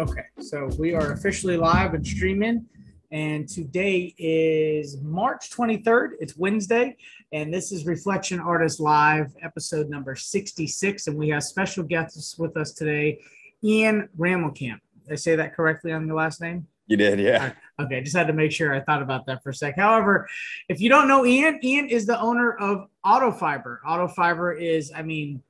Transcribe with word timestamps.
Okay, 0.00 0.22
so 0.38 0.70
we 0.78 0.94
are 0.94 1.10
officially 1.10 1.56
live 1.56 1.92
and 1.92 2.06
streaming, 2.06 2.64
and 3.10 3.48
today 3.48 4.14
is 4.16 4.96
March 5.02 5.50
23rd. 5.50 6.10
It's 6.20 6.36
Wednesday, 6.36 6.96
and 7.32 7.52
this 7.52 7.72
is 7.72 7.84
Reflection 7.84 8.38
Artist 8.38 8.78
Live, 8.78 9.34
episode 9.42 9.90
number 9.90 10.14
66. 10.14 11.08
And 11.08 11.18
we 11.18 11.30
have 11.30 11.42
special 11.42 11.82
guests 11.82 12.38
with 12.38 12.56
us 12.56 12.74
today, 12.74 13.18
Ian 13.64 14.08
Ramelkamp. 14.16 14.78
Did 15.02 15.12
I 15.12 15.16
say 15.16 15.34
that 15.34 15.56
correctly 15.56 15.90
on 15.90 16.06
your 16.06 16.14
last 16.14 16.40
name? 16.40 16.68
You 16.86 16.96
did, 16.96 17.18
yeah. 17.18 17.54
Okay, 17.80 18.00
just 18.00 18.16
had 18.16 18.28
to 18.28 18.32
make 18.32 18.52
sure 18.52 18.72
I 18.72 18.78
thought 18.78 19.02
about 19.02 19.26
that 19.26 19.42
for 19.42 19.50
a 19.50 19.54
sec. 19.54 19.74
However, 19.76 20.28
if 20.68 20.80
you 20.80 20.88
don't 20.88 21.08
know 21.08 21.26
Ian, 21.26 21.58
Ian 21.64 21.88
is 21.88 22.06
the 22.06 22.20
owner 22.20 22.52
of 22.52 22.86
Autofiber. 23.04 23.78
Autofiber 23.84 24.60
is, 24.60 24.92
I 24.94 25.02
mean, 25.02 25.42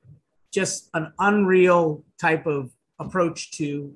just 0.51 0.89
an 0.95 1.13
unreal 1.19 2.03
type 2.19 2.47
of 2.47 2.71
approach 2.97 3.51
to 3.51 3.93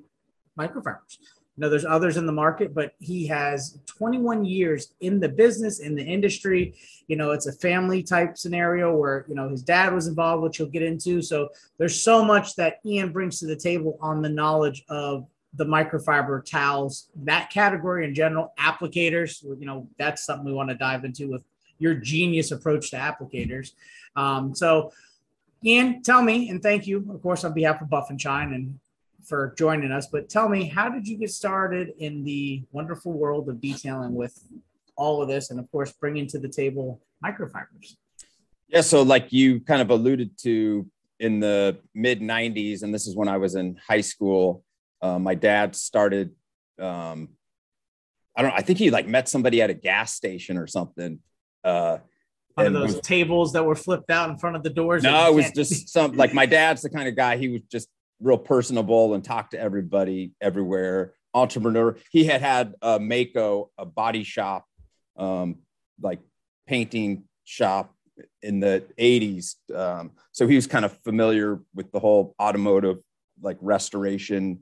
microfibers. 0.58 1.18
You 1.56 1.60
know, 1.60 1.70
there's 1.70 1.84
others 1.84 2.16
in 2.16 2.26
the 2.26 2.32
market, 2.32 2.74
but 2.74 2.94
he 2.98 3.28
has 3.28 3.78
21 3.86 4.44
years 4.44 4.94
in 5.00 5.20
the 5.20 5.28
business, 5.28 5.78
in 5.78 5.94
the 5.94 6.02
industry. 6.02 6.74
You 7.06 7.16
know, 7.16 7.30
it's 7.30 7.46
a 7.46 7.52
family 7.52 8.02
type 8.02 8.36
scenario 8.36 8.96
where, 8.96 9.24
you 9.28 9.36
know, 9.36 9.48
his 9.48 9.62
dad 9.62 9.94
was 9.94 10.08
involved, 10.08 10.42
which 10.42 10.56
he'll 10.56 10.66
get 10.66 10.82
into. 10.82 11.22
So 11.22 11.50
there's 11.78 12.02
so 12.02 12.24
much 12.24 12.56
that 12.56 12.80
Ian 12.84 13.12
brings 13.12 13.38
to 13.38 13.46
the 13.46 13.54
table 13.54 13.98
on 14.00 14.20
the 14.20 14.28
knowledge 14.28 14.84
of 14.88 15.28
the 15.56 15.64
microfiber 15.64 16.44
towels, 16.44 17.08
that 17.22 17.50
category 17.50 18.04
in 18.04 18.14
general, 18.14 18.52
applicators, 18.58 19.42
you 19.42 19.66
know, 19.66 19.88
that's 19.98 20.24
something 20.24 20.44
we 20.44 20.52
want 20.52 20.70
to 20.70 20.74
dive 20.74 21.04
into 21.04 21.30
with 21.30 21.42
your 21.78 21.94
genius 21.94 22.50
approach 22.50 22.90
to 22.90 22.96
applicators. 22.96 23.72
Um, 24.16 24.54
so, 24.54 24.92
Ian, 25.64 26.02
tell 26.02 26.22
me, 26.22 26.50
and 26.50 26.62
thank 26.62 26.86
you, 26.86 27.08
of 27.12 27.22
course, 27.22 27.44
on 27.44 27.54
behalf 27.54 27.80
of 27.80 27.88
Buff 27.88 28.10
and 28.10 28.20
Shine 28.20 28.52
and 28.52 28.78
for 29.26 29.54
joining 29.58 29.92
us. 29.92 30.06
But 30.06 30.28
tell 30.28 30.48
me, 30.48 30.64
how 30.64 30.88
did 30.88 31.06
you 31.06 31.16
get 31.16 31.30
started 31.30 31.92
in 31.98 32.24
the 32.24 32.64
wonderful 32.72 33.12
world 33.12 33.48
of 33.48 33.60
detailing 33.60 34.14
with 34.14 34.38
all 34.96 35.22
of 35.22 35.28
this, 35.28 35.50
and 35.50 35.58
of 35.58 35.70
course, 35.70 35.92
bringing 35.92 36.26
to 36.28 36.38
the 36.38 36.48
table 36.48 37.00
microfibers? 37.24 37.96
Yeah, 38.68 38.80
so 38.80 39.02
like 39.02 39.32
you 39.32 39.60
kind 39.60 39.82
of 39.82 39.90
alluded 39.90 40.38
to 40.42 40.86
in 41.20 41.40
the 41.40 41.78
mid 41.94 42.20
90s, 42.20 42.82
and 42.82 42.92
this 42.92 43.06
is 43.06 43.16
when 43.16 43.28
I 43.28 43.36
was 43.36 43.54
in 43.54 43.78
high 43.86 44.00
school, 44.00 44.64
uh, 45.02 45.18
my 45.18 45.34
dad 45.34 45.76
started. 45.76 46.34
Um, 46.78 47.30
I 48.36 48.42
don't. 48.42 48.52
I 48.52 48.62
think 48.62 48.78
he 48.78 48.90
like 48.90 49.06
met 49.06 49.28
somebody 49.28 49.62
at 49.62 49.70
a 49.70 49.74
gas 49.74 50.14
station 50.14 50.56
or 50.56 50.66
something. 50.66 51.20
Uh, 51.62 51.98
One 52.54 52.66
of 52.66 52.72
those 52.72 53.00
tables 53.00 53.52
that 53.52 53.64
were 53.64 53.76
flipped 53.76 54.10
out 54.10 54.30
in 54.30 54.38
front 54.38 54.56
of 54.56 54.62
the 54.62 54.70
doors. 54.70 55.02
No, 55.02 55.28
it 55.28 55.34
was 55.34 55.50
just 55.52 55.88
some 55.88 56.16
like 56.16 56.34
my 56.34 56.46
dad's 56.46 56.82
the 56.82 56.90
kind 56.90 57.06
of 57.06 57.14
guy. 57.14 57.36
He 57.36 57.48
was 57.48 57.62
just 57.70 57.88
real 58.24 58.38
personable 58.38 59.14
and 59.14 59.22
talked 59.22 59.52
to 59.52 59.60
everybody 59.60 60.32
everywhere. 60.40 61.12
Entrepreneur. 61.34 61.96
He 62.10 62.24
had 62.24 62.40
had 62.40 62.74
a 62.80 62.98
Maaco, 62.98 63.68
a 63.76 63.84
body 63.84 64.24
shop, 64.24 64.64
um, 65.16 65.56
like 66.00 66.20
painting 66.66 67.24
shop 67.44 67.94
in 68.42 68.60
the 68.60 68.84
80s. 68.98 69.56
Um, 69.74 70.12
so 70.32 70.46
he 70.46 70.54
was 70.54 70.66
kind 70.66 70.84
of 70.84 70.96
familiar 71.02 71.60
with 71.74 71.92
the 71.92 72.00
whole 72.00 72.34
automotive 72.40 72.98
like 73.42 73.58
restoration 73.60 74.60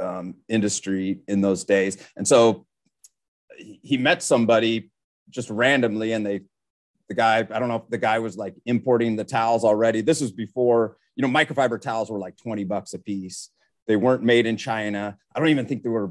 um, 0.00 0.36
industry 0.48 1.20
in 1.26 1.40
those 1.40 1.64
days. 1.64 1.96
And 2.16 2.28
so 2.28 2.66
he 3.56 3.96
met 3.96 4.22
somebody 4.22 4.90
just 5.30 5.50
randomly 5.50 6.12
and 6.12 6.24
they 6.24 6.40
the 7.08 7.14
guy 7.14 7.38
i 7.38 7.58
don't 7.58 7.68
know 7.68 7.76
if 7.76 7.88
the 7.88 7.98
guy 7.98 8.18
was 8.18 8.36
like 8.36 8.54
importing 8.66 9.16
the 9.16 9.24
towels 9.24 9.64
already 9.64 10.00
this 10.00 10.20
was 10.20 10.32
before 10.32 10.96
you 11.20 11.26
know 11.26 11.38
microfiber 11.38 11.78
towels 11.78 12.10
were 12.10 12.18
like 12.18 12.36
20 12.38 12.64
bucks 12.64 12.94
a 12.94 12.98
piece. 12.98 13.50
They 13.86 13.96
weren't 13.96 14.22
made 14.22 14.46
in 14.46 14.56
china. 14.56 15.18
I 15.34 15.38
don't 15.38 15.48
even 15.50 15.66
think 15.66 15.82
they 15.82 15.90
were 15.90 16.10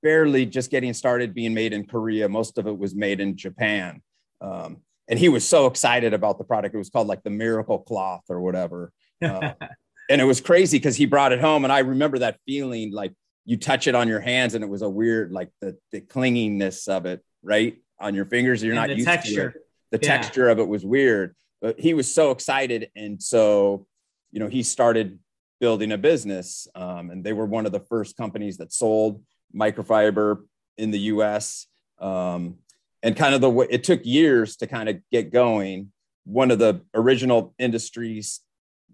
barely 0.00 0.46
just 0.46 0.70
getting 0.70 0.94
started 0.94 1.34
being 1.34 1.54
made 1.54 1.72
in 1.72 1.84
korea. 1.86 2.28
Most 2.28 2.56
of 2.56 2.68
it 2.68 2.78
was 2.78 2.94
made 2.94 3.18
in 3.18 3.36
japan. 3.36 4.00
Um, 4.40 4.78
and 5.08 5.18
he 5.18 5.28
was 5.28 5.48
so 5.48 5.66
excited 5.66 6.14
about 6.14 6.38
the 6.38 6.44
product. 6.44 6.74
It 6.74 6.78
was 6.78 6.90
called 6.90 7.08
like 7.08 7.24
the 7.24 7.30
miracle 7.30 7.80
cloth 7.80 8.24
or 8.28 8.40
whatever. 8.40 8.92
Uh, 9.20 9.54
and 10.08 10.20
it 10.20 10.24
was 10.24 10.40
crazy 10.40 10.78
because 10.78 10.94
he 10.94 11.04
brought 11.06 11.32
it 11.32 11.40
home 11.40 11.64
and 11.64 11.72
i 11.72 11.80
remember 11.80 12.20
that 12.20 12.38
feeling 12.46 12.92
like 12.92 13.12
you 13.44 13.56
touch 13.56 13.86
it 13.86 13.94
on 13.94 14.08
your 14.08 14.20
hands 14.20 14.54
and 14.54 14.62
it 14.62 14.68
was 14.68 14.82
a 14.82 14.88
weird 14.88 15.32
like 15.32 15.50
the, 15.60 15.76
the 15.90 16.00
clinginess 16.00 16.86
of 16.88 17.04
it 17.04 17.22
right 17.42 17.76
on 18.00 18.14
your 18.14 18.24
fingers 18.24 18.62
you're 18.62 18.72
and 18.72 18.88
not 18.88 18.96
used 18.96 19.06
texture. 19.06 19.50
to 19.50 19.58
it. 19.58 19.64
the 19.90 19.98
yeah. 20.00 20.16
texture 20.16 20.48
of 20.48 20.58
it 20.58 20.68
was 20.68 20.84
weird. 20.84 21.34
But 21.60 21.80
he 21.80 21.92
was 21.92 22.12
so 22.12 22.30
excited 22.30 22.90
and 22.94 23.20
so 23.20 23.86
you 24.30 24.40
know 24.40 24.48
he 24.48 24.62
started 24.62 25.18
building 25.60 25.92
a 25.92 25.98
business 25.98 26.68
um, 26.74 27.10
and 27.10 27.24
they 27.24 27.32
were 27.32 27.46
one 27.46 27.66
of 27.66 27.72
the 27.72 27.80
first 27.80 28.16
companies 28.16 28.58
that 28.58 28.72
sold 28.72 29.22
microfiber 29.54 30.42
in 30.76 30.90
the 30.90 30.98
us 30.98 31.66
um, 32.00 32.56
and 33.02 33.16
kind 33.16 33.34
of 33.34 33.40
the 33.40 33.50
way 33.50 33.66
it 33.70 33.84
took 33.84 34.04
years 34.04 34.56
to 34.56 34.66
kind 34.66 34.88
of 34.88 35.00
get 35.10 35.32
going. 35.32 35.92
One 36.24 36.50
of 36.50 36.58
the 36.58 36.82
original 36.94 37.54
industries 37.58 38.40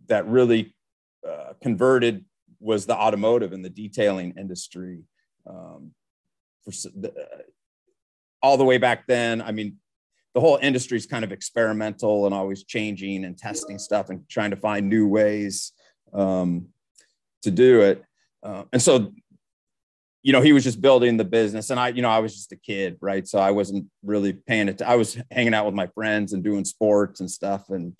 that 0.07 0.27
really 0.27 0.75
uh, 1.27 1.55
converted 1.63 2.25
was 2.61 2.87
the 2.87 2.97
automotive 2.97 3.53
and 3.53 3.65
the 3.65 3.71
detailing 3.71 4.35
industry 4.39 5.03
um, 5.47 5.93
for 6.65 6.73
uh, 7.05 7.09
all 8.43 8.57
the 8.57 8.65
way 8.65 8.79
back 8.79 9.07
then. 9.07 9.43
I 9.43 9.53
mean 9.53 9.79
the 10.35 10.41
whole 10.41 10.59
industry 10.61 10.99
is 10.99 11.07
kind 11.07 11.25
of 11.25 11.33
experimental 11.33 12.27
and 12.27 12.35
always 12.35 12.65
changing 12.65 13.25
and 13.25 13.39
testing 13.39 13.79
stuff 13.79 14.11
and 14.11 14.29
trying 14.29 14.51
to 14.51 14.57
find 14.57 14.89
new 14.89 15.07
ways 15.07 15.73
um, 16.13 16.67
to 17.43 17.51
do 17.51 17.81
it. 17.83 18.05
Uh, 18.43 18.65
and 18.73 18.83
so, 18.83 19.13
you 20.23 20.33
know, 20.33 20.41
he 20.41 20.53
was 20.53 20.65
just 20.65 20.81
building 20.81 21.17
the 21.17 21.25
business, 21.25 21.71
and 21.71 21.79
I, 21.79 21.89
you 21.89 22.03
know, 22.03 22.11
I 22.11 22.19
was 22.19 22.35
just 22.35 22.53
a 22.53 22.57
kid, 22.57 22.97
right? 23.01 23.27
So 23.27 23.39
I 23.39 23.53
wasn't 23.53 23.87
really 24.03 24.33
paying 24.33 24.69
it. 24.69 24.83
I 24.83 24.97
was 24.97 25.19
hanging 25.31 25.55
out 25.55 25.67
with 25.67 25.75
my 25.75 25.87
friends 25.89 26.33
and 26.33 26.43
doing 26.43 26.65
sports 26.65 27.21
and 27.21 27.31
stuff. 27.31 27.69
And 27.69 27.95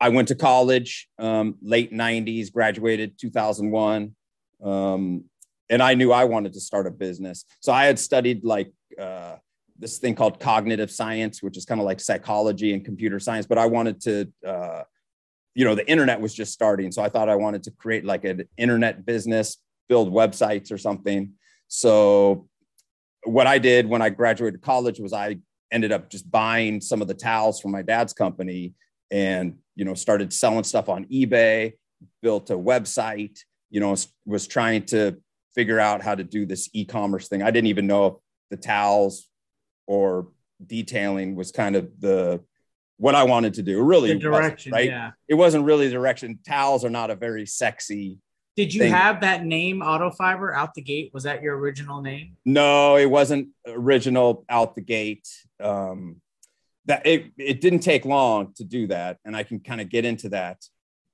I 0.00 0.08
went 0.08 0.28
to 0.28 0.34
college, 0.34 1.08
um, 1.18 1.56
late 1.60 1.92
'90s, 1.92 2.50
graduated 2.52 3.18
2001. 3.18 4.14
Um, 4.64 5.24
and 5.70 5.82
I 5.82 5.94
knew 5.94 6.12
I 6.12 6.24
wanted 6.24 6.54
to 6.54 6.60
start 6.60 6.86
a 6.86 6.90
business. 6.90 7.44
So 7.60 7.72
I 7.72 7.84
had 7.84 7.98
studied 7.98 8.42
like 8.42 8.72
uh, 8.98 9.36
this 9.78 9.98
thing 9.98 10.14
called 10.14 10.40
cognitive 10.40 10.90
science, 10.90 11.42
which 11.42 11.56
is 11.56 11.64
kind 11.64 11.80
of 11.80 11.84
like 11.84 12.00
psychology 12.00 12.72
and 12.74 12.84
computer 12.84 13.20
science. 13.20 13.46
But 13.46 13.58
I 13.58 13.66
wanted 13.66 14.00
to, 14.02 14.32
uh, 14.46 14.82
you 15.54 15.64
know, 15.64 15.74
the 15.74 15.88
internet 15.88 16.20
was 16.20 16.34
just 16.34 16.52
starting. 16.52 16.90
So 16.92 17.02
I 17.02 17.08
thought 17.08 17.28
I 17.28 17.36
wanted 17.36 17.62
to 17.64 17.70
create 17.70 18.04
like 18.04 18.24
an 18.24 18.44
internet 18.56 19.06
business, 19.06 19.58
build 19.88 20.12
websites 20.12 20.72
or 20.72 20.78
something. 20.78 21.32
So 21.68 22.48
what 23.24 23.46
I 23.46 23.58
did 23.58 23.88
when 23.88 24.02
I 24.02 24.10
graduated 24.10 24.62
college 24.62 25.00
was 25.00 25.12
I 25.12 25.38
ended 25.70 25.92
up 25.92 26.10
just 26.10 26.30
buying 26.30 26.80
some 26.80 27.02
of 27.02 27.08
the 27.08 27.14
towels 27.14 27.60
from 27.60 27.72
my 27.72 27.82
dad's 27.82 28.12
company 28.12 28.74
and, 29.10 29.58
you 29.76 29.84
know, 29.84 29.94
started 29.94 30.32
selling 30.32 30.64
stuff 30.64 30.88
on 30.88 31.04
eBay, 31.06 31.74
built 32.22 32.50
a 32.50 32.56
website, 32.56 33.38
you 33.70 33.80
know, 33.80 33.94
was 34.26 34.46
trying 34.46 34.84
to 34.86 35.18
figure 35.54 35.78
out 35.78 36.02
how 36.02 36.14
to 36.14 36.24
do 36.24 36.46
this 36.46 36.70
e-commerce 36.72 37.28
thing. 37.28 37.42
I 37.42 37.50
didn't 37.50 37.68
even 37.68 37.86
know 37.86 38.06
if 38.06 38.14
the 38.50 38.56
towels 38.56 39.27
or 39.88 40.28
detailing 40.64 41.34
was 41.34 41.50
kind 41.50 41.74
of 41.74 41.90
the 41.98 42.40
what 42.98 43.14
I 43.14 43.24
wanted 43.24 43.54
to 43.54 43.62
do. 43.62 43.82
Really, 43.82 44.12
the 44.12 44.18
direction, 44.20 44.72
right? 44.72 44.86
Yeah. 44.86 45.10
It 45.26 45.34
wasn't 45.34 45.64
really 45.64 45.86
the 45.86 45.94
direction. 45.94 46.38
Towels 46.46 46.84
are 46.84 46.90
not 46.90 47.10
a 47.10 47.16
very 47.16 47.46
sexy. 47.46 48.18
Did 48.54 48.74
you 48.74 48.82
thing. 48.82 48.92
have 48.92 49.20
that 49.22 49.44
name 49.44 49.80
Autofiber 49.80 50.54
out 50.54 50.74
the 50.74 50.82
gate? 50.82 51.10
Was 51.14 51.22
that 51.22 51.42
your 51.42 51.56
original 51.56 52.02
name? 52.02 52.36
No, 52.44 52.96
it 52.96 53.06
wasn't 53.06 53.48
original 53.66 54.44
out 54.48 54.74
the 54.74 54.80
gate. 54.80 55.28
Um, 55.60 56.20
that 56.86 57.06
it 57.06 57.32
it 57.38 57.60
didn't 57.60 57.80
take 57.80 58.04
long 58.04 58.52
to 58.56 58.64
do 58.64 58.88
that, 58.88 59.18
and 59.24 59.36
I 59.36 59.42
can 59.42 59.60
kind 59.60 59.80
of 59.80 59.88
get 59.88 60.04
into 60.04 60.28
that. 60.30 60.62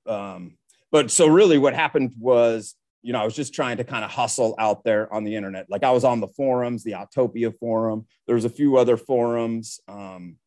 Um, 0.05 0.57
but 0.91 1.11
so 1.11 1.27
really, 1.27 1.57
what 1.57 1.73
happened 1.73 2.13
was 2.19 2.75
you 3.05 3.13
know, 3.13 3.21
I 3.21 3.23
was 3.23 3.35
just 3.35 3.53
trying 3.53 3.77
to 3.77 3.83
kind 3.83 4.03
of 4.03 4.09
hustle 4.09 4.55
out 4.57 4.83
there 4.83 5.13
on 5.13 5.23
the 5.23 5.35
internet. 5.35 5.67
Like 5.69 5.83
I 5.83 5.91
was 5.91 6.03
on 6.03 6.21
the 6.21 6.27
forums, 6.27 6.83
the 6.83 6.93
Autopia 6.93 7.55
forum. 7.59 8.07
There 8.25 8.33
was 8.33 8.45
a 8.45 8.49
few 8.49 8.77
other 8.77 8.97
forums, 8.97 9.79
um, 9.87 10.37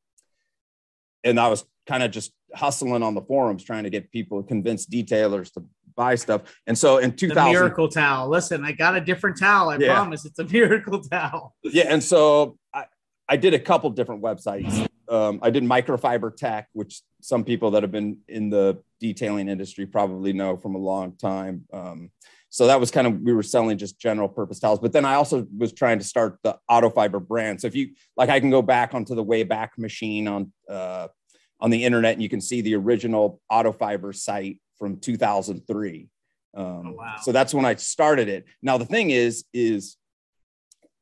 and 1.22 1.38
I 1.38 1.46
was 1.49 1.64
kind 1.87 2.02
of 2.02 2.10
just 2.10 2.32
hustling 2.52 3.05
on 3.05 3.14
the 3.14 3.20
forums, 3.20 3.62
trying 3.62 3.84
to 3.84 3.90
get 3.90 4.10
people, 4.10 4.43
convince 4.43 4.87
detailers 4.87 5.52
to 5.52 5.64
buy 5.94 6.16
stuff. 6.16 6.43
And 6.66 6.76
so 6.76 6.99
in 6.99 7.12
2000, 7.12 7.37
the 7.37 7.52
miracle 7.52 7.88
towel. 7.88 8.28
Listen, 8.28 8.64
I 8.64 8.72
got 8.72 8.96
a 8.96 9.00
different 9.00 9.38
towel. 9.38 9.70
I 9.70 9.76
yeah. 9.76 9.94
promise 9.94 10.25
it's 10.25 10.40
a 10.40 10.44
miracle 10.52 11.00
towel. 11.00 11.54
Yeah. 11.62 11.84
And 11.87 12.02
so 12.02 12.58
I, 12.75 12.87
I 13.28 13.37
did 13.37 13.54
a 13.54 13.61
couple 13.61 13.88
different 13.90 14.20
websites. 14.20 14.88
Um, 15.08 15.38
I 15.43 15.50
did 15.50 15.62
microfiber 15.62 16.37
tech, 16.37 16.69
which 16.72 17.02
some 17.20 17.44
people 17.44 17.70
that 17.70 17.84
have 17.84 17.93
been 17.93 18.19
in 18.26 18.50
the 18.50 18.82
detailing 19.00 19.49
industry 19.49 19.87
probably 19.87 20.32
know 20.32 20.56
from 20.56 20.75
a 20.75 20.78
long 20.78 21.12
time. 21.12 21.64
Um, 21.72 22.11
so 22.50 22.66
that 22.66 22.80
was 22.80 22.90
kind 22.90 23.06
of 23.06 23.20
we 23.20 23.32
were 23.32 23.42
selling 23.42 23.76
just 23.76 23.98
general 23.98 24.28
purpose 24.28 24.58
towels 24.58 24.78
but 24.78 24.92
then 24.92 25.04
i 25.04 25.14
also 25.14 25.46
was 25.56 25.72
trying 25.72 25.98
to 25.98 26.04
start 26.04 26.38
the 26.42 26.56
auto 26.68 26.90
fiber 26.90 27.20
brand. 27.20 27.60
So 27.60 27.66
if 27.66 27.74
you 27.74 27.90
like 28.16 28.28
i 28.28 28.40
can 28.40 28.50
go 28.50 28.62
back 28.62 28.94
onto 28.94 29.14
the 29.14 29.24
wayback 29.24 29.70
machine 29.76 30.28
on 30.28 30.52
uh, 30.68 31.08
on 31.60 31.70
the 31.70 31.84
internet 31.84 32.14
and 32.14 32.22
you 32.22 32.28
can 32.28 32.40
see 32.40 32.60
the 32.60 32.76
original 32.76 33.40
auto 33.50 33.72
fiber 33.72 34.12
site 34.12 34.60
from 34.78 34.98
2003 34.98 36.08
um, 36.56 36.64
oh, 36.64 36.92
wow. 36.92 37.16
so 37.22 37.32
that's 37.32 37.52
when 37.52 37.64
i 37.64 37.74
started 37.74 38.28
it. 38.28 38.44
Now 38.62 38.78
the 38.78 38.86
thing 38.86 39.10
is 39.10 39.44
is 39.52 39.96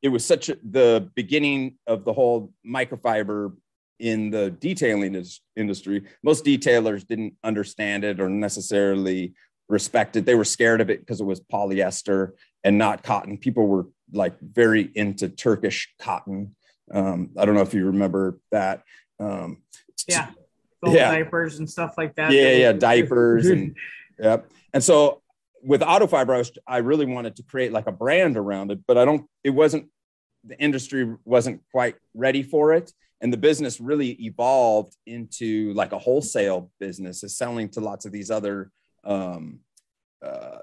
it 0.01 0.09
was 0.09 0.25
such 0.25 0.49
a, 0.49 0.57
the 0.63 1.09
beginning 1.15 1.77
of 1.87 2.05
the 2.05 2.13
whole 2.13 2.53
microfiber 2.65 3.53
in 3.99 4.29
the 4.29 4.51
detailing 4.51 5.25
industry 5.55 6.03
most 6.23 6.45
detailers 6.45 7.07
didn't 7.07 7.33
understand 7.43 8.03
it 8.03 8.19
or 8.19 8.29
necessarily 8.29 9.33
respect 9.69 10.15
it 10.15 10.25
they 10.25 10.35
were 10.35 10.45
scared 10.45 10.81
of 10.81 10.89
it 10.89 10.99
because 10.99 11.19
it 11.19 11.25
was 11.25 11.41
polyester 11.41 12.31
and 12.63 12.77
not 12.77 13.03
cotton 13.03 13.37
people 13.37 13.67
were 13.67 13.87
like 14.13 14.39
very 14.39 14.89
into 14.95 15.27
turkish 15.27 15.93
cotton 15.99 16.55
um, 16.93 17.29
i 17.37 17.45
don't 17.45 17.55
know 17.55 17.61
if 17.61 17.73
you 17.73 17.85
remember 17.85 18.39
that 18.51 18.83
um, 19.19 19.57
yeah 20.07 20.29
yeah. 20.85 21.11
diapers 21.11 21.59
and 21.59 21.69
stuff 21.69 21.95
like 21.97 22.15
that. 22.15 22.31
Yeah, 22.31 22.51
yeah, 22.51 22.71
diapers 22.73 23.47
and 23.47 23.75
yep. 24.19 24.49
And 24.73 24.83
so 24.83 25.21
with 25.63 25.81
auto 25.81 26.07
fiber, 26.07 26.35
I 26.35 26.37
was 26.39 26.51
I 26.67 26.77
really 26.77 27.05
wanted 27.05 27.35
to 27.37 27.43
create 27.43 27.71
like 27.71 27.87
a 27.87 27.91
brand 27.91 28.37
around 28.37 28.71
it, 28.71 28.79
but 28.87 28.97
I 28.97 29.05
don't. 29.05 29.27
It 29.43 29.51
wasn't 29.51 29.87
the 30.43 30.57
industry 30.59 31.15
wasn't 31.25 31.61
quite 31.71 31.95
ready 32.13 32.43
for 32.43 32.73
it, 32.73 32.91
and 33.21 33.31
the 33.33 33.37
business 33.37 33.79
really 33.79 34.11
evolved 34.25 34.95
into 35.05 35.73
like 35.73 35.93
a 35.93 35.99
wholesale 35.99 36.71
business, 36.79 37.23
is 37.23 37.37
selling 37.37 37.69
to 37.69 37.81
lots 37.81 38.05
of 38.05 38.11
these 38.11 38.31
other 38.31 38.71
um, 39.07 39.59
uh, 40.23 40.59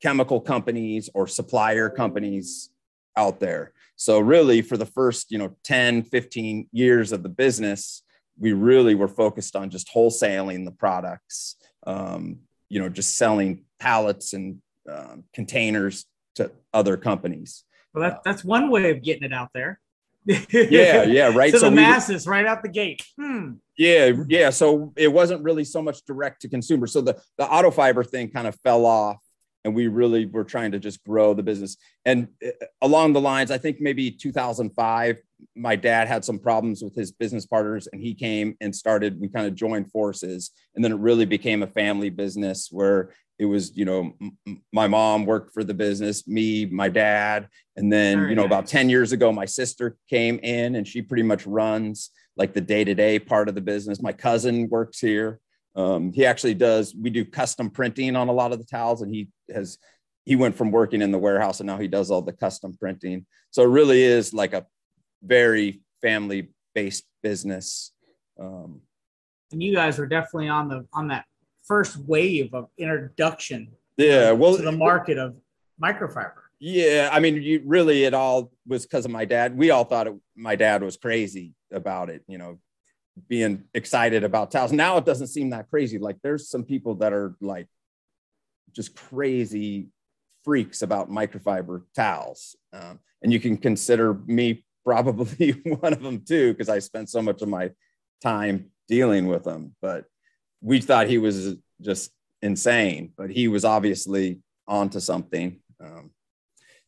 chemical 0.00 0.40
companies 0.40 1.10
or 1.12 1.26
supplier 1.26 1.90
companies 1.90 2.70
out 3.16 3.40
there. 3.40 3.72
So 3.96 4.18
really 4.18 4.62
for 4.62 4.78
the 4.78 4.86
first, 4.86 5.30
you 5.30 5.36
know, 5.36 5.56
10, 5.64 6.04
15 6.04 6.68
years 6.72 7.12
of 7.12 7.22
the 7.22 7.28
business, 7.28 8.02
we 8.38 8.54
really 8.54 8.94
were 8.94 9.08
focused 9.08 9.54
on 9.56 9.68
just 9.68 9.92
wholesaling 9.94 10.64
the 10.64 10.70
products, 10.70 11.56
um, 11.86 12.38
you 12.70 12.80
know, 12.80 12.88
just 12.88 13.18
selling 13.18 13.64
pallets 13.78 14.32
and 14.32 14.62
um, 14.90 15.24
containers 15.34 16.06
to 16.36 16.50
other 16.72 16.96
companies. 16.96 17.64
Well, 17.92 18.08
that, 18.08 18.20
that's 18.24 18.44
one 18.44 18.70
way 18.70 18.90
of 18.90 19.02
getting 19.02 19.24
it 19.24 19.34
out 19.34 19.50
there. 19.52 19.80
Yeah, 20.26 21.04
yeah, 21.04 21.32
right. 21.34 21.52
to 21.52 21.58
so 21.58 21.70
the 21.70 21.76
masses, 21.76 22.26
right 22.26 22.46
out 22.46 22.62
the 22.62 22.68
gate. 22.68 23.02
Hmm. 23.18 23.52
Yeah, 23.76 24.12
yeah. 24.28 24.50
So 24.50 24.92
it 24.96 25.12
wasn't 25.12 25.42
really 25.42 25.64
so 25.64 25.80
much 25.80 26.04
direct 26.04 26.42
to 26.42 26.48
consumer. 26.48 26.86
So 26.86 27.00
the 27.00 27.20
the 27.38 27.46
auto 27.46 27.70
fiber 27.70 28.04
thing 28.04 28.30
kind 28.30 28.46
of 28.46 28.54
fell 28.62 28.84
off 28.84 29.18
and 29.64 29.74
we 29.74 29.88
really 29.88 30.26
were 30.26 30.44
trying 30.44 30.72
to 30.72 30.78
just 30.78 31.04
grow 31.04 31.34
the 31.34 31.42
business. 31.42 31.76
And 32.04 32.28
uh, 32.44 32.50
along 32.82 33.12
the 33.12 33.20
lines, 33.20 33.50
I 33.50 33.58
think 33.58 33.80
maybe 33.80 34.10
2005, 34.10 35.18
my 35.56 35.76
dad 35.76 36.08
had 36.08 36.24
some 36.24 36.38
problems 36.38 36.82
with 36.82 36.94
his 36.94 37.12
business 37.12 37.46
partners, 37.46 37.88
and 37.92 38.00
he 38.00 38.14
came 38.14 38.56
and 38.60 38.74
started. 38.74 39.20
We 39.20 39.28
kind 39.28 39.46
of 39.46 39.54
joined 39.54 39.90
forces, 39.90 40.50
and 40.74 40.84
then 40.84 40.92
it 40.92 40.98
really 40.98 41.26
became 41.26 41.62
a 41.62 41.66
family 41.66 42.10
business 42.10 42.68
where 42.70 43.14
it 43.40 43.46
was, 43.46 43.74
you 43.74 43.86
know, 43.86 44.12
m- 44.20 44.62
my 44.70 44.86
mom 44.86 45.24
worked 45.24 45.54
for 45.54 45.64
the 45.64 45.72
business, 45.72 46.28
me, 46.28 46.66
my 46.66 46.90
dad, 46.90 47.48
and 47.74 47.90
then 47.90 48.28
you 48.28 48.34
know, 48.34 48.44
about 48.44 48.66
10 48.66 48.90
years 48.90 49.12
ago, 49.12 49.32
my 49.32 49.46
sister 49.46 49.96
came 50.10 50.38
in, 50.42 50.76
and 50.76 50.86
she 50.86 51.00
pretty 51.00 51.22
much 51.22 51.46
runs 51.46 52.10
like 52.36 52.52
the 52.52 52.60
day 52.60 52.84
to 52.84 52.94
day 52.94 53.18
part 53.18 53.48
of 53.48 53.54
the 53.54 53.62
business. 53.62 54.02
My 54.02 54.12
cousin 54.12 54.68
works 54.68 55.00
here. 55.00 55.40
Um, 55.74 56.12
he 56.12 56.26
actually 56.26 56.52
does. 56.52 56.94
We 56.94 57.08
do 57.08 57.24
custom 57.24 57.70
printing 57.70 58.14
on 58.14 58.28
a 58.28 58.32
lot 58.32 58.52
of 58.52 58.58
the 58.58 58.66
towels, 58.66 59.00
and 59.00 59.12
he 59.12 59.28
has 59.52 59.78
he 60.26 60.36
went 60.36 60.54
from 60.54 60.70
working 60.70 61.00
in 61.00 61.10
the 61.10 61.18
warehouse 61.18 61.60
and 61.60 61.66
now 61.66 61.78
he 61.78 61.88
does 61.88 62.10
all 62.10 62.20
the 62.20 62.32
custom 62.32 62.76
printing. 62.78 63.24
So 63.50 63.62
it 63.62 63.68
really 63.68 64.02
is 64.02 64.34
like 64.34 64.52
a 64.52 64.66
very 65.22 65.80
family 66.02 66.50
based 66.74 67.04
business. 67.22 67.92
Um, 68.38 68.82
and 69.50 69.62
you 69.62 69.74
guys 69.74 69.98
were 69.98 70.06
definitely 70.06 70.48
on 70.48 70.68
the 70.68 70.86
on 70.92 71.08
that 71.08 71.24
first 71.70 71.96
wave 71.98 72.52
of 72.52 72.66
introduction. 72.78 73.68
Yeah, 73.96 74.32
well, 74.32 74.56
to 74.56 74.62
the 74.62 74.72
market 74.72 75.18
of 75.18 75.36
microfiber. 75.80 76.32
Yeah, 76.58 77.08
I 77.12 77.20
mean, 77.20 77.40
you 77.40 77.62
really 77.64 78.02
it 78.02 78.12
all 78.12 78.50
was 78.66 78.84
because 78.84 79.04
of 79.04 79.12
my 79.12 79.24
dad. 79.24 79.56
We 79.56 79.70
all 79.70 79.84
thought 79.84 80.08
it, 80.08 80.14
my 80.34 80.56
dad 80.56 80.82
was 80.82 80.96
crazy 80.96 81.54
about 81.72 82.10
it. 82.10 82.24
You 82.26 82.38
know, 82.38 82.58
being 83.28 83.62
excited 83.72 84.24
about 84.24 84.50
towels. 84.50 84.72
Now 84.72 84.96
it 84.96 85.04
doesn't 85.04 85.28
seem 85.28 85.50
that 85.50 85.70
crazy. 85.70 85.98
Like 85.98 86.16
there's 86.24 86.50
some 86.50 86.64
people 86.64 86.96
that 86.96 87.12
are 87.12 87.36
like 87.40 87.68
just 88.72 88.96
crazy 88.96 89.90
freaks 90.44 90.82
about 90.82 91.08
microfiber 91.08 91.84
towels. 91.94 92.56
Um, 92.72 92.98
and 93.22 93.32
you 93.32 93.38
can 93.38 93.56
consider 93.56 94.14
me 94.26 94.64
probably 94.84 95.50
one 95.64 95.92
of 95.92 96.02
them 96.02 96.24
too, 96.24 96.52
because 96.52 96.68
I 96.68 96.80
spent 96.80 97.10
so 97.10 97.22
much 97.22 97.42
of 97.42 97.48
my 97.48 97.70
time 98.20 98.70
dealing 98.88 99.28
with 99.28 99.44
them. 99.44 99.76
But 99.80 100.06
we 100.60 100.80
thought 100.80 101.06
he 101.06 101.18
was 101.18 101.56
just 101.80 102.10
insane, 102.42 103.12
but 103.16 103.30
he 103.30 103.48
was 103.48 103.64
obviously 103.64 104.40
onto 104.66 105.00
something. 105.00 105.60
Um, 105.82 106.10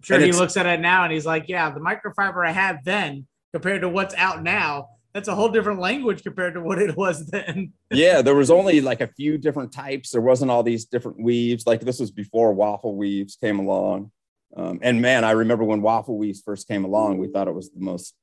sure 0.03 0.21
he 0.21 0.33
looks 0.33 0.57
at 0.57 0.67
it 0.67 0.81
now 0.81 1.05
and 1.05 1.13
he's 1.13 1.27
like, 1.27 1.49
yeah, 1.49 1.71
the 1.71 1.81
microfiber 1.81 2.47
I 2.47 2.53
had 2.53 2.81
then 2.85 3.27
compared 3.53 3.83
to 3.83 3.89
what's 3.89 4.15
out 4.15 4.43
now 4.43 4.89
that's 5.13 5.29
a 5.29 5.35
whole 5.35 5.51
different 5.51 5.81
language 5.81 6.23
compared 6.23 6.55
to 6.55 6.61
what 6.61 6.79
it 6.79 6.97
was 6.97 7.27
then. 7.27 7.73
yeah, 7.91 8.23
there 8.23 8.35
was 8.35 8.51
only 8.51 8.81
like 8.81 9.01
a 9.01 9.09
few 9.09 9.37
different 9.37 9.73
types. 9.73 10.11
There 10.11 10.21
wasn't 10.21 10.51
all 10.51 10.63
these 10.63 10.87
different 10.87 11.21
weaves. 11.21 11.67
Like 11.67 11.81
this 11.81 12.01
was 12.01 12.11
before 12.11 12.53
waffle 12.53 12.97
weaves 12.97 13.37
came 13.37 13.59
along. 13.59 14.11
Um, 14.57 14.81
and 14.83 15.01
man, 15.01 15.25
I 15.25 15.33
remember 15.33 15.65
when 15.65 15.83
waffle 15.83 16.19
weaves 16.19 16.43
first 16.45 16.69
came 16.69 16.85
along, 16.85 17.19
we 17.19 17.29
thought 17.29 17.49
it 17.49 17.55
was 17.55 17.71
the 17.71 17.81
most 17.81 18.15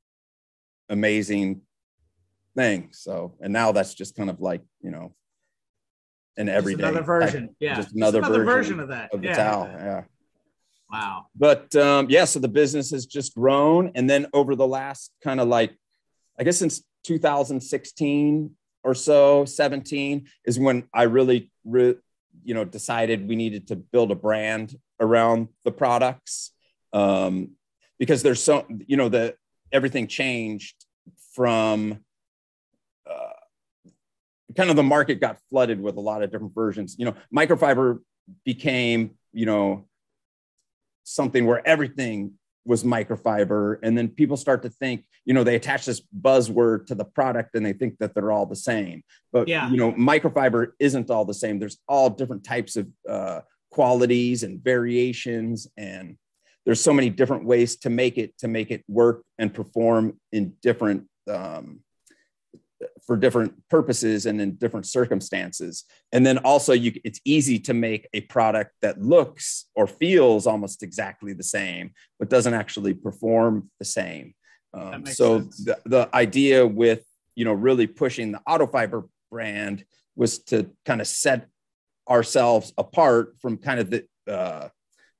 amazing 0.90 1.62
thing. 2.56 2.90
So, 2.92 3.36
and 3.40 3.54
now 3.54 3.72
that's 3.72 3.94
just 3.94 4.16
kind 4.16 4.30
of 4.30 4.40
like, 4.40 4.62
you 4.82 4.92
know, 4.92 5.14
an 6.40 6.50
everyday 6.50 6.82
just 6.82 6.90
another 6.90 7.06
version. 7.06 7.56
Yeah. 7.60 7.76
Just 7.76 7.96
another, 7.96 8.20
just 8.20 8.30
another 8.30 8.44
version, 8.46 8.78
version, 8.78 8.80
of 8.80 8.90
that. 8.90 9.14
Of 9.14 9.22
the 9.22 9.28
yeah. 9.28 9.36
towel. 9.36 9.70
Yeah. 9.72 10.04
Wow. 10.92 11.28
But 11.36 11.76
um, 11.76 12.08
yeah, 12.10 12.26
so 12.26 12.40
the 12.40 12.48
business 12.48 12.90
has 12.92 13.06
just 13.06 13.36
grown. 13.36 13.92
And 13.94 14.10
then 14.10 14.26
over 14.34 14.56
the 14.56 14.68
last 14.68 15.12
kind 15.24 15.40
of 15.40 15.48
like 15.48 15.76
I 16.40 16.44
guess 16.44 16.58
since 16.58 16.82
2016 17.04 18.52
or 18.84 18.96
so, 18.96 19.46
17 19.46 20.28
is 20.46 20.58
when 20.58 20.88
I 20.94 21.04
really, 21.04 21.52
re, 21.66 21.96
you 22.44 22.54
know, 22.54 22.64
decided 22.64 23.28
we 23.28 23.36
needed 23.36 23.68
to 23.68 23.76
build 23.76 24.12
a 24.12 24.16
brand 24.16 24.76
around 25.02 25.50
the 25.66 25.72
products 25.72 26.52
um, 26.94 27.52
because 28.00 28.24
there's 28.24 28.42
so, 28.42 28.66
you 28.88 28.96
know, 28.96 29.10
the 29.10 29.36
everything 29.72 30.08
changed 30.08 30.76
from 31.34 32.00
kind 34.56 34.70
of 34.70 34.76
the 34.76 34.84
market 34.84 35.20
got 35.20 35.40
flooded 35.50 35.82
with 35.82 35.98
a 35.98 36.02
lot 36.02 36.24
of 36.24 36.32
different 36.32 36.56
versions. 36.56 36.96
You 36.98 37.06
know, 37.06 37.16
microfiber 37.36 38.00
became, 38.46 39.12
you 39.32 39.46
know, 39.46 39.88
something 41.04 41.46
where 41.46 41.66
everything 41.68 42.34
was 42.66 42.84
microfiber 42.84 43.80
and 43.82 43.98
then 43.98 44.08
people 44.08 44.38
start 44.38 44.62
to 44.62 44.70
think 44.70 45.04
you 45.26 45.34
know 45.34 45.44
they 45.44 45.56
attach 45.56 45.86
this 45.86 46.02
buzzword 46.22 46.86
to 46.86 46.94
the 46.94 47.06
product 47.06 47.56
and 47.56 47.66
they 47.66 47.74
think 47.74 47.98
that 48.00 48.14
they're 48.14 48.32
all 48.32 48.46
the 48.46 48.56
same 48.56 49.02
but 49.34 49.48
yeah. 49.48 49.70
you 49.72 49.78
know 49.78 49.92
microfiber 49.94 50.68
isn't 50.78 51.10
all 51.10 51.26
the 51.26 51.34
same 51.34 51.58
there's 51.58 51.80
all 51.88 52.10
different 52.10 52.44
types 52.44 52.76
of 52.76 52.88
uh, 53.10 53.40
qualities 53.72 54.44
and 54.44 54.64
variations 54.64 55.68
and 55.78 56.16
there's 56.66 56.82
so 56.82 56.94
many 56.94 57.10
different 57.10 57.46
ways 57.46 57.78
to 57.78 57.90
make 57.90 58.18
it 58.18 58.38
to 58.38 58.48
make 58.48 58.70
it 58.70 58.84
work 58.88 59.24
and 59.40 59.54
perform 59.54 60.20
in 60.32 60.54
different 60.62 61.08
um, 61.28 61.80
for 63.06 63.18
different 63.18 63.54
purposes 63.70 64.26
and 64.26 64.40
in 64.42 64.56
different 64.56 64.86
circumstances. 64.86 65.86
And 66.12 66.26
then 66.26 66.38
also 66.40 66.74
you 66.74 66.94
it's 67.04 67.20
easy 67.26 67.60
to 67.60 67.74
make 67.74 68.08
a 68.14 68.22
product 68.22 68.72
that 68.82 69.02
looks 69.02 69.66
or 69.76 69.88
feels 69.88 70.48
almost 70.48 70.84
exactly 70.84 71.34
the 71.34 71.44
same, 71.44 71.92
but 72.18 72.30
doesn't 72.30 72.54
actually 72.54 72.94
perform 72.94 73.70
the 73.80 73.86
same. 73.86 74.34
Um, 74.74 75.06
so 75.06 75.40
the, 75.40 75.80
the 75.86 76.10
idea 76.14 76.66
with, 76.66 77.04
you 77.36 77.46
know, 77.46 77.54
really 77.54 77.88
pushing 77.88 78.32
the 78.32 78.42
auto 78.46 78.68
fiber 78.68 79.08
brand 79.32 79.84
was 80.16 80.40
to 80.40 80.70
kind 80.86 81.02
of 81.02 81.08
set 81.08 81.48
ourselves 82.08 82.74
apart 82.78 83.36
from 83.40 83.58
kind 83.58 83.80
of 83.80 83.90
the, 83.90 84.06
uh, 84.28 84.68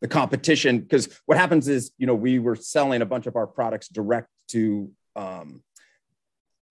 the 0.02 0.08
competition. 0.08 0.80
Because 0.80 1.10
what 1.26 1.38
happens 1.38 1.68
is, 1.68 1.92
you 1.98 2.06
know, 2.06 2.16
we 2.16 2.40
were 2.40 2.56
selling 2.56 3.02
a 3.02 3.06
bunch 3.06 3.28
of 3.28 3.36
our 3.36 3.48
products 3.48 3.88
direct 3.88 4.28
to 4.50 4.92
um, 5.16 5.62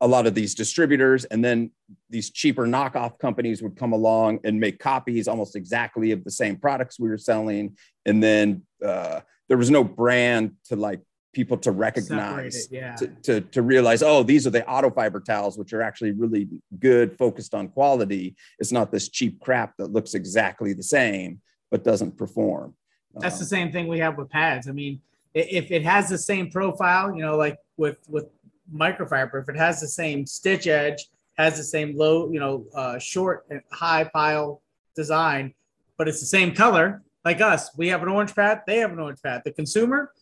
a 0.01 0.07
lot 0.07 0.27
of 0.27 0.35
these 0.35 0.55
distributors 0.55 1.25
and 1.25 1.45
then 1.45 1.71
these 2.09 2.31
cheaper 2.31 2.67
knockoff 2.67 3.19
companies 3.19 3.63
would 3.63 3.77
come 3.77 3.93
along 3.93 4.39
and 4.45 4.59
make 4.61 4.79
copies 4.79 5.27
almost 5.27 5.57
exactly 5.57 6.13
of 6.13 6.23
the 6.25 6.31
same 6.31 6.57
products 6.57 7.01
we 7.01 7.09
were 7.09 7.19
selling 7.19 7.77
and 8.07 8.23
then 8.23 8.63
uh, 8.85 9.21
there 9.49 9.59
was 9.59 9.71
no 9.71 9.83
brand 9.83 10.53
to 10.65 10.77
like 10.77 11.01
people 11.33 11.57
to 11.57 11.73
recognize 11.73 12.67
it, 12.67 12.73
yeah. 12.73 12.95
to, 12.95 13.07
to, 13.23 13.41
to 13.41 13.63
realize 13.63 14.03
oh 14.03 14.23
these 14.23 14.47
are 14.47 14.51
the 14.51 14.67
auto 14.69 14.91
fiber 14.91 15.21
towels 15.21 15.59
which 15.59 15.73
are 15.73 15.83
actually 15.83 16.13
really 16.13 16.49
good 16.79 17.17
focused 17.19 17.55
on 17.55 17.69
quality 17.69 18.35
it's 18.59 18.73
not 18.73 18.91
this 18.91 19.09
cheap 19.09 19.41
crap 19.41 19.77
that 19.77 19.93
looks 19.93 20.15
exactly 20.15 20.73
the 20.73 20.83
same 20.83 21.41
but 21.71 21.85
doesn't 21.85 22.17
perform 22.17 22.75
That's 23.15 23.35
Um, 23.35 23.41
the 23.41 23.47
same 23.47 23.73
thing 23.73 23.89
we 23.89 23.99
have 23.99 24.17
with 24.17 24.31
pads. 24.31 24.69
I 24.69 24.73
mean, 24.73 25.01
if 25.35 25.71
it 25.71 25.83
has 25.85 26.09
the 26.09 26.19
same 26.19 26.51
profile, 26.51 27.15
you 27.15 27.23
know, 27.23 27.37
like 27.37 27.59
with 27.77 27.99
with 28.09 28.27
microfiber, 28.75 29.43
if 29.43 29.49
it 29.49 29.57
has 29.57 29.81
the 29.81 29.89
same 29.89 30.27
stitch 30.27 30.67
edge, 30.67 31.07
has 31.37 31.57
the 31.57 31.65
same 31.65 31.97
low, 31.97 32.31
you 32.31 32.41
know, 32.41 32.67
uh, 32.75 32.99
short 32.99 33.47
and 33.51 33.61
high 33.73 34.05
pile 34.13 34.63
design, 34.97 35.55
but 35.97 36.09
it's 36.09 36.21
the 36.21 36.27
same 36.27 36.55
color, 36.55 37.03
like 37.25 37.41
us, 37.41 37.71
we 37.77 37.89
have 37.89 38.03
an 38.03 38.09
orange 38.09 38.35
pad, 38.35 38.63
they 38.67 38.79
have 38.79 38.93
an 38.93 38.99
orange 38.99 39.21
pad. 39.23 39.43
The 39.45 39.53
consumer, 39.53 40.13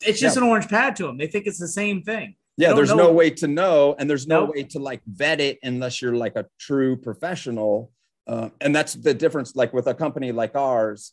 it's 0.00 0.20
just 0.20 0.36
Yeah. 0.36 0.42
an 0.42 0.48
orange 0.48 0.68
pad 0.68 0.96
to 0.96 1.04
them. 1.04 1.16
They 1.18 1.26
think 1.26 1.46
it's 1.46 1.58
the 1.58 1.68
same 1.68 2.02
thing. 2.02 2.36
yeah 2.58 2.72
there's 2.72 2.88
know- 2.88 2.96
no 3.08 3.12
way 3.12 3.28
to 3.28 3.46
know 3.46 3.94
and 3.98 4.08
there's 4.08 4.26
no 4.26 4.46
Nope. 4.46 4.54
way 4.54 4.62
to 4.62 4.78
like 4.78 5.02
vet 5.06 5.40
it 5.42 5.58
unless 5.62 6.00
you're 6.00 6.16
like 6.16 6.36
a 6.36 6.46
true 6.58 6.96
professional 6.96 7.90
uh, 8.26 8.48
and 8.62 8.74
that's 8.74 8.94
the 8.94 9.12
difference 9.12 9.54
like 9.54 9.74
with 9.74 9.86
a 9.86 9.92
company 9.94 10.32
like 10.32 10.56
ours 10.56 11.12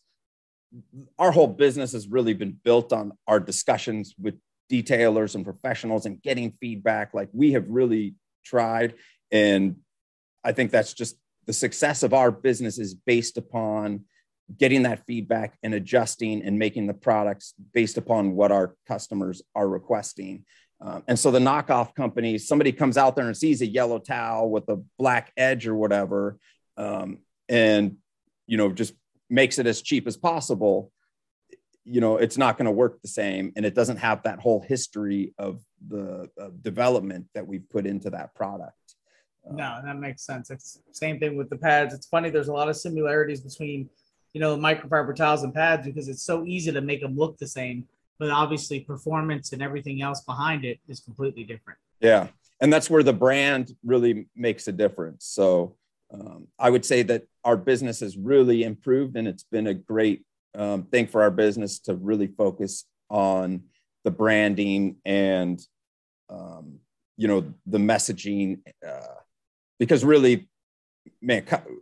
our 1.20 1.32
whole 1.34 1.48
business 1.48 1.92
has 1.92 2.08
really 2.08 2.34
been 2.34 2.58
built 2.64 2.94
on 2.94 3.12
our 3.28 3.42
discussions 3.42 4.16
with 4.18 4.36
detailers 4.72 5.36
and 5.36 5.44
professionals 5.46 6.06
and 6.06 6.22
getting 6.22 6.54
feedback 6.60 7.14
like 7.14 7.30
we 7.34 7.52
have 7.52 7.68
really 7.68 8.16
tried 8.46 8.96
and 9.32 9.76
i 10.44 10.52
think 10.52 10.72
that's 10.72 10.94
just 10.94 11.18
the 11.46 11.54
success 11.54 12.04
of 12.04 12.14
our 12.14 12.32
business 12.32 12.80
is 12.80 12.94
based 12.94 13.38
upon 13.38 14.02
getting 14.58 14.84
that 14.84 15.06
feedback 15.06 15.58
and 15.64 15.74
adjusting 15.74 16.42
and 16.44 16.58
making 16.58 16.88
the 16.88 16.94
products 16.94 17.54
based 17.74 17.98
upon 17.98 18.36
what 18.36 18.52
our 18.52 18.76
customers 18.88 19.42
are 19.56 19.68
requesting 19.68 20.44
um, 20.84 21.02
and 21.08 21.18
so 21.18 21.32
the 21.32 21.40
knockoff 21.40 21.96
companies, 21.96 22.46
somebody 22.46 22.74
comes 22.74 22.98
out 22.98 23.16
there 23.16 23.26
and 23.26 23.38
sees 23.38 23.62
a 23.62 23.66
yellow 23.66 24.00
towel 24.00 24.50
with 24.50 24.68
a 24.68 24.84
black 25.00 25.32
edge 25.38 25.66
or 25.66 25.76
whatever, 25.76 26.38
um, 26.76 27.20
and 27.48 27.98
you 28.48 28.58
know 28.58 28.72
just 28.72 28.94
makes 29.30 29.60
it 29.60 29.66
as 29.66 29.82
cheap 29.82 30.08
as 30.08 30.18
possible. 30.18 30.92
You 31.86 32.02
know, 32.02 32.18
it's 32.18 32.38
not 32.38 32.58
going 32.58 32.66
to 32.66 32.72
work 32.72 33.02
the 33.02 33.08
same, 33.08 33.52
and 33.56 33.66
it 33.66 33.76
doesn't 33.76 33.98
have 33.98 34.24
that 34.24 34.40
whole 34.40 34.62
history 34.62 35.34
of 35.38 35.62
the 35.88 36.30
uh, 36.40 36.50
development 36.62 37.28
that 37.36 37.46
we've 37.46 37.70
put 37.70 37.86
into 37.86 38.10
that 38.12 38.34
product. 38.36 38.96
Um, 39.48 39.58
No, 39.58 39.80
that 39.84 39.98
makes 40.00 40.26
sense. 40.26 40.50
It's 40.50 40.80
same 40.92 41.20
thing 41.20 41.36
with 41.36 41.50
the 41.50 41.58
pads. 41.58 41.94
It's 41.94 42.08
funny. 42.08 42.30
There's 42.30 42.48
a 42.48 42.54
lot 42.54 42.70
of 42.70 42.78
similarities 42.78 43.42
between, 43.42 43.90
you 44.34 44.40
know, 44.40 44.56
microfiber 44.56 45.16
towels 45.16 45.44
and 45.44 45.54
pads 45.54 45.86
because 45.86 46.08
it's 46.08 46.24
so 46.24 46.46
easy 46.46 46.72
to 46.72 46.82
make 46.82 47.02
them 47.02 47.18
look 47.18 47.38
the 47.38 47.48
same, 47.48 47.86
but 48.18 48.30
obviously 48.30 48.80
performance 48.80 49.52
and 49.52 49.62
everything 49.62 50.02
else 50.02 50.22
behind 50.22 50.64
it 50.64 50.80
is 50.88 51.02
completely 51.02 51.44
different. 51.44 51.80
Yeah. 52.00 52.28
And 52.62 52.72
that's 52.72 52.90
where 52.90 53.04
the 53.04 53.14
brand 53.14 53.76
really 53.84 54.28
makes 54.36 54.68
a 54.70 54.72
difference. 54.72 55.26
So 55.26 55.76
um, 56.14 56.48
I 56.58 56.70
would 56.70 56.86
say 56.86 57.04
that 57.04 57.24
our 57.44 57.58
business 57.58 58.00
has 58.00 58.16
really 58.16 58.64
improved 58.64 59.18
and 59.18 59.28
it's 59.28 59.44
been 59.44 59.68
a 59.68 59.74
great 59.74 60.24
um, 60.56 60.84
thing 60.84 61.08
for 61.08 61.22
our 61.22 61.32
business 61.32 61.80
to 61.80 61.96
really 61.96 62.28
focus 62.28 62.86
on 63.10 63.64
the 64.04 64.12
branding 64.12 64.98
and, 65.06 65.62
um, 66.30 66.80
you 67.18 67.28
know, 67.28 67.46
the 67.66 67.78
messaging. 67.78 68.60
Uh, 68.86 69.20
because 69.80 70.04
really, 70.06 70.48
man, 71.22 71.44
cu- 71.44 71.82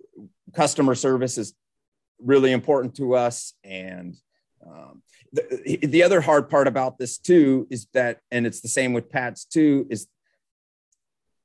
customer 0.54 0.96
service 0.96 1.38
is 1.38 1.54
really 2.20 2.52
important 2.52 2.96
to 2.96 3.16
us. 3.16 3.54
And 3.64 4.16
um, 4.66 5.02
the, 5.34 5.80
the 5.84 6.04
other 6.04 6.22
hard 6.22 6.50
part 6.50 6.68
about 6.68 6.98
this 6.98 7.18
too 7.18 7.68
is 7.70 7.88
that, 7.94 8.20
and 8.32 8.46
it's 8.46 8.62
the 8.62 8.68
same 8.68 8.94
with 8.94 9.10
pat's 9.10 9.46
too, 9.46 9.88
is 9.90 10.08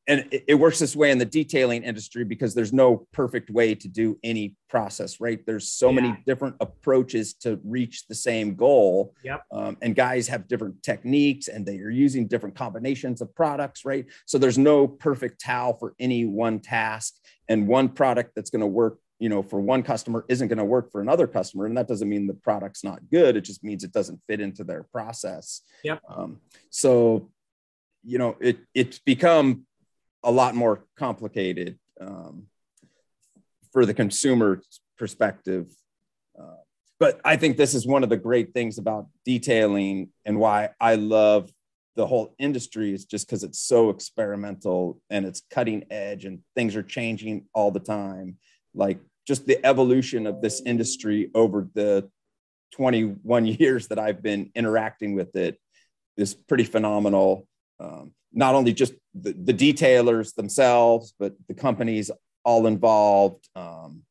and 0.08 0.26
it, 0.30 0.44
it 0.48 0.54
works 0.54 0.78
this 0.78 0.94
way 0.94 1.10
in 1.10 1.18
the 1.18 1.25
detailing 1.25 1.82
industry 1.82 2.25
because 2.25 2.54
there's 2.54 2.72
no 2.72 3.06
perfect 3.12 3.50
way 3.50 3.75
to 3.75 3.88
do 3.88 4.18
any 4.22 4.54
process, 4.68 5.20
right? 5.20 5.44
There's 5.46 5.70
so 5.70 5.88
Yeah. 5.90 6.00
many 6.00 6.22
different 6.26 6.56
approaches 6.60 7.34
to 7.34 7.60
reach 7.64 8.06
the 8.06 8.14
same 8.14 8.54
goal. 8.54 9.14
Yep. 9.25 9.42
Um, 9.52 9.76
and 9.82 9.94
guys 9.96 10.28
have 10.28 10.46
different 10.48 10.82
techniques 10.82 11.48
and 11.48 11.66
they 11.66 11.78
are 11.78 11.90
using 11.90 12.26
different 12.28 12.54
combinations 12.54 13.20
of 13.20 13.34
products, 13.34 13.84
right? 13.84 14.06
So 14.26 14.38
there's 14.38 14.58
no 14.58 14.86
perfect 14.86 15.40
towel 15.40 15.75
for 15.75 15.94
any 15.98 16.25
one 16.25 16.60
task 16.60 17.14
and 17.48 17.66
one 17.66 17.88
product 17.88 18.32
that's 18.36 18.50
going 18.50 18.60
to 18.60 18.66
work 18.66 18.98
you 19.18 19.30
know 19.30 19.42
for 19.42 19.58
one 19.60 19.82
customer 19.82 20.26
isn't 20.28 20.48
going 20.48 20.58
to 20.58 20.64
work 20.64 20.92
for 20.92 21.00
another 21.00 21.26
customer 21.26 21.64
and 21.64 21.75
that 21.78 21.88
doesn't 21.88 22.06
mean 22.10 22.26
the 22.26 22.34
product's 22.34 22.84
not 22.84 23.00
good 23.10 23.34
it 23.34 23.40
just 23.40 23.64
means 23.64 23.82
it 23.82 23.90
doesn't 23.90 24.20
fit 24.28 24.42
into 24.42 24.62
their 24.62 24.82
process 24.82 25.62
Yep. 25.84 26.02
um, 26.06 26.38
so 26.68 27.30
you 28.04 28.18
know 28.18 28.36
it 28.40 28.58
it's 28.75 28.98
become 28.98 29.64
a 30.26 30.30
lot 30.30 30.54
more 30.54 30.85
complicated 30.99 31.78
um, 32.00 32.45
for 33.73 33.87
the 33.87 33.95
consumer 33.95 34.61
perspective 34.99 35.66
uh, 36.38 36.61
but 37.00 37.21
i 37.25 37.37
think 37.37 37.56
this 37.56 37.75
is 37.75 37.87
one 37.87 38.02
of 38.02 38.11
the 38.11 38.16
great 38.16 38.52
things 38.52 38.78
about 38.78 39.06
detailing 39.25 40.09
and 40.25 40.38
why 40.38 40.68
i 40.80 40.95
love 40.95 41.50
the 41.97 42.06
whole 42.06 42.35
industry 42.38 42.92
is 42.92 43.06
just 43.06 43.26
because 43.26 43.42
it's 43.42 43.59
so 43.59 43.88
experimental 43.88 45.00
and 45.09 45.25
it's 45.25 45.42
cutting 45.50 45.85
edge 45.90 46.26
and 46.26 46.40
things 46.54 46.76
are 46.76 46.83
changing 46.83 47.47
all 47.54 47.71
the 47.71 47.80
time 47.80 48.37
like 48.75 48.99
just 49.26 49.47
the 49.47 49.64
evolution 49.66 50.26
of 50.26 50.40
this 50.40 50.62
industry 50.64 51.30
over 51.35 51.68
the 51.75 52.09
21 52.73 53.47
years 53.61 53.88
that 53.88 53.99
I've 53.99 54.23
been 54.23 54.50
interacting 54.54 55.14
with 55.14 55.35
it 55.37 55.59
is 56.16 56.35
pretty 56.35 56.64
phenomenal. 56.64 57.47
Um, 57.78 58.12
not 58.33 58.54
only 58.54 58.73
just 58.73 58.95
the, 59.14 59.33
the 59.33 59.54
detailers 59.54 60.35
themselves, 60.35 61.14
but 61.18 61.35
the 61.49 61.54
companies 61.54 62.11
all 62.45 62.66
involved. 62.66 63.49
Um, 63.56 64.02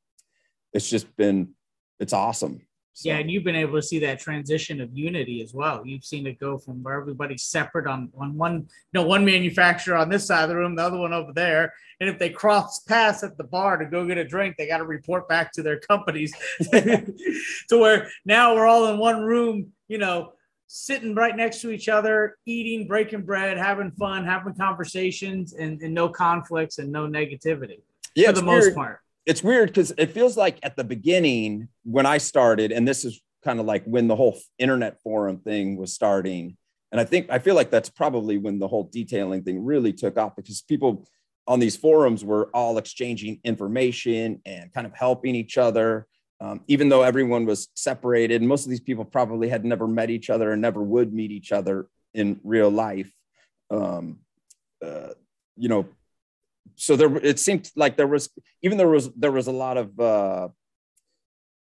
it's 0.73 0.89
just 0.89 1.15
been, 1.15 1.53
it's 1.99 2.13
awesome. 2.13 2.61
So, 2.93 3.09
Yeah, 3.09 3.17
and 3.17 3.29
you've 3.29 3.43
been 3.43 3.57
able 3.57 3.75
to 3.75 3.81
see 3.81 3.99
that 3.99 4.19
transition 4.19 4.79
of 4.79 4.89
unity 4.93 5.41
as 5.41 5.53
well. 5.53 5.85
You've 5.85 6.05
seen 6.05 6.25
it 6.27 6.39
go 6.39 6.57
from 6.57 6.81
where 6.81 6.99
everybody's 6.99 7.43
separate 7.43 7.87
on, 7.87 8.09
on 8.17 8.37
one, 8.37 8.53
you 8.53 8.67
know, 8.93 9.03
one 9.03 9.25
manufacturer 9.25 9.97
on 9.97 10.09
this 10.09 10.27
side 10.27 10.43
of 10.43 10.49
the 10.49 10.55
room, 10.55 10.75
the 10.75 10.83
other 10.83 10.97
one 10.97 11.11
over 11.11 11.33
there. 11.33 11.73
And 11.99 12.09
if 12.09 12.17
they 12.19 12.29
cross 12.29 12.79
paths 12.79 13.21
at 13.21 13.37
the 13.37 13.43
bar 13.43 13.77
to 13.77 13.85
go 13.85 14.05
get 14.05 14.17
a 14.17 14.23
drink, 14.23 14.55
they 14.57 14.67
got 14.67 14.77
to 14.77 14.85
report 14.85 15.27
back 15.27 15.51
to 15.53 15.61
their 15.61 15.79
companies. 15.79 16.33
to 16.71 17.13
where 17.71 18.09
now 18.25 18.55
we're 18.55 18.67
all 18.67 18.87
in 18.87 18.97
one 18.97 19.21
room, 19.23 19.73
you 19.89 19.97
know, 19.97 20.31
sitting 20.67 21.15
right 21.15 21.35
next 21.35 21.61
to 21.61 21.71
each 21.71 21.89
other, 21.89 22.37
eating, 22.45 22.87
breaking 22.87 23.21
bread, 23.21 23.57
having 23.57 23.91
fun, 23.91 24.25
having 24.25 24.55
conversations, 24.55 25.53
and, 25.53 25.81
and 25.81 25.93
no 25.93 26.09
conflicts 26.09 26.79
and 26.79 26.91
no 26.91 27.07
negativity 27.07 27.81
yeah, 28.15 28.27
for 28.27 28.33
the 28.33 28.43
most 28.43 28.63
weird. 28.63 28.75
part. 28.75 28.99
it's 29.25 29.43
weird 29.43 29.69
because 29.69 29.93
it 29.97 30.11
feels 30.11 30.37
like 30.37 30.57
at 30.63 30.75
the 30.75 30.83
beginning 30.83 31.67
when 31.83 32.05
I 32.05 32.17
started, 32.17 32.71
and 32.71 32.87
this 32.87 33.05
is 33.05 33.21
kind 33.43 33.59
of 33.59 33.65
like 33.65 33.83
when 33.85 34.07
the 34.07 34.15
whole 34.15 34.39
internet 34.57 35.01
forum 35.01 35.37
thing 35.37 35.77
was 35.77 35.93
starting. 35.93 36.57
And 36.91 36.99
I 36.99 37.03
think 37.03 37.29
I 37.29 37.39
feel 37.39 37.55
like 37.55 37.69
that's 37.69 37.89
probably 37.89 38.37
when 38.37 38.59
the 38.59 38.67
whole 38.67 38.85
detailing 38.85 39.43
thing 39.43 39.63
really 39.63 39.93
took 39.93 40.17
off 40.17 40.35
because 40.35 40.61
people 40.61 41.07
on 41.47 41.59
these 41.59 41.77
forums 41.77 42.23
were 42.23 42.49
all 42.53 42.77
exchanging 42.77 43.39
information 43.43 44.41
and 44.45 44.73
kind 44.73 44.87
of 44.87 44.93
helping 44.95 45.35
each 45.35 45.57
other. 45.57 46.07
Um, 46.41 46.61
even 46.67 46.89
though 46.89 47.01
everyone 47.03 47.45
was 47.45 47.69
separated, 47.75 48.41
most 48.41 48.65
of 48.65 48.69
these 48.69 48.81
people 48.81 49.05
probably 49.05 49.47
had 49.49 49.63
never 49.63 49.87
met 49.87 50.09
each 50.09 50.29
other 50.29 50.51
and 50.51 50.61
never 50.61 50.81
would 50.83 51.13
meet 51.13 51.31
each 51.31 51.51
other 51.51 51.87
in 52.13 52.39
real 52.43 52.69
life. 52.69 53.11
Um, 53.71 54.19
uh, 54.85 55.09
you 55.55 55.69
know, 55.69 55.87
so 56.75 56.95
there 56.95 57.15
it 57.17 57.39
seemed 57.39 57.71
like 57.75 57.95
there 57.95 58.07
was 58.07 58.29
even 58.61 58.77
there 58.77 58.89
was 58.89 59.09
there 59.13 59.31
was 59.31 59.47
a 59.47 59.51
lot 59.51 59.77
of 59.77 59.97
uh, 59.99 60.49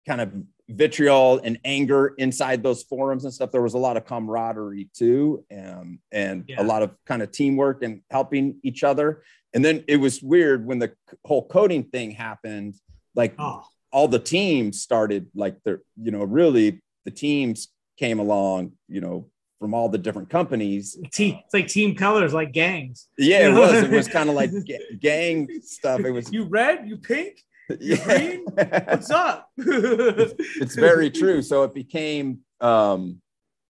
kind 0.06 0.22
of 0.22 0.32
vitriol 0.70 1.40
and 1.44 1.58
anger 1.64 2.14
inside 2.18 2.62
those 2.62 2.84
forums 2.84 3.24
and 3.24 3.34
stuff. 3.34 3.52
There 3.52 3.62
was 3.62 3.74
a 3.74 3.78
lot 3.78 3.96
of 3.96 4.06
camaraderie 4.06 4.90
too, 4.94 5.46
um, 5.58 6.00
and 6.12 6.44
Yeah. 6.48 6.62
a 6.62 6.66
lot 6.66 6.84
of 6.84 6.92
kind 7.06 7.22
of 7.22 7.32
teamwork 7.32 7.84
and 7.84 8.02
helping 8.12 8.60
each 8.64 8.84
other. 8.84 9.24
And 9.54 9.64
then 9.64 9.86
it 9.88 9.98
was 9.98 10.22
weird 10.22 10.66
when 10.66 10.80
the 10.80 10.92
whole 11.24 11.48
coating 11.48 11.84
thing 11.84 12.12
happened. 12.12 12.76
Like 13.16 13.34
Oh, 13.40 13.64
all 13.92 14.08
the 14.08 14.20
teams 14.20 14.82
started, 14.82 15.28
like 15.36 15.58
they're 15.64 15.82
you 16.02 16.12
know 16.12 16.24
really 16.24 16.82
the 17.06 17.12
teams 17.12 17.70
came 17.98 18.20
along, 18.20 18.74
you 18.88 19.02
know, 19.02 19.30
from 19.60 19.74
all 19.74 19.90
the 19.90 19.98
different 19.98 20.30
companies. 20.30 20.98
team, 21.12 21.40
it's 21.44 21.54
like 21.54 21.68
team 21.68 21.96
colors, 21.96 22.34
like 22.34 22.52
gangs. 22.52 23.08
Yeah, 23.18 23.50
it 23.50 23.54
was. 23.54 23.84
It 23.84 23.92
was 23.92 24.08
kind 24.18 24.30
of 24.30 24.36
like 24.36 24.52
ga- 24.66 24.98
gang 25.00 25.48
stuff. 25.64 26.02
It 26.02 26.12
was 26.12 26.32
You 26.32 26.44
red, 26.46 26.88
you 26.88 26.98
pink. 26.98 27.40
yeah. 27.80 28.04
green? 28.04 28.46
What's 28.46 29.10
up? 29.10 29.50
it's 29.58 30.76
very 30.76 31.10
true. 31.10 31.42
So 31.42 31.64
it 31.64 31.74
became, 31.74 32.40
um, 32.62 33.22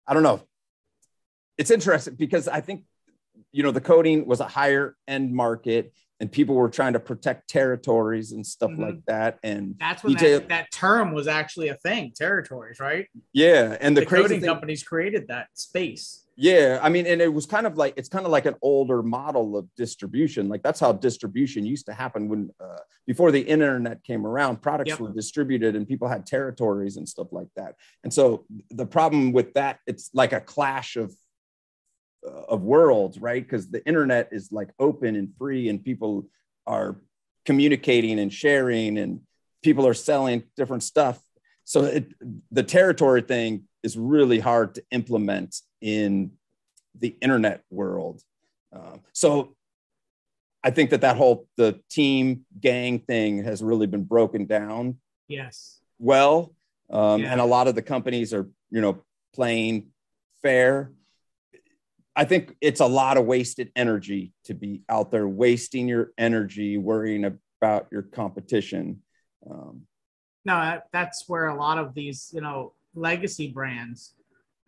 I 0.06 0.14
don't 0.14 0.24
know. 0.24 0.42
It's 1.58 1.72
interesting 1.72 2.16
because 2.16 2.48
I 2.48 2.62
think 2.62 2.84
you 3.52 3.64
know 3.64 3.72
the 3.72 3.82
coating 3.82 4.28
was 4.28 4.40
a 4.40 4.48
higher 4.48 4.96
end 5.08 5.34
market 5.34 5.94
and 6.20 6.32
people 6.32 6.56
were 6.56 6.70
trying 6.70 6.94
to 6.94 7.00
protect 7.00 7.48
territories 7.48 8.32
and 8.32 8.46
stuff 8.46 8.72
mm-hmm. 8.72 8.84
like 8.84 9.06
that 9.06 9.40
and 9.44 9.76
that's 9.80 10.04
when 10.04 10.14
that, 10.14 10.50
that, 10.50 10.72
term 10.72 11.14
was 11.14 11.28
actually 11.28 11.70
a 11.70 11.76
thing 11.76 12.12
territories 12.16 12.80
right 12.80 13.08
yeah 13.34 13.78
and 13.82 13.96
the, 13.96 14.02
the 14.02 14.08
coating 14.08 14.40
thing- 14.40 14.50
companies 14.50 14.84
created 14.84 15.28
that 15.28 15.48
space 15.54 16.28
yeah, 16.40 16.80
I 16.84 16.90
mean, 16.90 17.08
and 17.08 17.20
it 17.20 17.34
was 17.34 17.48
kind 17.48 17.66
of 17.66 17.78
like 17.78 17.96
it's 17.98 18.10
kind 18.10 18.24
of 18.24 18.32
like 18.32 18.46
an 18.46 18.54
older 18.62 19.02
model 19.02 19.58
of 19.58 19.68
distribution. 19.76 20.48
Like 20.48 20.62
that's 20.62 20.80
how 20.80 20.92
distribution 20.92 21.66
used 21.66 21.88
to 21.88 21.94
happen 21.94 22.30
when 22.30 22.52
uh, 22.64 22.78
before 23.08 23.32
the 23.32 23.42
internet 23.42 24.04
came 24.04 24.26
around. 24.26 24.62
Products 24.62 24.90
yep. 24.90 25.00
were 25.00 25.12
distributed 25.12 25.76
and 25.76 25.88
people 25.88 26.08
had 26.08 26.28
territories 26.28 26.98
and 26.98 27.10
stuff 27.10 27.30
like 27.32 27.48
that. 27.56 27.74
And 28.04 28.14
so 28.14 28.46
the 28.70 28.86
problem 28.86 29.32
with 29.32 29.56
that, 29.56 29.80
it's 29.88 30.12
like 30.14 30.32
a 30.32 30.40
clash 30.40 30.96
of 30.96 31.12
of 32.48 32.64
worlds, 32.64 33.20
right? 33.20 33.44
Because 33.44 33.70
the 33.70 33.86
internet 33.86 34.30
is 34.32 34.52
like 34.52 34.70
open 34.80 35.16
and 35.16 35.34
free, 35.38 35.70
and 35.70 35.84
people 35.84 36.28
are 36.66 36.98
communicating 37.46 38.20
and 38.20 38.32
sharing, 38.32 38.98
and 38.98 39.22
people 39.64 39.88
are 39.88 39.94
selling 39.94 40.44
different 40.56 40.84
stuff. 40.84 41.20
So 41.64 41.84
it, 41.84 42.14
the 42.52 42.64
territory 42.64 43.22
thing 43.22 43.64
is 43.84 43.98
really 43.98 44.40
hard 44.40 44.76
to 44.76 44.84
implement 44.92 45.58
in 45.82 46.32
the 46.98 47.16
internet 47.22 47.64
world. 47.70 48.22
Uh, 48.74 48.98
so 49.14 49.56
I 50.64 50.72
think 50.72 50.90
that 50.90 51.02
that 51.02 51.16
whole 51.16 51.48
the 51.58 51.80
team 51.90 52.46
gang 52.60 53.00
thing 53.00 53.44
has 53.44 53.62
really 53.64 53.88
been 53.88 54.04
broken 54.04 54.46
down. 54.46 54.98
Yes. 55.28 55.80
Well, 56.00 56.54
um, 56.90 57.22
yeah. 57.22 57.32
and 57.32 57.42
a 57.42 57.46
lot 57.46 57.68
of 57.68 57.76
the 57.76 57.82
companies 57.82 58.34
are 58.34 58.50
you 58.70 58.82
know 58.82 59.04
playing 59.34 59.88
fair. 60.42 60.92
I 62.18 62.26
think 62.26 62.56
it's 62.62 62.82
a 62.82 62.86
lot 62.86 63.18
of 63.18 63.26
wasted 63.26 63.72
energy 63.76 64.34
to 64.46 64.54
be 64.54 64.82
out 64.90 65.12
there 65.12 65.28
wasting 65.28 65.88
your 65.88 66.12
energy 66.18 66.78
worrying 66.78 67.40
about 67.62 67.88
your 67.92 68.02
competition. 68.02 69.04
Um, 69.50 69.84
no, 70.44 70.82
that's 70.92 71.30
where 71.30 71.48
a 71.48 71.56
lot 71.56 71.78
of 71.78 71.94
these 71.94 72.32
you 72.34 72.42
know 72.42 72.74
legacy 72.96 73.50
brands 73.50 74.16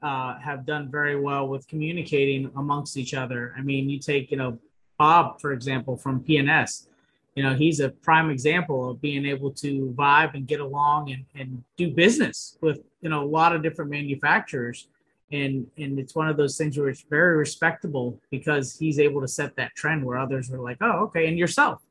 uh, 0.01 0.39
have 0.39 0.65
done 0.65 0.89
very 0.89 1.19
well 1.19 1.47
with 1.47 1.67
communicating 1.67 2.51
amongst 2.55 2.97
each 2.97 3.13
other. 3.13 3.53
I 3.57 3.61
mean, 3.61 3.89
you 3.89 3.99
take, 3.99 4.31
you 4.31 4.37
know, 4.37 4.59
Bob, 4.97 5.41
for 5.41 5.51
example, 5.51 5.97
from 5.97 6.23
PNS, 6.23 6.87
you 7.35 7.43
know, 7.43 7.53
he's 7.53 7.79
a 7.79 7.89
prime 7.89 8.29
example 8.29 8.89
of 8.89 9.01
being 9.01 9.25
able 9.25 9.51
to 9.53 9.93
vibe 9.97 10.33
and 10.35 10.47
get 10.47 10.59
along 10.59 11.11
and, 11.11 11.25
and 11.35 11.63
do 11.77 11.91
business 11.91 12.57
with, 12.61 12.79
you 13.01 13.09
know, 13.09 13.23
a 13.23 13.25
lot 13.25 13.55
of 13.55 13.63
different 13.63 13.91
manufacturers. 13.91 14.87
And, 15.31 15.67
and 15.77 15.99
it's 15.99 16.15
one 16.15 16.27
of 16.27 16.37
those 16.37 16.57
things 16.57 16.77
where 16.77 16.89
it's 16.89 17.05
very 17.09 17.37
respectable 17.37 18.19
because 18.31 18.77
he's 18.77 18.99
able 18.99 19.21
to 19.21 19.27
set 19.27 19.55
that 19.57 19.75
trend 19.75 20.03
where 20.03 20.17
others 20.17 20.51
are 20.51 20.59
like, 20.59 20.77
oh, 20.81 21.03
okay. 21.03 21.27
And 21.27 21.37
yourself, 21.37 21.81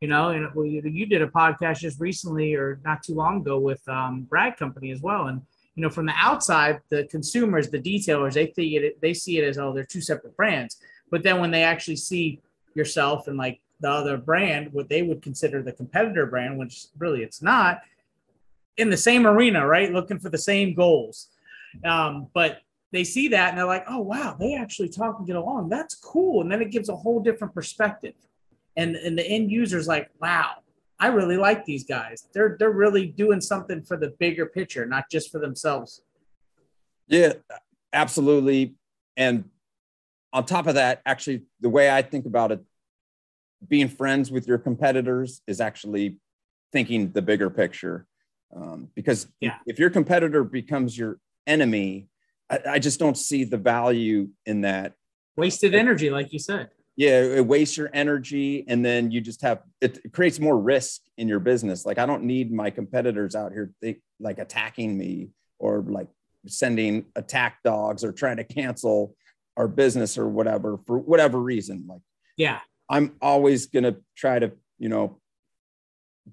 you 0.00 0.08
know, 0.08 0.30
and 0.30 0.48
well, 0.54 0.66
you, 0.66 0.82
you 0.82 1.06
did 1.06 1.22
a 1.22 1.28
podcast 1.28 1.78
just 1.78 2.00
recently 2.00 2.54
or 2.54 2.80
not 2.84 3.02
too 3.02 3.14
long 3.14 3.40
ago 3.40 3.58
with 3.58 3.86
um, 3.88 4.22
Brad 4.22 4.56
Company 4.56 4.90
as 4.90 5.00
well. 5.00 5.28
And, 5.28 5.42
you 5.76 5.82
know, 5.82 5.90
from 5.90 6.06
the 6.06 6.14
outside, 6.16 6.80
the 6.88 7.04
consumers, 7.04 7.70
the 7.70 7.80
detailers, 7.80 8.34
they 8.34 8.52
see 8.52 8.76
it, 8.76 9.00
they 9.00 9.14
see 9.14 9.38
it 9.38 9.44
as 9.44 9.58
oh, 9.58 9.72
they're 9.72 9.84
two 9.84 10.00
separate 10.00 10.36
brands. 10.36 10.78
But 11.10 11.22
then 11.22 11.40
when 11.40 11.52
they 11.52 11.62
actually 11.62 11.96
see 11.96 12.40
yourself 12.74 13.28
and 13.28 13.38
like 13.38 13.60
the 13.80 13.90
other 13.90 14.16
brand, 14.16 14.72
what 14.72 14.88
they 14.88 15.02
would 15.02 15.22
consider 15.22 15.62
the 15.62 15.72
competitor 15.72 16.26
brand, 16.26 16.58
which 16.58 16.86
really 16.98 17.22
it's 17.22 17.42
not, 17.42 17.80
in 18.76 18.90
the 18.90 18.96
same 18.96 19.26
arena, 19.26 19.66
right? 19.66 19.92
Looking 19.92 20.18
for 20.18 20.30
the 20.30 20.38
same 20.38 20.74
goals. 20.74 21.28
Um, 21.84 22.28
but 22.32 22.62
they 22.92 23.04
see 23.04 23.28
that 23.28 23.50
and 23.50 23.58
they're 23.58 23.66
like, 23.66 23.84
oh 23.88 24.00
wow, 24.00 24.36
they 24.38 24.54
actually 24.54 24.88
talk 24.88 25.18
and 25.18 25.26
get 25.26 25.36
along. 25.36 25.68
That's 25.68 25.94
cool. 25.94 26.40
And 26.40 26.50
then 26.50 26.62
it 26.62 26.70
gives 26.70 26.88
a 26.88 26.96
whole 26.96 27.20
different 27.20 27.54
perspective. 27.54 28.14
And 28.76 28.96
and 28.96 29.18
the 29.18 29.26
end 29.26 29.50
user's 29.50 29.88
like, 29.88 30.10
wow, 30.20 30.56
I 30.98 31.08
really 31.08 31.36
like 31.36 31.64
these 31.64 31.84
guys. 31.84 32.28
They're 32.32 32.56
they're 32.58 32.70
really 32.70 33.06
doing 33.06 33.40
something 33.40 33.82
for 33.82 33.96
the 33.96 34.14
bigger 34.18 34.46
picture, 34.46 34.86
not 34.86 35.04
just 35.10 35.30
for 35.30 35.38
themselves. 35.38 36.02
Yeah, 37.06 37.34
absolutely. 37.92 38.74
And 39.16 39.44
on 40.32 40.44
top 40.44 40.66
of 40.66 40.74
that, 40.74 41.00
actually, 41.06 41.42
the 41.60 41.70
way 41.70 41.90
I 41.90 42.02
think 42.02 42.26
about 42.26 42.52
it, 42.52 42.60
being 43.66 43.88
friends 43.88 44.30
with 44.30 44.46
your 44.46 44.58
competitors 44.58 45.42
is 45.46 45.60
actually 45.60 46.16
thinking 46.72 47.10
the 47.12 47.22
bigger 47.22 47.50
picture. 47.50 48.06
Um, 48.54 48.88
because 48.94 49.26
yeah. 49.40 49.56
if 49.66 49.78
your 49.78 49.90
competitor 49.90 50.44
becomes 50.44 50.96
your 50.96 51.18
enemy, 51.46 52.08
I, 52.50 52.60
I 52.70 52.78
just 52.78 52.98
don't 52.98 53.16
see 53.16 53.44
the 53.44 53.56
value 53.56 54.28
in 54.46 54.62
that. 54.62 54.94
Wasted 55.36 55.74
energy, 55.74 56.10
like 56.10 56.32
you 56.32 56.38
said. 56.38 56.70
Yeah 56.96 57.20
it 57.20 57.46
wastes 57.46 57.76
your 57.76 57.90
energy 57.92 58.64
and 58.66 58.84
then 58.84 59.12
you 59.12 59.20
just 59.20 59.42
have 59.42 59.62
it, 59.80 60.12
creates 60.12 60.40
more 60.40 60.58
risk 60.58 61.02
in 61.16 61.28
your 61.28 61.38
business. 61.38 61.86
Like 61.86 61.98
i 61.98 62.06
don't 62.06 62.24
need 62.24 62.52
my 62.52 62.70
competitors 62.70 63.36
out 63.36 63.52
here 63.52 63.72
they, 63.80 64.00
like 64.18 64.38
attacking 64.38 64.98
me 64.98 65.28
or 65.60 65.84
like 65.86 66.08
sending 66.48 67.06
attack 67.14 67.58
dogs 67.62 68.02
or 68.02 68.10
trying 68.10 68.38
to 68.38 68.44
cancel 68.44 69.14
our 69.56 69.68
business 69.68 70.18
or 70.18 70.28
whatever 70.28 70.78
for 70.86 70.98
whatever 70.98 71.38
reason. 71.38 71.84
Like 71.88 72.00
yeah. 72.36 72.60
I'm 72.90 73.14
always 73.20 73.66
going 73.66 73.84
to 73.84 73.98
try 74.16 74.40
to 74.40 74.52
you 74.78 74.88
know 74.88 75.20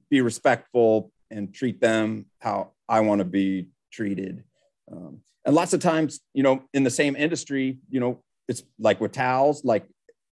be 0.10 0.22
respectful 0.22 1.12
and 1.32 1.54
treat 1.54 1.82
them 1.82 2.26
how 2.40 2.72
i 2.88 3.00
want 3.00 3.20
to 3.20 3.26
be 3.26 3.68
treated 3.92 4.44
um, 4.92 5.20
and 5.46 5.56
lots 5.56 5.74
of 5.74 5.80
times 5.80 6.20
you 6.34 6.44
know 6.44 6.64
in 6.74 6.84
the 6.84 6.90
same 6.90 7.16
industry 7.16 7.80
you 7.90 8.00
know 8.00 8.24
it's 8.48 8.64
like 8.80 9.00
with 9.00 9.12
towels 9.12 9.64
like 9.64 9.86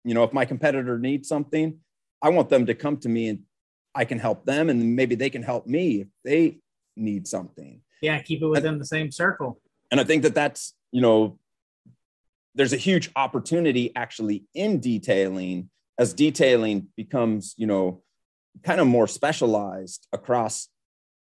you 0.05 0.15
know 0.15 0.25
if 0.25 0.33
my 0.33 0.45
competitor 0.45 0.99
needs 0.99 1.29
something 1.29 1.79
i 2.23 2.29
want 2.29 2.49
them 2.49 2.67
to 2.67 2.75
come 2.75 2.97
to 2.97 3.09
me 3.09 3.29
and 3.29 3.41
i 3.95 4.05
can 4.05 4.19
help 4.19 4.45
them 4.45 4.69
and 4.71 4.97
maybe 4.97 5.15
they 5.15 5.31
can 5.31 5.43
help 5.43 5.67
me 5.67 6.03
if 6.03 6.09
they 6.25 6.59
need 6.99 7.29
something. 7.29 7.83
Yeah 8.01 8.21
keep 8.23 8.43
it 8.43 8.47
within 8.47 8.75
and, 8.75 8.81
the 8.81 8.87
same 8.87 9.11
circle. 9.11 9.61
and 9.91 10.01
i 10.01 10.05
think 10.05 10.23
that 10.23 10.35
that's 10.35 10.75
you 10.93 11.01
know 11.01 11.39
there's 12.55 12.73
a 12.73 12.79
huge 12.79 13.11
opportunity 13.17 13.95
actually 13.95 14.45
in 14.55 14.81
detailing 14.81 15.71
as 15.99 16.15
detailing 16.15 16.89
becomes 16.97 17.55
you 17.57 17.67
know 17.67 18.03
kind 18.65 18.81
of 18.81 18.87
more 18.87 19.07
specialized 19.07 20.07
across 20.13 20.69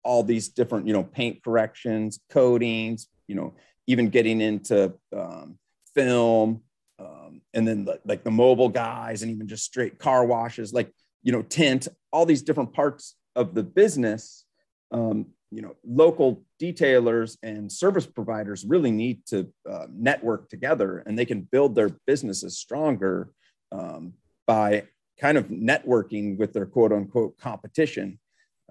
all 0.03 0.23
these 0.23 0.49
different 0.49 0.87
you 0.87 0.93
know 0.93 1.03
paint 1.03 1.43
corrections 1.43 2.19
coatings 2.29 3.07
you 3.27 3.35
know 3.35 3.53
even 3.87 4.09
getting 4.09 4.41
into 4.41 4.93
um, 5.15 5.57
film 5.93 6.61
um, 6.99 7.41
and 7.53 7.67
then 7.67 7.85
the, 7.85 7.99
like 8.05 8.23
the 8.23 8.31
mobile 8.31 8.69
guys 8.69 9.21
and 9.21 9.31
even 9.31 9.47
just 9.47 9.63
straight 9.63 9.97
car 9.97 10.25
washes 10.25 10.73
like 10.73 10.91
you 11.23 11.31
know 11.31 11.41
tint 11.41 11.87
all 12.11 12.25
these 12.25 12.43
different 12.43 12.73
parts 12.73 13.15
of 13.35 13.53
the 13.53 13.63
business 13.63 14.45
um, 14.91 15.25
you 15.51 15.61
know 15.61 15.75
local 15.85 16.43
detailers 16.61 17.37
and 17.43 17.71
service 17.71 18.05
providers 18.05 18.65
really 18.65 18.91
need 18.91 19.25
to 19.25 19.51
uh, 19.69 19.87
network 19.91 20.49
together 20.49 21.03
and 21.05 21.17
they 21.17 21.25
can 21.25 21.41
build 21.41 21.75
their 21.75 21.89
businesses 22.05 22.57
stronger 22.57 23.29
um, 23.71 24.13
by 24.45 24.83
kind 25.19 25.37
of 25.37 25.47
networking 25.47 26.37
with 26.37 26.53
their 26.53 26.65
quote 26.65 26.91
unquote 26.91 27.37
competition 27.37 28.19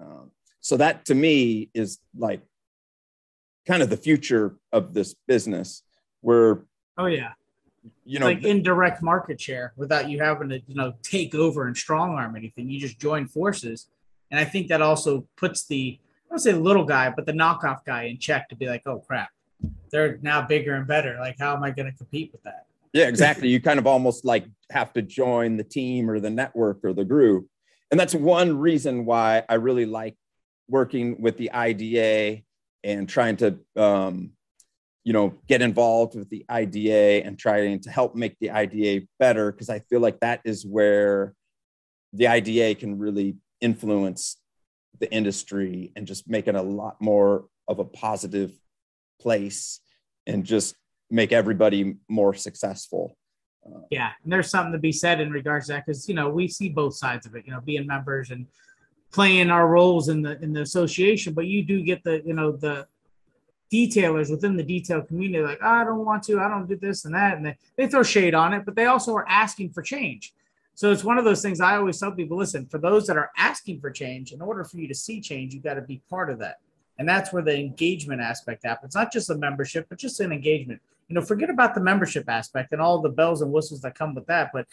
um, 0.01 0.31
so 0.69 0.77
that 0.77 1.05
to 1.07 1.15
me 1.15 1.71
is 1.73 1.99
like 2.17 2.43
kind 3.67 3.83
of 3.83 3.91
the 3.91 3.97
future 3.97 4.57
of 4.73 4.95
this 4.95 5.15
business 5.27 5.83
where 6.21 6.65
oh 6.99 7.07
yeah 7.07 7.33
you 8.05 8.19
know, 8.19 8.27
like 8.27 8.43
indirect 8.43 9.03
market 9.03 9.41
share 9.41 9.73
without 9.77 10.09
you 10.09 10.21
having 10.21 10.49
to, 10.49 10.61
you 10.67 10.75
know, 10.75 10.95
take 11.03 11.35
over 11.35 11.67
and 11.67 11.77
strong 11.77 12.15
arm 12.15 12.37
anything. 12.37 12.69
You 12.71 12.81
just 12.81 12.99
join 12.99 13.27
forces. 13.27 13.89
And 14.31 14.41
I 14.41 14.45
think 14.45 14.69
that 14.69 14.83
also 14.83 15.27
puts 15.37 15.67
the, 15.67 15.99
I 16.01 16.31
don't 16.31 16.39
say 16.39 16.53
the 16.53 16.61
little 16.61 16.85
guy, 16.85 17.11
but 17.11 17.27
the 17.27 17.33
knockoff 17.33 17.85
guy 17.85 18.05
in 18.05 18.19
check 18.19 18.49
to 18.49 18.57
be 18.57 18.67
like, 18.67 18.83
oh 18.87 19.01
crap, 19.01 19.31
they're 19.91 20.19
now 20.23 20.43
bigger 20.43 20.75
and 20.75 20.87
better. 20.87 21.17
Like, 21.21 21.37
how 21.39 21.55
am 21.55 21.63
I 21.63 21.71
going 21.71 21.91
to 21.91 21.97
compete 21.97 22.33
with 22.33 22.43
that? 22.45 22.67
Yeah, 22.93 23.09
exactly. 23.09 23.49
you 23.49 23.61
kind 23.61 23.79
of 23.79 23.87
almost 23.87 24.25
like 24.25 24.47
have 24.71 24.93
to 24.95 25.03
join 25.03 25.57
the 25.57 25.65
team 25.65 26.11
or 26.11 26.21
the 26.21 26.31
network 26.31 26.85
or 26.85 26.93
the 26.93 27.05
group. 27.05 27.47
And 27.91 27.99
that's 27.99 28.15
one 28.15 28.59
reason 28.59 29.05
why 29.05 29.45
I 29.49 29.55
really 29.55 29.87
like 29.87 30.17
working 30.69 31.21
with 31.21 31.37
the 31.37 31.51
IDA 31.53 32.43
and 32.85 33.09
trying 33.09 33.37
to 33.37 33.59
um, 33.77 34.31
you 35.05 35.13
know 35.13 35.35
get 35.49 35.63
involved 35.63 36.15
with 36.15 36.29
the 36.29 36.45
IDA 36.49 37.25
and 37.25 37.39
trying 37.39 37.81
to 37.81 37.91
help 37.91 38.15
make 38.15 38.37
the 38.41 38.51
IDA 38.51 39.07
better 39.19 39.51
because 39.51 39.71
I 39.71 39.81
feel 39.81 40.01
like 40.01 40.21
that 40.21 40.41
is 40.45 40.67
where 40.67 41.35
the 42.13 42.29
IDA 42.29 42.75
can 42.75 42.99
really 42.99 43.37
influence 43.61 44.37
the 45.01 45.13
industry 45.13 45.93
and 45.97 46.07
just 46.07 46.29
make 46.29 46.49
it 46.49 46.55
a 46.55 46.63
lot 46.63 47.01
more 47.01 47.47
of 47.67 47.79
a 47.79 47.85
positive 47.85 48.53
place 49.21 49.81
and 50.27 50.45
just 50.45 50.75
make 51.11 51.33
everybody 51.33 51.97
more 52.09 52.35
successful. 52.35 53.17
Uh, 53.67 53.81
yeah, 53.91 54.11
and 54.23 54.33
there's 54.33 54.51
something 54.51 54.73
to 54.73 54.79
be 54.79 54.93
said 54.93 55.21
in 55.21 55.31
regards 55.31 55.67
to 55.67 55.73
that 55.73 55.87
because 55.87 56.09
you 56.09 56.15
know 56.15 56.29
we 56.29 56.49
see 56.49 56.69
both 56.69 56.97
sides 56.97 57.27
of 57.27 57.35
it. 57.35 57.45
You 57.47 57.53
know, 57.53 57.61
being 57.61 57.87
members 57.87 58.31
and 58.31 58.47
playing 59.13 59.51
our 59.51 59.69
roles 59.69 60.09
in 60.09 60.23
the 60.23 60.41
in 60.43 60.53
the 60.53 60.63
association, 60.63 61.35
but 61.35 61.47
you 61.47 61.65
do 61.65 61.83
get 61.83 62.05
the 62.05 62.23
you 62.25 62.35
know 62.35 62.53
the 62.53 62.87
detailers 63.73 64.31
within 64.31 64.57
the 64.57 64.63
detail 64.63 65.03
community 65.03 65.45
like, 65.45 65.59
oh, 65.63 65.69
I 65.69 65.85
don't 65.85 66.05
want 66.05 66.23
to, 66.25 66.41
I 66.41 66.49
don't 66.49 66.67
do 66.67 66.77
this 66.77 67.05
and 67.05 67.15
that. 67.15 67.37
And 67.37 67.47
they, 67.47 67.59
they 67.77 67.87
throw 67.87 68.03
shade 68.03 68.35
on 68.35 68.55
it, 68.55 68.65
but 68.65 68.75
they 68.75 68.87
also 68.87 69.15
are 69.15 69.29
asking 69.29 69.71
for 69.71 69.83
change. 69.83 70.33
So 70.75 70.93
it's 70.93 71.05
one 71.05 71.19
of 71.19 71.25
those 71.25 71.43
things 71.43 71.61
I 71.61 71.77
always 71.77 71.99
tell 71.99 72.13
people 72.13 72.37
listen, 72.37 72.67
for 72.67 72.79
those 72.79 73.07
that 73.09 73.17
are 73.17 73.31
asking 73.37 73.81
for 73.81 73.91
change, 73.91 74.33
in 74.33 74.41
order 74.41 74.65
for 74.65 74.77
you 74.77 74.89
to 74.89 74.95
see 74.95 75.21
change, 75.21 75.53
you 75.53 75.61
got 75.61 75.75
to 75.75 75.83
be 75.83 76.01
part 76.09 76.31
of 76.31 76.39
that. 76.39 76.61
And 76.99 77.09
that's 77.09 77.33
where 77.33 77.43
the 77.43 77.59
engagement 77.59 78.21
aspect 78.21 78.65
happens, 78.65 78.95
not 78.95 79.13
just 79.13 79.29
the 79.29 79.37
membership, 79.37 79.87
but 79.89 79.99
just 79.99 80.21
an 80.21 80.33
engagement. 80.33 80.81
You 81.09 81.15
know, 81.15 81.23
forget 81.23 81.51
about 81.51 81.75
the 81.75 81.81
membership 81.81 82.29
aspect 82.29 82.73
and 82.73 82.81
all 82.81 83.01
the 83.01 83.09
bells 83.09 83.43
and 83.43 83.53
whistles 83.53 83.81
that 83.83 83.95
come 83.95 84.15
with 84.15 84.27
that, 84.27 84.51
but 84.53 84.67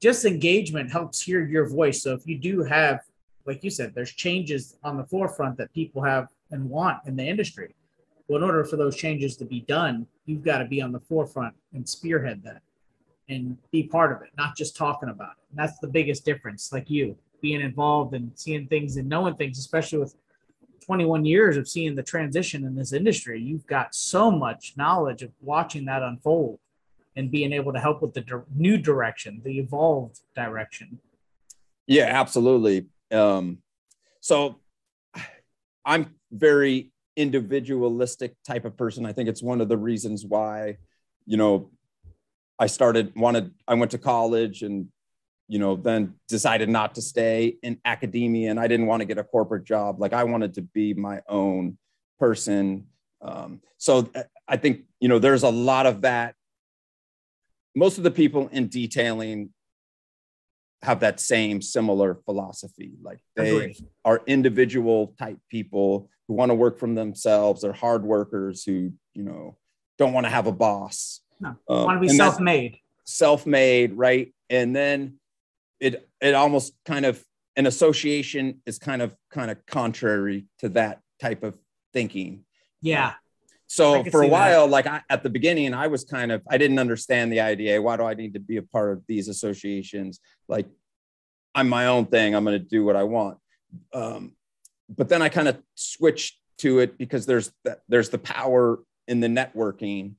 just 0.00 0.24
engagement 0.24 0.92
helps 0.92 1.22
hear 1.22 1.44
your 1.44 1.68
voice. 1.68 2.02
So 2.02 2.12
if 2.12 2.26
you 2.26 2.38
do 2.38 2.62
have, 2.62 3.00
like 3.46 3.62
you 3.62 3.70
said, 3.70 3.94
there's 3.94 4.12
changes 4.12 4.76
on 4.82 4.96
the 4.96 5.04
forefront 5.04 5.56
that 5.58 5.72
people 5.72 6.02
have 6.02 6.28
and 6.50 6.68
want 6.68 6.98
in 7.06 7.16
the 7.16 7.24
industry 7.24 7.74
well, 8.28 8.38
in 8.38 8.44
order 8.44 8.64
for 8.64 8.76
those 8.76 8.96
changes 8.96 9.36
to 9.36 9.44
be 9.44 9.60
done, 9.60 10.06
you've 10.24 10.42
got 10.42 10.58
to 10.58 10.64
be 10.64 10.82
on 10.82 10.92
the 10.92 11.00
forefront 11.00 11.54
and 11.72 11.88
spearhead 11.88 12.42
that 12.44 12.62
and 13.28 13.56
be 13.70 13.84
part 13.84 14.12
of 14.12 14.22
it, 14.22 14.30
not 14.36 14.56
just 14.56 14.76
talking 14.76 15.08
about 15.08 15.32
it. 15.32 15.44
And 15.50 15.58
that's 15.58 15.78
the 15.78 15.88
biggest 15.88 16.24
difference, 16.24 16.72
like 16.72 16.90
you 16.90 17.16
being 17.40 17.60
involved 17.60 18.14
and 18.14 18.32
seeing 18.34 18.66
things 18.66 18.96
and 18.96 19.08
knowing 19.08 19.36
things, 19.36 19.58
especially 19.58 19.98
with 19.98 20.16
21 20.84 21.24
years 21.24 21.56
of 21.56 21.68
seeing 21.68 21.94
the 21.94 22.02
transition 22.02 22.64
in 22.64 22.74
this 22.74 22.92
industry. 22.92 23.40
You've 23.40 23.66
got 23.66 23.94
so 23.94 24.30
much 24.30 24.74
knowledge 24.76 25.22
of 25.22 25.30
watching 25.42 25.84
that 25.84 26.02
unfold 26.02 26.58
and 27.14 27.30
being 27.30 27.52
able 27.52 27.72
to 27.72 27.78
help 27.78 28.02
with 28.02 28.14
the 28.14 28.20
di- 28.22 28.42
new 28.54 28.78
direction, 28.78 29.42
the 29.44 29.58
evolved 29.58 30.20
direction. 30.34 30.98
Yeah, 31.86 32.06
absolutely. 32.06 32.86
Um, 33.12 33.58
so 34.20 34.56
I'm 35.84 36.14
very 36.30 36.92
individualistic 37.16 38.34
type 38.46 38.64
of 38.64 38.76
person. 38.76 39.06
I 39.06 39.12
think 39.12 39.28
it's 39.28 39.42
one 39.42 39.60
of 39.60 39.68
the 39.68 39.78
reasons 39.78 40.24
why, 40.24 40.76
you 41.24 41.36
know, 41.36 41.70
I 42.58 42.66
started 42.66 43.12
wanted 43.16 43.52
I 43.68 43.74
went 43.74 43.90
to 43.92 43.98
college 43.98 44.62
and 44.62 44.88
you 45.48 45.58
know 45.58 45.76
then 45.76 46.14
decided 46.28 46.68
not 46.68 46.94
to 46.94 47.02
stay 47.02 47.56
in 47.62 47.78
academia 47.84 48.50
and 48.50 48.58
I 48.58 48.66
didn't 48.66 48.86
want 48.86 49.00
to 49.00 49.04
get 49.06 49.18
a 49.18 49.24
corporate 49.24 49.64
job. 49.64 50.00
Like 50.00 50.12
I 50.12 50.24
wanted 50.24 50.54
to 50.54 50.62
be 50.62 50.94
my 50.94 51.20
own 51.28 51.78
person. 52.18 52.86
Um, 53.20 53.60
so 53.78 54.08
I 54.48 54.56
think 54.56 54.84
you 55.00 55.08
know 55.08 55.18
there's 55.18 55.42
a 55.42 55.50
lot 55.50 55.86
of 55.86 56.02
that. 56.02 56.34
Most 57.74 57.98
of 57.98 58.04
the 58.04 58.10
people 58.10 58.48
in 58.48 58.68
detailing 58.68 59.50
have 60.82 61.00
that 61.00 61.20
same 61.20 61.60
similar 61.62 62.14
philosophy. 62.24 62.92
Like 63.02 63.18
they 63.34 63.50
Agreed. 63.50 63.76
are 64.04 64.22
individual 64.26 65.14
type 65.18 65.38
people 65.50 66.10
who 66.28 66.34
want 66.34 66.50
to 66.50 66.54
work 66.54 66.78
from 66.78 66.94
themselves. 66.94 67.62
They're 67.62 67.72
hard 67.72 68.04
workers 68.04 68.64
who, 68.64 68.92
you 69.14 69.22
know, 69.22 69.56
don't 69.98 70.12
want 70.12 70.26
to 70.26 70.30
have 70.30 70.46
a 70.46 70.52
boss. 70.52 71.20
No, 71.40 71.56
um, 71.68 71.84
want 71.84 72.02
to 72.02 72.08
be 72.08 72.14
self-made. 72.14 72.78
Self-made, 73.04 73.94
right? 73.94 74.34
And 74.50 74.74
then 74.74 75.18
it 75.80 76.08
it 76.20 76.34
almost 76.34 76.74
kind 76.84 77.04
of 77.04 77.22
an 77.56 77.66
association 77.66 78.60
is 78.66 78.78
kind 78.78 79.02
of 79.02 79.14
kind 79.30 79.50
of 79.50 79.64
contrary 79.66 80.46
to 80.58 80.68
that 80.70 81.00
type 81.20 81.42
of 81.42 81.58
thinking. 81.92 82.44
Yeah. 82.82 83.14
So 83.68 84.04
for 84.04 84.22
a 84.22 84.28
while, 84.28 84.66
that. 84.66 84.72
like 84.72 84.86
I, 84.86 85.02
at 85.10 85.22
the 85.22 85.30
beginning, 85.30 85.74
I 85.74 85.88
was 85.88 86.04
kind 86.04 86.30
of 86.30 86.42
I 86.48 86.56
didn't 86.56 86.78
understand 86.78 87.32
the 87.32 87.40
IDA. 87.40 87.82
Why 87.82 87.96
do 87.96 88.04
I 88.04 88.14
need 88.14 88.34
to 88.34 88.40
be 88.40 88.58
a 88.58 88.62
part 88.62 88.92
of 88.92 89.02
these 89.08 89.28
associations? 89.28 90.20
Like 90.48 90.66
I'm 91.54 91.68
my 91.68 91.86
own 91.86 92.06
thing. 92.06 92.34
I'm 92.34 92.44
going 92.44 92.60
to 92.60 92.64
do 92.64 92.84
what 92.84 92.96
I 92.96 93.02
want. 93.02 93.38
Um, 93.92 94.32
but 94.88 95.08
then 95.08 95.22
I 95.22 95.28
kind 95.28 95.48
of 95.48 95.60
switched 95.74 96.38
to 96.58 96.78
it 96.78 96.96
because 96.96 97.26
there's 97.26 97.50
the, 97.64 97.78
there's 97.88 98.10
the 98.10 98.18
power 98.18 98.80
in 99.08 99.20
the 99.20 99.28
networking 99.28 100.12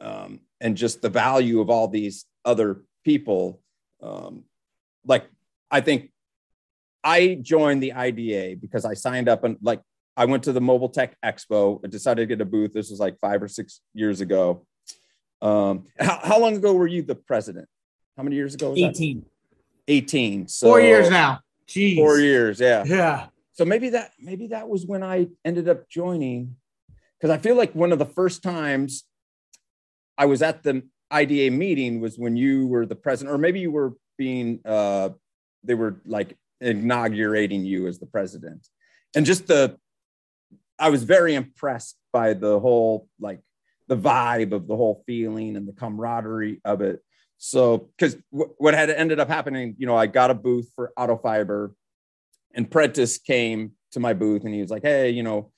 um, 0.00 0.40
and 0.60 0.76
just 0.76 1.02
the 1.02 1.08
value 1.08 1.60
of 1.60 1.68
all 1.70 1.88
these 1.88 2.24
other 2.44 2.82
people. 3.04 3.60
Um, 4.02 4.44
like 5.06 5.26
I 5.70 5.80
think 5.80 6.10
I 7.02 7.38
joined 7.40 7.82
the 7.82 7.92
IDA 7.92 8.56
because 8.60 8.84
I 8.84 8.94
signed 8.94 9.28
up 9.28 9.44
and 9.44 9.58
like 9.62 9.80
I 10.16 10.26
went 10.26 10.44
to 10.44 10.52
the 10.52 10.60
Mobile 10.60 10.88
Tech 10.88 11.16
Expo 11.24 11.82
and 11.82 11.90
decided 11.90 12.22
to 12.22 12.26
get 12.26 12.40
a 12.40 12.44
booth. 12.44 12.72
This 12.72 12.90
was 12.90 13.00
like 13.00 13.18
five 13.20 13.42
or 13.42 13.48
six 13.48 13.80
years 13.94 14.20
ago. 14.20 14.66
Um, 15.42 15.86
how, 15.98 16.20
how 16.22 16.38
long 16.40 16.56
ago 16.56 16.72
were 16.74 16.86
you 16.86 17.02
the 17.02 17.14
president? 17.14 17.68
How 18.16 18.22
many 18.22 18.36
years 18.36 18.54
ago? 18.54 18.74
18. 18.76 19.20
That? 19.20 19.26
18. 19.88 20.48
So 20.48 20.68
four 20.68 20.80
years 20.80 21.10
now. 21.10 21.40
Jeez. 21.66 21.96
Four 21.96 22.18
years. 22.20 22.60
Yeah. 22.60 22.84
Yeah 22.86 23.26
so 23.54 23.64
maybe 23.64 23.90
that 23.90 24.10
maybe 24.20 24.48
that 24.48 24.68
was 24.68 24.84
when 24.84 25.02
I 25.02 25.28
ended 25.44 25.68
up 25.68 25.88
joining 25.88 26.56
because 27.18 27.30
I 27.30 27.38
feel 27.38 27.54
like 27.54 27.72
one 27.74 27.92
of 27.92 27.98
the 27.98 28.06
first 28.06 28.42
times 28.42 29.04
I 30.18 30.26
was 30.26 30.42
at 30.42 30.62
the 30.64 30.82
IDA 31.10 31.52
meeting 31.52 32.00
was 32.00 32.18
when 32.18 32.36
you 32.36 32.66
were 32.66 32.84
the 32.84 32.96
president, 32.96 33.34
or 33.34 33.38
maybe 33.38 33.60
you 33.60 33.70
were 33.70 33.94
being 34.18 34.60
uh, 34.64 35.10
they 35.62 35.74
were 35.74 36.00
like 36.04 36.36
inaugurating 36.60 37.64
you 37.64 37.86
as 37.86 38.00
the 38.00 38.06
president, 38.06 38.66
and 39.14 39.24
just 39.24 39.46
the 39.46 39.78
I 40.78 40.90
was 40.90 41.04
very 41.04 41.34
impressed 41.34 41.96
by 42.12 42.34
the 42.34 42.58
whole 42.60 43.08
like 43.20 43.40
the 43.88 43.96
vibe 43.96 44.52
of 44.52 44.66
the 44.66 44.76
whole 44.76 45.02
feeling 45.06 45.56
and 45.56 45.68
the 45.68 45.72
camaraderie 45.72 46.60
of 46.64 46.80
it. 46.80 47.00
So, 47.38 47.90
because 47.96 48.16
w- 48.32 48.54
what 48.58 48.74
had 48.74 48.90
ended 48.90 49.20
up 49.20 49.28
happening, 49.28 49.74
you 49.78 49.86
know, 49.86 49.96
I 49.96 50.06
got 50.06 50.30
a 50.30 50.34
booth 50.34 50.70
for 50.74 50.92
Auto 50.96 51.16
Fiber 51.16 51.74
and 52.54 52.70
Prentice 52.70 53.18
came 53.18 53.72
to 53.92 54.00
my 54.00 54.14
booth 54.14 54.44
and 54.44 54.54
he 54.54 54.60
was 54.60 54.70
like, 54.70 54.82
Hey, 54.82 55.10
you 55.10 55.22
know, 55.22 55.52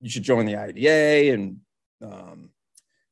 you 0.00 0.10
should 0.10 0.22
join 0.22 0.46
the 0.46 0.56
IDA. 0.56 1.32
And 1.32 1.58
um, 2.02 2.50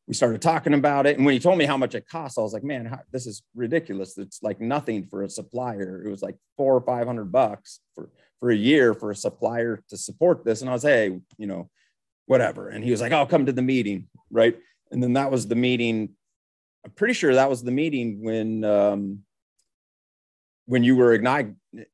we 0.06 0.14
started 0.14 0.42
talking 0.42 0.74
about 0.74 1.06
it. 1.06 1.16
And 1.16 1.24
when 1.24 1.34
he 1.34 1.38
told 1.38 1.56
me 1.56 1.64
how 1.64 1.76
much 1.76 1.94
it 1.94 2.08
costs, 2.08 2.36
I 2.36 2.42
was 2.42 2.52
like, 2.52 2.64
man, 2.64 2.84
how, 2.84 2.98
this 3.12 3.26
is 3.26 3.42
ridiculous. 3.54 4.18
It's 4.18 4.42
like 4.42 4.60
nothing 4.60 5.06
for 5.06 5.22
a 5.22 5.30
supplier. 5.30 6.02
It 6.04 6.10
was 6.10 6.20
like 6.20 6.36
four 6.56 6.74
or 6.74 6.80
500 6.80 7.30
bucks 7.30 7.78
for, 7.94 8.10
for 8.40 8.50
a 8.50 8.56
year 8.56 8.94
for 8.94 9.10
a 9.10 9.16
supplier 9.16 9.82
to 9.88 9.96
support 9.96 10.44
this. 10.44 10.60
And 10.60 10.70
I 10.70 10.72
was, 10.72 10.82
Hey, 10.82 11.18
you 11.38 11.46
know, 11.46 11.70
whatever. 12.26 12.68
And 12.68 12.82
he 12.82 12.90
was 12.90 13.00
like, 13.00 13.12
I'll 13.12 13.26
come 13.26 13.46
to 13.46 13.52
the 13.52 13.62
meeting. 13.62 14.08
Right. 14.30 14.58
And 14.90 15.02
then 15.02 15.12
that 15.12 15.30
was 15.30 15.46
the 15.46 15.54
meeting. 15.54 16.10
I'm 16.84 16.92
pretty 16.92 17.14
sure 17.14 17.34
that 17.34 17.50
was 17.50 17.62
the 17.62 17.70
meeting 17.70 18.22
when, 18.22 18.64
um, 18.64 19.20
when 20.70 20.84
you 20.84 20.94
were 20.94 21.14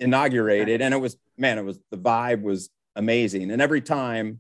inaugurated 0.01 0.83
and 0.83 0.93
it 0.93 0.99
was 0.99 1.17
man 1.39 1.57
it 1.57 1.65
was 1.65 1.81
the 1.91 1.97
vibe 1.97 2.43
was 2.43 2.69
amazing 2.95 3.51
and 3.51 3.63
every 3.63 3.81
time 3.81 4.39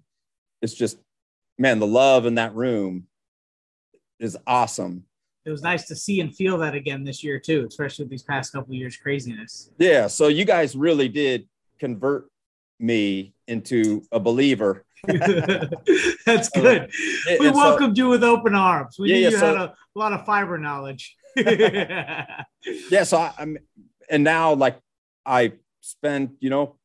it's 0.61 0.75
just 0.75 0.99
man 1.57 1.79
the 1.79 1.87
love 1.87 2.27
in 2.27 2.35
that 2.35 2.55
room 2.55 3.07
is 4.21 4.37
awesome 4.47 5.05
it 5.47 5.51
was 5.51 5.62
nice 5.62 5.87
to 5.87 5.97
see 5.97 6.21
and 6.21 6.37
feel 6.37 6.59
that 6.59 6.75
again 6.75 7.03
this 7.03 7.25
year 7.25 7.40
too 7.40 7.64
especially 7.66 8.05
with 8.05 8.11
these 8.11 8.25
past 8.25 8.53
couple 8.53 8.75
years 8.75 8.99
craziness 8.99 9.71
yeah 9.79 10.07
so 10.07 10.29
you 10.29 10.45
guys 10.45 10.77
really 10.77 11.09
did 11.09 11.49
convert 11.79 12.29
me 12.79 13.35
into 13.49 14.03
a 14.12 14.21
believer 14.21 14.85
that's 16.27 16.49
good 16.51 16.91
we 17.41 17.51
welcomed 17.51 17.97
so, 17.97 18.03
you 18.03 18.09
with 18.09 18.25
open 18.25 18.55
arms 18.55 18.97
we 18.99 19.09
yeah, 19.09 19.15
knew 19.15 19.21
yeah, 19.23 19.29
you 19.31 19.37
so, 19.37 19.47
had 19.47 19.57
a, 19.57 19.65
a, 19.65 19.99
lot 19.99 20.12
of 20.12 20.25
fiber 20.27 20.59
knowledge 20.59 21.17
yeah 21.37 23.03
so 23.05 23.19
I, 23.19 23.33
i'm 23.39 23.57
and 24.11 24.25
now 24.25 24.55
like 24.55 24.79
I 25.25 25.53
spend, 25.81 26.37
you 26.41 26.51
know, 26.51 26.77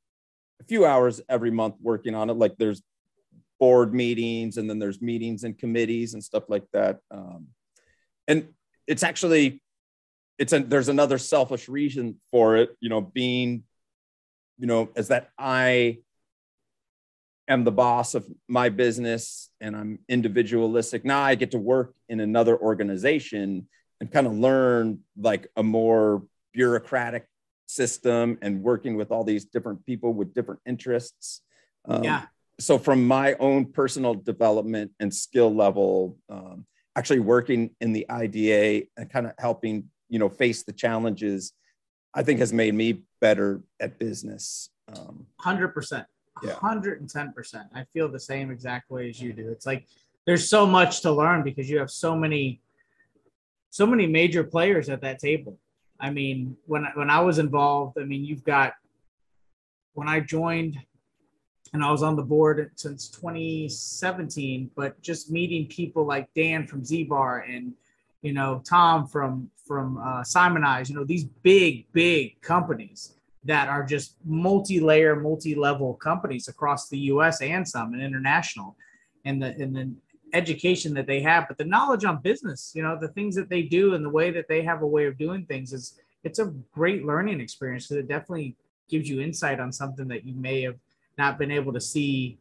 a 0.59 0.63
few 0.63 0.85
hours 0.85 1.21
every 1.29 1.51
month 1.51 1.75
working 1.79 2.15
on 2.15 2.29
it. 2.29 2.33
Like 2.33 2.57
there's 2.57 2.81
board 3.59 3.93
meetings 3.93 4.57
and 4.57 4.69
then 4.69 4.79
there's 4.79 5.01
meetings 5.01 5.43
and 5.43 5.57
committees 5.57 6.15
and 6.15 6.23
stuff 6.23 6.43
like 6.49 6.65
that. 6.73 6.99
Um, 7.11 7.47
and 8.27 8.49
it's 8.87 9.03
actually, 9.03 9.61
it's 10.39 10.53
a, 10.53 10.59
there's 10.59 10.89
another 10.89 11.19
selfish 11.19 11.69
reason 11.69 12.19
for 12.31 12.57
it, 12.57 12.75
you 12.79 12.89
know, 12.89 13.01
being, 13.01 13.63
you 14.61 14.67
know, 14.67 14.89
is 14.95 15.07
that 15.07 15.31
I 15.39 15.97
am 17.47 17.63
the 17.63 17.71
boss 17.71 18.13
of 18.13 18.27
my 18.47 18.69
business 18.69 19.49
and 19.59 19.75
I'm 19.75 19.99
individualistic. 20.07 21.03
Now 21.03 21.21
I 21.21 21.33
get 21.33 21.51
to 21.51 21.57
work 21.57 21.95
in 22.07 22.19
another 22.19 22.55
organization 22.55 23.67
and 23.99 24.11
kind 24.11 24.27
of 24.27 24.33
learn 24.33 24.99
like 25.17 25.47
a 25.57 25.63
more 25.63 26.23
bureaucratic 26.53 27.25
system 27.65 28.37
and 28.43 28.61
working 28.61 28.95
with 28.95 29.11
all 29.11 29.23
these 29.23 29.45
different 29.45 29.83
people 29.83 30.13
with 30.13 30.31
different 30.35 30.61
interests. 30.67 31.41
Um, 31.85 32.03
yeah. 32.03 32.25
So, 32.59 32.77
from 32.77 33.07
my 33.07 33.33
own 33.35 33.71
personal 33.71 34.13
development 34.13 34.91
and 34.99 35.11
skill 35.11 35.53
level, 35.53 36.17
um, 36.29 36.67
actually 36.95 37.21
working 37.21 37.71
in 37.81 37.93
the 37.93 38.07
IDA 38.07 38.85
and 38.95 39.09
kind 39.09 39.25
of 39.25 39.33
helping, 39.39 39.85
you 40.09 40.19
know, 40.19 40.29
face 40.29 40.61
the 40.61 40.73
challenges, 40.73 41.53
I 42.13 42.23
think 42.23 42.39
has 42.39 42.51
made 42.53 42.73
me 42.73 43.03
better 43.19 43.61
at 43.79 43.97
business. 43.99 44.69
Um, 44.95 45.25
100%. 45.41 46.05
110%. 46.43 47.69
I 47.73 47.83
feel 47.93 48.09
the 48.09 48.19
same 48.19 48.51
exact 48.51 48.89
way 48.89 49.09
as 49.09 49.21
you 49.21 49.33
do. 49.33 49.49
It's 49.49 49.65
like 49.65 49.85
there's 50.25 50.49
so 50.49 50.65
much 50.65 51.01
to 51.01 51.11
learn 51.11 51.43
because 51.43 51.69
you 51.69 51.77
have 51.79 51.91
so 51.91 52.15
many 52.15 52.61
so 53.73 53.85
many 53.85 54.05
major 54.05 54.43
players 54.43 54.89
at 54.89 55.01
that 55.01 55.17
table 55.19 55.57
I 56.01 56.09
mean, 56.09 56.57
when 56.65 56.85
when 56.95 57.09
I 57.09 57.19
was 57.21 57.37
involved, 57.37 57.97
I 57.99 58.03
mean, 58.03 58.25
you've 58.25 58.43
got 58.43 58.73
when 59.93 60.09
I 60.09 60.19
joined 60.19 60.77
and 61.73 61.83
I 61.83 61.91
was 61.91 62.03
on 62.03 62.15
the 62.15 62.23
board 62.23 62.71
since 62.75 63.07
2017. 63.09 64.71
But 64.75 64.99
just 65.01 65.31
meeting 65.31 65.67
people 65.67 66.03
like 66.05 66.27
Dan 66.33 66.65
from 66.65 66.83
Z 66.83 67.03
Bar 67.03 67.41
and 67.41 67.73
you 68.21 68.33
know 68.33 68.61
Tom 68.65 69.07
from 69.07 69.49
from 69.65 69.97
uh, 69.97 70.21
Simoniz, 70.21 70.89
you 70.89 70.95
know 70.95 71.03
these 71.03 71.23
big 71.23 71.85
big 71.91 72.39
companies 72.41 73.13
that 73.43 73.67
are 73.69 73.83
just 73.83 74.15
multi-layer, 74.23 75.15
multi-level 75.15 75.95
companies 75.95 76.47
across 76.47 76.89
the 76.89 76.97
U.S. 76.99 77.41
and 77.41 77.67
some 77.67 77.93
and 77.93 78.01
international, 78.01 78.75
and 79.25 79.41
the 79.41 79.47
and 79.47 79.75
the 79.75 79.91
education 80.33 80.93
that 80.93 81.07
they 81.07 81.21
have, 81.21 81.47
but 81.47 81.57
the 81.57 81.65
knowledge 81.65 82.05
on 82.05 82.21
business, 82.21 82.71
you 82.75 82.81
know, 82.81 82.97
the 82.99 83.09
things 83.09 83.35
that 83.35 83.49
they 83.49 83.63
do 83.63 83.95
and 83.95 84.05
the 84.05 84.09
way 84.09 84.31
that 84.31 84.47
they 84.47 84.61
have 84.61 84.81
a 84.81 84.87
way 84.87 85.05
of 85.05 85.17
doing 85.17 85.45
things 85.45 85.73
is 85.73 85.99
it's 86.23 86.39
a 86.39 86.53
great 86.71 87.05
learning 87.05 87.41
experience 87.41 87.87
because 87.87 87.97
it 87.97 88.07
definitely 88.07 88.55
gives 88.89 89.09
you 89.09 89.21
insight 89.21 89.59
on 89.59 89.71
something 89.71 90.07
that 90.07 90.25
you 90.25 90.33
may 90.35 90.61
have 90.61 90.77
not 91.17 91.37
been 91.37 91.51
able 91.51 91.73
to 91.73 91.81
see 91.81 92.37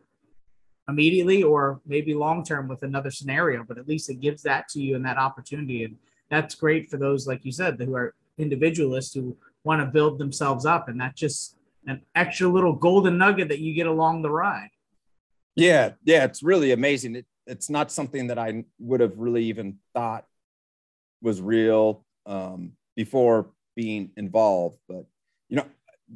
immediately 0.90 1.42
or 1.42 1.80
maybe 1.86 2.14
long 2.14 2.44
term 2.44 2.68
with 2.68 2.82
another 2.82 3.10
scenario, 3.10 3.64
but 3.64 3.78
at 3.78 3.88
least 3.88 4.10
it 4.10 4.20
gives 4.20 4.42
that 4.42 4.68
to 4.68 4.80
you 4.80 4.96
and 4.96 5.04
that 5.04 5.16
opportunity. 5.16 5.84
And 5.84 5.96
that's 6.30 6.54
great 6.54 6.90
for 6.90 6.96
those, 6.96 7.26
like 7.26 7.44
you 7.44 7.52
said, 7.52 7.80
who 7.80 7.94
are 7.94 8.14
individualists 8.38 9.14
who 9.14 9.36
want 9.64 9.80
to 9.80 9.86
build 9.86 10.18
themselves 10.18 10.66
up. 10.66 10.88
And 10.88 11.00
that's 11.00 11.18
just 11.18 11.56
an 11.86 12.02
extra 12.14 12.48
little 12.48 12.74
golden 12.74 13.18
nugget 13.18 13.48
that 13.48 13.60
you 13.60 13.74
get 13.74 13.86
along 13.86 14.22
the 14.22 14.30
ride. 14.30 14.70
Yeah, 15.56 15.92
yeah, 16.04 16.24
it's 16.24 16.42
really 16.42 16.72
amazing. 16.72 17.16
It, 17.16 17.26
it's 17.46 17.68
not 17.70 17.90
something 17.90 18.28
that 18.28 18.38
I 18.38 18.64
would 18.78 19.00
have 19.00 19.18
really 19.18 19.44
even 19.44 19.78
thought 19.94 20.24
was 21.22 21.40
real 21.40 22.04
um, 22.26 22.72
before 22.96 23.50
being 23.74 24.10
involved. 24.16 24.78
But 24.88 25.06
you 25.48 25.56
know, 25.56 25.66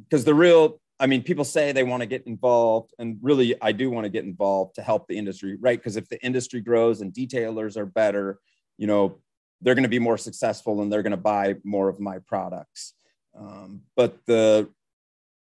because 0.03 0.23
the 0.23 0.33
real, 0.33 0.79
I 0.99 1.07
mean, 1.07 1.23
people 1.23 1.43
say 1.43 1.71
they 1.71 1.83
want 1.83 2.01
to 2.01 2.07
get 2.07 2.25
involved, 2.25 2.93
and 2.99 3.17
really, 3.21 3.55
I 3.61 3.73
do 3.73 3.89
want 3.89 4.05
to 4.05 4.09
get 4.09 4.23
involved 4.23 4.75
to 4.75 4.81
help 4.81 5.07
the 5.07 5.17
industry, 5.17 5.57
right? 5.59 5.77
Because 5.77 5.97
if 5.97 6.07
the 6.07 6.23
industry 6.23 6.61
grows 6.61 7.01
and 7.01 7.13
detailers 7.13 7.75
are 7.75 7.85
better, 7.85 8.39
you 8.77 8.87
know, 8.87 9.19
they're 9.61 9.75
going 9.75 9.83
to 9.83 9.89
be 9.89 9.99
more 9.99 10.17
successful 10.17 10.81
and 10.81 10.91
they're 10.91 11.03
going 11.03 11.11
to 11.11 11.17
buy 11.17 11.55
more 11.63 11.89
of 11.89 11.99
my 11.99 12.19
products. 12.19 12.93
Um, 13.37 13.81
but 13.95 14.17
the, 14.25 14.69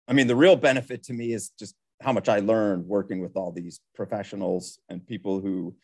I 0.08 0.12
mean, 0.12 0.26
the 0.26 0.36
real 0.36 0.56
benefit 0.56 1.02
to 1.04 1.12
me 1.12 1.32
is 1.32 1.50
just 1.58 1.74
how 2.00 2.12
much 2.12 2.28
I 2.28 2.40
learned 2.40 2.86
working 2.86 3.20
with 3.20 3.36
all 3.36 3.52
these 3.52 3.80
professionals 3.94 4.78
and 4.88 5.06
people 5.06 5.40
who 5.40 5.74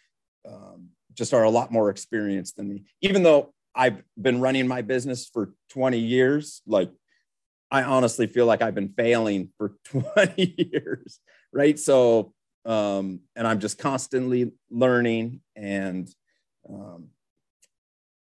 um, 0.49 0.89
just 1.15 1.35
are 1.35 1.45
a 1.45 1.51
lot 1.51 1.73
more 1.73 1.91
experienced 1.91 2.57
than 2.57 2.69
me. 2.69 2.85
Even 3.03 3.23
though 3.23 3.53
I've 3.75 4.03
been 4.21 4.41
running 4.41 4.67
my 4.67 4.83
business 4.83 5.29
for 5.33 5.53
20 5.71 5.99
years, 5.99 6.63
like 6.67 6.91
I 7.71 7.83
honestly 7.83 8.27
feel 8.27 8.47
like 8.47 8.63
I've 8.63 8.75
been 8.75 8.95
failing 8.97 9.51
for 9.59 9.75
20 9.85 10.71
years, 10.73 11.21
right? 11.53 11.79
So, 11.79 12.33
um, 12.65 13.21
and 13.37 13.47
I'm 13.47 13.61
just 13.61 13.79
constantly 13.79 14.53
learning 14.71 15.41
and, 15.57 16.09
um, 16.69 17.09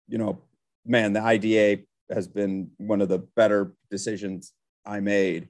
you 0.08 0.18
know, 0.18 0.42
man, 0.86 1.14
the 1.14 1.22
IDA 1.22 1.84
has 2.12 2.28
been 2.28 2.72
one 2.78 3.02
of 3.02 3.10
the 3.10 3.20
better 3.20 3.74
decisions 3.90 4.54
I 4.86 5.00
made. 5.00 5.48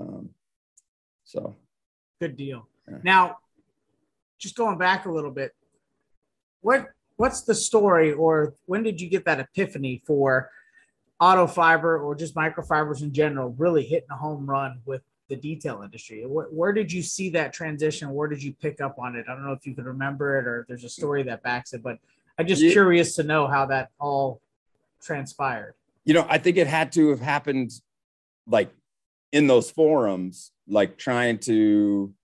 Um, 0.00 0.30
so 1.24 1.56
Good 2.20 2.36
deal. 2.36 2.66
Yeah. 2.90 2.98
Now, 3.04 3.36
just 4.38 4.56
going 4.56 4.78
back 4.78 5.06
a 5.06 5.12
little 5.12 5.30
bit, 5.30 5.52
what 6.60 6.88
what's 7.16 7.42
the 7.42 7.54
story, 7.54 8.12
or 8.12 8.54
when 8.66 8.82
did 8.82 9.00
you 9.00 9.08
get 9.08 9.24
that 9.24 9.40
epiphany 9.40 10.02
for 10.06 10.50
auto 11.20 11.46
fiber 11.46 11.98
or 11.98 12.14
just 12.14 12.34
microfibers 12.34 13.02
in 13.02 13.12
general 13.12 13.54
really 13.58 13.84
hitting 13.84 14.08
a 14.10 14.16
home 14.16 14.48
run 14.48 14.80
with 14.86 15.02
the 15.28 15.36
detail 15.36 15.82
industry? 15.82 16.24
Where, 16.26 16.46
where, 16.46 16.72
did 16.72 16.92
you 16.92 17.02
see 17.02 17.30
that 17.30 17.52
transition? 17.52 18.10
Where 18.12 18.28
did 18.28 18.42
you 18.42 18.54
pick 18.54 18.80
up 18.80 18.98
on 18.98 19.16
it? 19.16 19.26
I 19.28 19.34
don't 19.34 19.44
know 19.44 19.52
if 19.52 19.66
you 19.66 19.74
could 19.74 19.86
remember 19.86 20.38
it 20.38 20.46
or 20.46 20.60
if 20.60 20.68
there's 20.68 20.84
a 20.84 20.88
story 20.88 21.22
that 21.24 21.42
backs 21.42 21.72
it, 21.72 21.82
but 21.82 21.98
I'm 22.38 22.46
just 22.46 22.62
yeah. 22.62 22.72
curious 22.72 23.16
to 23.16 23.22
know 23.22 23.46
how 23.46 23.66
that 23.66 23.90
all 24.00 24.40
transpired. 25.02 25.74
You 26.04 26.14
know, 26.14 26.26
I 26.28 26.38
think 26.38 26.56
it 26.56 26.66
had 26.66 26.92
to 26.92 27.10
have 27.10 27.20
happened 27.20 27.72
like 28.46 28.70
in 29.32 29.46
those 29.46 29.70
forums, 29.70 30.52
like 30.66 30.96
trying 30.96 31.38
to 31.40 32.14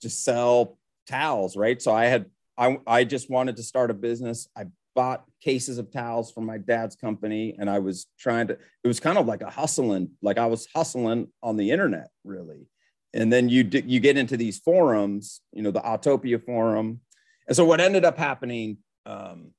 just 0.00 0.24
sell 0.24 0.78
towels, 1.06 1.56
right? 1.56 1.80
So 1.80 1.92
I 1.92 2.04
had 2.06 2.26
I 2.56 2.78
I 2.86 3.04
just 3.04 3.30
wanted 3.30 3.56
to 3.56 3.62
start 3.62 3.90
a 3.90 3.94
business. 3.94 4.48
I 4.56 4.64
bought 4.98 5.22
cases 5.40 5.78
of 5.78 5.92
towels 5.92 6.32
from 6.32 6.44
my 6.44 6.58
dad's 6.58 6.96
company 6.96 7.54
and 7.56 7.70
I 7.70 7.78
was 7.78 8.06
trying 8.18 8.48
to 8.48 8.54
it 8.54 8.88
was 8.88 8.98
kind 8.98 9.16
of 9.16 9.26
like 9.26 9.42
a 9.42 9.48
hustling, 9.48 10.10
like 10.22 10.38
I 10.38 10.46
was 10.46 10.66
hustling 10.74 11.28
on 11.40 11.56
the 11.56 11.70
internet 11.70 12.08
really. 12.24 12.66
And 13.14 13.32
then 13.32 13.48
you 13.48 13.62
you 13.70 14.00
get 14.00 14.16
into 14.16 14.36
these 14.36 14.58
forums, 14.58 15.40
you 15.52 15.62
know, 15.62 15.70
the 15.70 15.80
Autopia 15.82 16.44
forum. 16.44 16.98
And 17.46 17.56
so 17.56 17.64
what 17.64 17.80
ended 17.80 18.04
up 18.04 18.18
happening 18.18 18.78
um, 19.06 19.52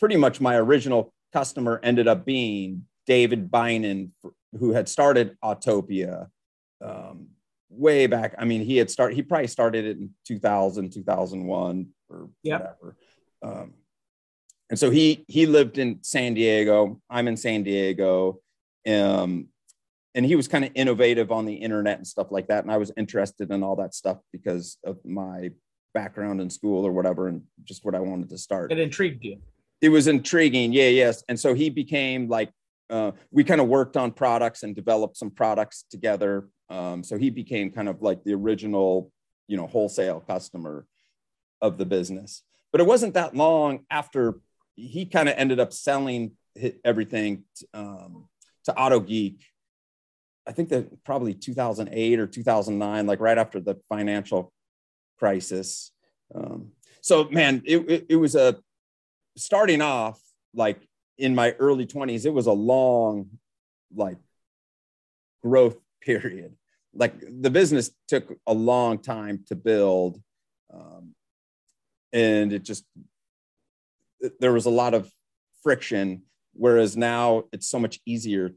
pretty 0.00 0.16
much 0.16 0.40
my 0.40 0.56
original 0.56 1.12
customer 1.34 1.78
ended 1.82 2.08
up 2.08 2.24
being 2.24 2.86
David 3.06 3.50
Bynon, 3.50 4.12
who 4.58 4.72
had 4.72 4.88
started 4.88 5.36
Autopia 5.44 6.28
um, 6.80 7.28
way 7.68 8.06
back. 8.06 8.36
I 8.38 8.46
mean, 8.46 8.62
he 8.62 8.78
had 8.78 8.90
started, 8.90 9.16
he 9.16 9.22
probably 9.22 9.48
started 9.48 9.84
it 9.84 9.98
in 9.98 10.14
2000, 10.26 10.94
2001 10.94 11.88
or 12.08 12.30
yep. 12.42 12.60
whatever. 12.60 12.96
Um, 13.42 13.74
and 14.72 14.78
so 14.78 14.88
he, 14.88 15.26
he 15.28 15.44
lived 15.44 15.76
in 15.76 15.98
San 16.00 16.32
Diego. 16.32 16.98
I'm 17.10 17.28
in 17.28 17.36
San 17.36 17.62
Diego. 17.62 18.40
Um, 18.88 19.48
and 20.14 20.24
he 20.24 20.34
was 20.34 20.48
kind 20.48 20.64
of 20.64 20.70
innovative 20.74 21.30
on 21.30 21.44
the 21.44 21.52
internet 21.52 21.98
and 21.98 22.06
stuff 22.06 22.28
like 22.30 22.48
that. 22.48 22.64
And 22.64 22.72
I 22.72 22.78
was 22.78 22.90
interested 22.96 23.50
in 23.50 23.62
all 23.62 23.76
that 23.76 23.94
stuff 23.94 24.16
because 24.32 24.78
of 24.82 24.96
my 25.04 25.50
background 25.92 26.40
in 26.40 26.48
school 26.48 26.86
or 26.86 26.92
whatever, 26.92 27.28
and 27.28 27.42
just 27.64 27.84
what 27.84 27.94
I 27.94 28.00
wanted 28.00 28.30
to 28.30 28.38
start. 28.38 28.72
It 28.72 28.78
intrigued 28.78 29.22
you. 29.22 29.42
It 29.82 29.90
was 29.90 30.06
intriguing. 30.06 30.72
Yeah. 30.72 30.88
Yes. 30.88 31.22
And 31.28 31.38
so 31.38 31.52
he 31.52 31.68
became 31.68 32.30
like 32.30 32.50
uh, 32.88 33.12
we 33.30 33.44
kind 33.44 33.60
of 33.60 33.68
worked 33.68 33.98
on 33.98 34.10
products 34.10 34.62
and 34.62 34.74
developed 34.74 35.18
some 35.18 35.30
products 35.30 35.84
together. 35.90 36.48
Um, 36.70 37.04
so 37.04 37.18
he 37.18 37.28
became 37.28 37.70
kind 37.70 37.90
of 37.90 38.00
like 38.00 38.24
the 38.24 38.32
original, 38.32 39.12
you 39.48 39.58
know, 39.58 39.66
wholesale 39.66 40.20
customer 40.20 40.86
of 41.60 41.76
the 41.76 41.84
business. 41.84 42.42
But 42.70 42.80
it 42.80 42.86
wasn't 42.86 43.12
that 43.14 43.36
long 43.36 43.80
after 43.90 44.36
he 44.76 45.06
kind 45.06 45.28
of 45.28 45.34
ended 45.36 45.60
up 45.60 45.72
selling 45.72 46.32
everything 46.84 47.44
um, 47.74 48.28
to 48.64 48.76
Auto 48.76 49.00
Geek. 49.00 49.44
I 50.46 50.52
think 50.52 50.70
that 50.70 51.04
probably 51.04 51.34
2008 51.34 52.18
or 52.18 52.26
2009, 52.26 53.06
like 53.06 53.20
right 53.20 53.38
after 53.38 53.60
the 53.60 53.76
financial 53.88 54.52
crisis. 55.18 55.92
Um, 56.34 56.72
so 57.00 57.28
man, 57.30 57.62
it, 57.64 57.78
it, 57.90 58.06
it 58.10 58.16
was 58.16 58.34
a 58.34 58.58
starting 59.36 59.80
off 59.80 60.20
like 60.54 60.80
in 61.18 61.34
my 61.34 61.52
early 61.52 61.86
20s, 61.86 62.26
it 62.26 62.32
was 62.32 62.46
a 62.46 62.52
long, 62.52 63.28
like, 63.94 64.18
growth 65.42 65.76
period. 66.00 66.54
Like 66.94 67.14
the 67.20 67.50
business 67.50 67.90
took 68.08 68.36
a 68.46 68.52
long 68.52 68.98
time 68.98 69.44
to 69.46 69.54
build. 69.54 70.20
Um, 70.72 71.14
and 72.12 72.52
it 72.52 72.64
just, 72.64 72.84
there 74.40 74.52
was 74.52 74.66
a 74.66 74.70
lot 74.70 74.94
of 74.94 75.10
friction. 75.62 76.22
Whereas 76.54 76.96
now 76.96 77.44
it's 77.52 77.68
so 77.68 77.78
much 77.78 78.00
easier 78.04 78.50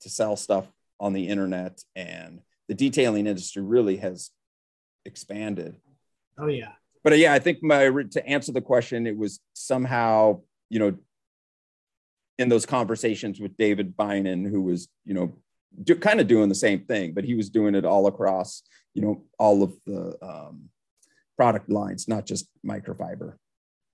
to 0.00 0.08
sell 0.08 0.36
stuff 0.36 0.66
on 0.98 1.12
the 1.12 1.28
internet 1.28 1.80
and 1.94 2.40
the 2.68 2.74
detailing 2.74 3.26
industry 3.26 3.62
really 3.62 3.96
has 3.98 4.30
expanded. 5.04 5.76
Oh, 6.38 6.48
yeah. 6.48 6.72
But 7.04 7.18
yeah, 7.18 7.32
I 7.32 7.38
think 7.38 7.62
my 7.62 7.88
to 7.88 8.26
answer 8.26 8.52
the 8.52 8.60
question, 8.60 9.06
it 9.06 9.16
was 9.16 9.40
somehow, 9.54 10.40
you 10.68 10.78
know, 10.78 10.96
in 12.38 12.48
those 12.48 12.66
conversations 12.66 13.40
with 13.40 13.56
David 13.56 13.96
Bynon, 13.96 14.48
who 14.48 14.62
was, 14.62 14.88
you 15.04 15.14
know, 15.14 15.32
do, 15.82 15.94
kind 15.96 16.20
of 16.20 16.26
doing 16.26 16.48
the 16.48 16.54
same 16.54 16.80
thing, 16.80 17.14
but 17.14 17.24
he 17.24 17.34
was 17.34 17.50
doing 17.50 17.74
it 17.74 17.84
all 17.84 18.06
across, 18.06 18.62
you 18.94 19.02
know, 19.02 19.24
all 19.38 19.62
of 19.62 19.74
the 19.86 20.16
um, 20.22 20.68
product 21.36 21.70
lines, 21.70 22.08
not 22.08 22.26
just 22.26 22.48
microfiber. 22.66 23.34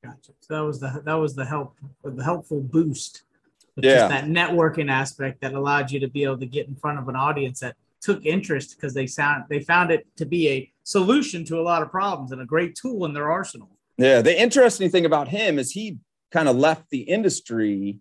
Gotcha. 0.05 0.33
So 0.41 0.55
that 0.55 0.61
was 0.61 0.81
the 0.81 1.03
that 1.05 1.15
was 1.15 1.35
the 1.35 1.45
help 1.45 1.77
the 2.03 2.23
helpful 2.23 2.61
boost. 2.61 3.23
Yeah. 3.77 4.07
that 4.07 4.27
networking 4.27 4.89
aspect 4.89 5.41
that 5.41 5.55
allowed 5.55 5.91
you 5.91 5.99
to 5.99 6.07
be 6.07 6.23
able 6.23 6.39
to 6.39 6.47
get 6.47 6.69
in 6.69 6.77
front 6.77 7.01
of 7.01 7.09
an 7.09 7.17
audience 7.17 7.59
that 7.59 7.75
took 8.01 8.25
interest 8.25 8.77
because 8.77 8.95
they 8.95 9.07
sound 9.07 9.45
they 9.49 9.61
found 9.61 9.91
it 9.91 10.07
to 10.17 10.27
be 10.27 10.49
a 10.49 10.73
solution 10.85 11.45
to 11.47 11.59
a 11.59 11.63
lot 11.63 11.83
of 11.83 11.91
problems 11.91 12.31
and 12.31 12.41
a 12.41 12.45
great 12.45 12.77
tool 12.77 13.05
in 13.05 13.15
their 13.15 13.33
arsenal. 13.33 13.71
Yeah, 13.97 14.21
the 14.23 14.41
interesting 14.41 14.91
thing 14.91 15.07
about 15.07 15.29
him 15.29 15.59
is 15.59 15.73
he 15.73 15.99
kind 16.31 16.49
of 16.49 16.57
left 16.57 16.91
the 16.91 17.01
industry 17.01 17.99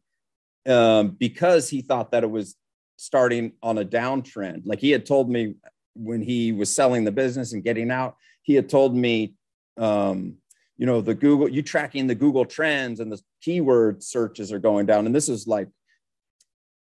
um, 0.68 1.10
because 1.12 1.70
he 1.70 1.82
thought 1.82 2.12
that 2.12 2.24
it 2.24 2.30
was 2.30 2.56
starting 2.98 3.54
on 3.62 3.78
a 3.78 3.86
downtrend. 3.86 4.64
Like 4.66 4.80
he 4.80 4.92
had 4.92 5.06
told 5.06 5.30
me 5.30 5.56
when 5.96 6.22
he 6.22 6.52
was 6.52 6.74
selling 6.74 7.04
the 7.04 7.12
business 7.12 7.54
and 7.54 7.64
getting 7.64 7.92
out, 7.92 8.16
he 8.42 8.56
had 8.56 8.70
told 8.70 8.96
me, 8.96 9.36
um, 9.78 10.36
you 10.78 10.86
know, 10.86 11.02
the 11.02 11.14
Google, 11.14 11.50
you 11.50 11.62
tracking 11.62 12.08
the 12.08 12.16
Google 12.16 12.46
trends 12.46 13.00
and 13.00 13.12
the 13.12 13.22
keyword 13.42 14.04
searches 14.04 14.52
are 14.52 14.60
going 14.60 14.86
down. 14.86 15.06
And 15.06 15.14
this 15.14 15.30
is 15.30 15.48
like, 15.48 15.70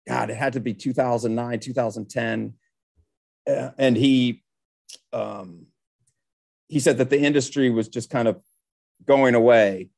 God, 0.06 0.30
it 0.30 0.36
had 0.36 0.54
to 0.54 0.60
be 0.60 0.74
2009, 0.74 1.60
2010. 1.60 2.54
and 3.46 3.96
he 3.96 4.42
um, 5.12 5.66
he 6.68 6.80
said 6.80 6.98
that 6.98 7.10
the 7.10 7.18
industry 7.18 7.70
was 7.70 7.88
just 7.88 8.10
kind 8.10 8.28
of 8.28 8.40
going 9.06 9.34
away 9.34 9.88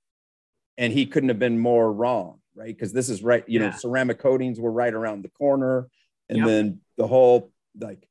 and 0.78 0.92
he 0.92 1.06
couldn't 1.06 1.28
have 1.28 1.38
been 1.38 1.58
more 1.58 1.92
wrong 1.92 2.40
right 2.54 2.68
because 2.68 2.92
this 2.92 3.08
is 3.08 3.22
right 3.22 3.44
you 3.48 3.60
yeah. 3.60 3.70
know 3.70 3.76
ceramic 3.76 4.18
coatings 4.18 4.60
were 4.60 4.70
right 4.70 4.94
around 4.94 5.22
the 5.22 5.28
corner 5.30 5.88
and 6.28 6.38
yep. 6.38 6.46
then 6.46 6.80
the 6.96 7.06
whole 7.06 7.50
like 7.78 8.08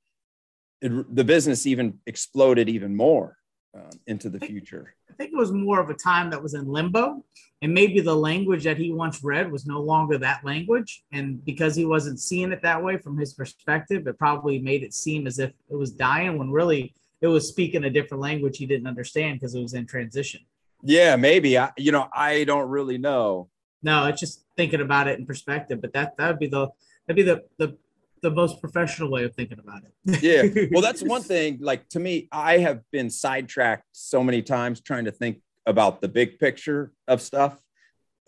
it, 0.81 1.15
the 1.15 1.23
business 1.23 1.65
even 1.65 1.99
exploded 2.05 2.69
even 2.69 2.95
more 2.95 3.37
um, 3.75 3.91
into 4.07 4.29
the 4.29 4.39
future 4.39 4.95
think 5.19 5.33
it 5.33 5.37
was 5.37 5.51
more 5.51 5.81
of 5.81 5.89
a 5.89 5.93
time 5.93 6.29
that 6.29 6.41
was 6.41 6.53
in 6.53 6.65
limbo 6.65 7.23
and 7.61 7.73
maybe 7.73 7.99
the 7.99 8.15
language 8.15 8.63
that 8.63 8.77
he 8.77 8.93
once 8.93 9.21
read 9.21 9.51
was 9.51 9.65
no 9.65 9.81
longer 9.81 10.17
that 10.17 10.43
language 10.45 11.03
and 11.11 11.43
because 11.43 11.75
he 11.75 11.85
wasn't 11.85 12.17
seeing 12.17 12.53
it 12.53 12.61
that 12.61 12.81
way 12.81 12.97
from 12.97 13.17
his 13.17 13.33
perspective 13.33 14.07
it 14.07 14.17
probably 14.17 14.59
made 14.59 14.81
it 14.81 14.93
seem 14.93 15.27
as 15.27 15.37
if 15.37 15.51
it 15.69 15.75
was 15.75 15.91
dying 15.91 16.37
when 16.37 16.49
really 16.49 16.95
it 17.19 17.27
was 17.27 17.49
speaking 17.49 17.83
a 17.83 17.89
different 17.89 18.21
language 18.21 18.57
he 18.57 18.65
didn't 18.65 18.87
understand 18.87 19.37
because 19.37 19.53
it 19.53 19.61
was 19.61 19.73
in 19.73 19.85
transition. 19.85 20.39
Yeah 20.81 21.17
maybe. 21.17 21.57
I 21.57 21.71
you 21.77 21.91
know 21.91 22.07
i 22.13 22.45
don't 22.45 22.69
really 22.69 22.97
know. 22.97 23.49
No 23.83 24.05
it's 24.05 24.21
just 24.21 24.45
thinking 24.55 24.79
about 24.79 25.09
it 25.09 25.19
in 25.19 25.25
perspective 25.25 25.81
but 25.81 25.91
that 25.93 26.15
that 26.17 26.27
would 26.29 26.39
be 26.39 26.47
the 26.47 26.69
that'd 27.05 27.17
be 27.17 27.23
the 27.23 27.43
the 27.57 27.77
the 28.21 28.31
most 28.31 28.59
professional 28.61 29.09
way 29.09 29.23
of 29.23 29.35
thinking 29.35 29.59
about 29.59 29.81
it. 29.83 30.23
yeah. 30.23 30.67
Well, 30.71 30.81
that's 30.81 31.01
one 31.01 31.21
thing. 31.21 31.59
Like 31.61 31.87
to 31.89 31.99
me, 31.99 32.27
I 32.31 32.59
have 32.59 32.81
been 32.91 33.09
sidetracked 33.09 33.85
so 33.91 34.23
many 34.23 34.41
times 34.41 34.81
trying 34.81 35.05
to 35.05 35.11
think 35.11 35.41
about 35.65 36.01
the 36.01 36.07
big 36.07 36.39
picture 36.39 36.91
of 37.07 37.21
stuff 37.21 37.57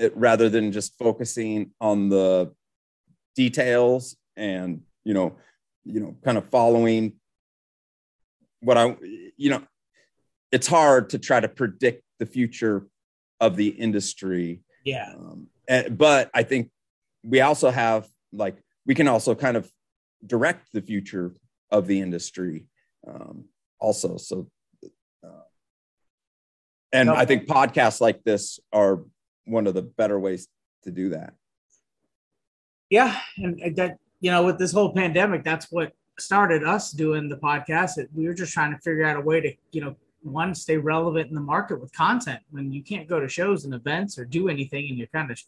it, 0.02 0.16
rather 0.18 0.50
than 0.50 0.72
just 0.72 0.98
focusing 0.98 1.72
on 1.80 2.10
the 2.10 2.52
details 3.36 4.18
and 4.36 4.82
you 5.04 5.14
know 5.14 5.36
you 5.86 6.00
know 6.00 6.16
kind 6.24 6.38
of 6.38 6.50
following 6.50 7.14
what 8.60 8.78
i 8.78 8.96
you 9.38 9.50
know 9.50 9.62
it's 10.52 10.68
hard 10.68 11.10
to 11.10 11.18
try 11.18 11.40
to 11.40 11.48
predict 11.48 12.04
the 12.20 12.26
future 12.26 12.88
of 13.40 13.56
the 13.56 13.68
industry 13.68 14.62
yeah 14.84 15.14
um, 15.18 15.48
and, 15.68 15.98
but 15.98 16.30
i 16.34 16.44
think 16.44 16.70
we 17.24 17.42
also 17.42 17.70
have 17.70 18.08
like 18.34 18.58
we 18.86 18.96
can 18.96 19.08
also 19.08 19.34
kind 19.36 19.56
of 19.56 19.72
direct 20.26 20.72
the 20.74 20.82
future 20.82 21.34
of 21.72 21.88
the 21.88 22.00
industry 22.00 22.66
um, 23.08 23.46
also 23.80 24.18
so 24.18 24.48
and 26.92 27.08
no. 27.08 27.16
I 27.16 27.26
think 27.26 27.48
podcasts 27.48 28.02
like 28.02 28.24
this 28.24 28.60
are 28.74 29.02
one 29.46 29.68
of 29.68 29.74
the 29.74 29.82
better 29.82 30.20
ways 30.20 30.48
to 30.84 30.92
do 30.92 31.10
that. 31.10 31.34
Yeah, 32.90 33.18
and 33.38 33.76
that 33.78 33.98
you 34.20 34.32
know, 34.32 34.44
with 34.44 34.60
this 34.60 34.74
whole 34.74 34.94
pandemic, 34.94 35.44
that's 35.44 35.72
what 35.72 35.94
started 36.20 36.64
us 36.64 36.92
doing 36.92 37.30
the 37.30 37.38
podcast. 37.38 38.06
We 38.14 38.28
were 38.28 38.34
just 38.34 38.54
trying 38.54 38.74
to 38.74 38.80
figure 38.80 39.06
out 39.06 39.18
a 39.18 39.22
way 39.22 39.42
to, 39.42 39.54
you 39.72 39.82
know, 39.82 39.96
one 40.22 40.54
stay 40.54 40.78
relevant 40.78 41.30
in 41.30 41.36
the 41.36 41.42
market 41.42 41.82
with 41.82 41.92
content 41.94 42.42
when 42.52 42.72
you 42.72 42.84
can't 42.84 43.08
go 43.08 43.20
to 43.20 43.28
shows 43.28 43.66
and 43.66 43.74
events 43.74 44.20
or 44.20 44.26
do 44.26 44.50
anything, 44.50 44.90
and 44.90 44.98
you're 44.98 45.08
kind 45.08 45.32
of 45.32 45.42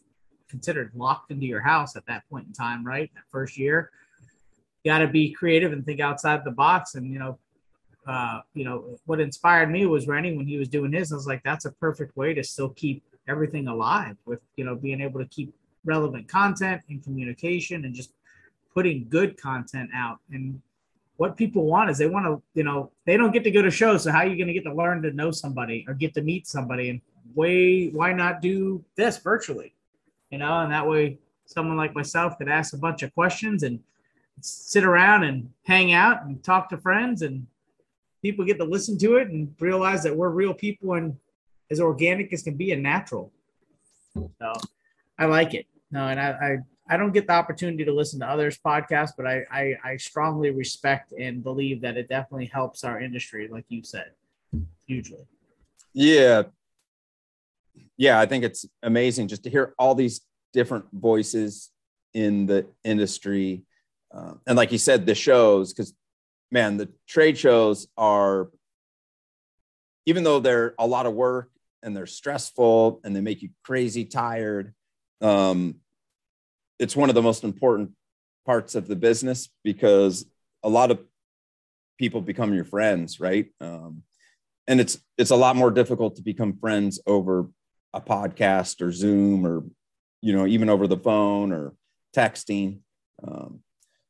considered 0.48 0.90
locked 0.94 1.30
into 1.30 1.46
your 1.46 1.60
house 1.60 1.96
at 1.96 2.06
that 2.06 2.22
point 2.30 2.46
in 2.46 2.52
time, 2.52 2.84
right? 2.84 3.10
That 3.14 3.24
first 3.30 3.56
year, 3.58 3.90
you 4.84 4.92
got 4.92 4.98
to 4.98 5.08
be 5.08 5.32
creative 5.32 5.72
and 5.72 5.84
think 5.84 6.00
outside 6.00 6.44
the 6.44 6.50
box, 6.50 6.94
and 6.94 7.10
you 7.10 7.18
know, 7.18 7.38
uh, 8.06 8.40
you 8.52 8.64
know, 8.64 8.98
what 9.06 9.20
inspired 9.20 9.70
me 9.70 9.86
was 9.86 10.06
Renny 10.06 10.36
when 10.36 10.46
he 10.46 10.58
was 10.58 10.68
doing 10.68 10.92
his. 10.92 11.10
I 11.10 11.16
was 11.16 11.26
like, 11.26 11.42
that's 11.42 11.64
a 11.64 11.72
perfect 11.72 12.16
way 12.16 12.34
to 12.34 12.44
still 12.44 12.68
keep 12.70 13.02
everything 13.26 13.68
alive 13.68 14.16
with, 14.26 14.40
you 14.56 14.64
know, 14.64 14.74
being 14.74 15.00
able 15.00 15.20
to 15.20 15.26
keep 15.26 15.54
relevant 15.84 16.28
content 16.28 16.82
and 16.88 17.02
communication 17.02 17.84
and 17.84 17.94
just 17.94 18.12
putting 18.74 19.06
good 19.08 19.40
content 19.40 19.88
out. 19.94 20.18
And 20.30 20.60
what 21.16 21.36
people 21.36 21.64
want 21.64 21.88
is 21.88 21.96
they 21.96 22.06
want 22.06 22.26
to, 22.26 22.42
you 22.54 22.64
know, 22.64 22.90
they 23.06 23.16
don't 23.16 23.32
get 23.32 23.44
to 23.44 23.50
go 23.50 23.62
to 23.62 23.70
shows. 23.70 24.02
So 24.02 24.12
how 24.12 24.18
are 24.18 24.26
you 24.26 24.36
going 24.36 24.48
to 24.48 24.52
get 24.52 24.64
to 24.64 24.74
learn 24.74 25.00
to 25.02 25.12
know 25.12 25.30
somebody 25.30 25.84
or 25.88 25.94
get 25.94 26.12
to 26.14 26.22
meet 26.22 26.46
somebody? 26.46 26.90
And 26.90 27.00
way, 27.34 27.88
why 27.88 28.12
not 28.12 28.42
do 28.42 28.84
this 28.96 29.18
virtually? 29.18 29.74
You 30.30 30.38
know, 30.38 30.60
and 30.60 30.72
that 30.72 30.86
way 30.86 31.18
someone 31.46 31.76
like 31.76 31.94
myself 31.94 32.36
could 32.36 32.48
ask 32.48 32.74
a 32.74 32.78
bunch 32.78 33.02
of 33.02 33.14
questions 33.14 33.62
and 33.62 33.80
sit 34.40 34.84
around 34.84 35.24
and 35.24 35.50
hang 35.64 35.92
out 35.92 36.24
and 36.24 36.42
talk 36.42 36.68
to 36.68 36.78
friends 36.78 37.22
and 37.22 37.46
people 38.22 38.44
get 38.44 38.58
to 38.58 38.64
listen 38.64 38.98
to 38.98 39.16
it 39.16 39.28
and 39.28 39.54
realize 39.60 40.02
that 40.02 40.16
we're 40.16 40.30
real 40.30 40.54
people 40.54 40.94
and 40.94 41.16
as 41.70 41.80
organic 41.80 42.32
as 42.32 42.42
can 42.42 42.54
be 42.54 42.72
and 42.72 42.82
natural. 42.82 43.32
So 44.14 44.52
I 45.18 45.26
like 45.26 45.54
it. 45.54 45.66
No, 45.90 46.08
and 46.08 46.20
I, 46.20 46.30
I, 46.30 46.58
I 46.94 46.96
don't 46.96 47.12
get 47.12 47.26
the 47.26 47.32
opportunity 47.32 47.84
to 47.84 47.92
listen 47.92 48.20
to 48.20 48.26
others' 48.26 48.58
podcasts, 48.58 49.12
but 49.16 49.26
I, 49.26 49.44
I, 49.50 49.76
I 49.84 49.96
strongly 49.96 50.50
respect 50.50 51.12
and 51.12 51.42
believe 51.42 51.80
that 51.82 51.96
it 51.96 52.08
definitely 52.08 52.46
helps 52.46 52.84
our 52.84 53.00
industry, 53.00 53.48
like 53.48 53.64
you 53.68 53.82
said, 53.82 54.10
hugely. 54.86 55.26
Yeah. 55.92 56.44
Yeah, 57.96 58.18
I 58.18 58.26
think 58.26 58.44
it's 58.44 58.66
amazing 58.82 59.28
just 59.28 59.44
to 59.44 59.50
hear 59.50 59.74
all 59.78 59.94
these 59.94 60.22
different 60.52 60.86
voices 60.92 61.70
in 62.12 62.46
the 62.46 62.66
industry. 62.84 63.62
Uh, 64.14 64.34
and 64.46 64.56
like 64.56 64.70
you 64.72 64.78
said, 64.78 65.06
the 65.06 65.14
shows, 65.14 65.72
because 65.72 65.92
man, 66.50 66.76
the 66.76 66.88
trade 67.08 67.36
shows 67.36 67.88
are, 67.96 68.48
even 70.06 70.22
though 70.22 70.40
they're 70.40 70.74
a 70.78 70.86
lot 70.86 71.06
of 71.06 71.14
work 71.14 71.50
and 71.82 71.96
they're 71.96 72.06
stressful 72.06 73.00
and 73.02 73.14
they 73.14 73.20
make 73.20 73.42
you 73.42 73.50
crazy 73.64 74.04
tired, 74.04 74.72
um, 75.20 75.76
it's 76.78 76.94
one 76.94 77.08
of 77.08 77.14
the 77.14 77.22
most 77.22 77.44
important 77.44 77.90
parts 78.46 78.74
of 78.74 78.86
the 78.86 78.96
business 78.96 79.48
because 79.64 80.26
a 80.62 80.68
lot 80.68 80.90
of 80.90 81.00
people 81.98 82.20
become 82.20 82.54
your 82.54 82.64
friends, 82.64 83.18
right? 83.20 83.46
Um, 83.60 84.02
and 84.66 84.80
it's 84.80 84.98
it's 85.18 85.30
a 85.30 85.36
lot 85.36 85.56
more 85.56 85.70
difficult 85.70 86.16
to 86.16 86.22
become 86.22 86.58
friends 86.58 87.00
over 87.06 87.48
a 87.92 88.00
podcast 88.00 88.80
or 88.80 88.92
Zoom 88.92 89.46
or 89.46 89.62
you 90.20 90.34
know 90.34 90.46
even 90.46 90.68
over 90.68 90.86
the 90.86 90.96
phone 90.96 91.52
or 91.52 91.74
texting. 92.16 92.78
Um, 93.26 93.60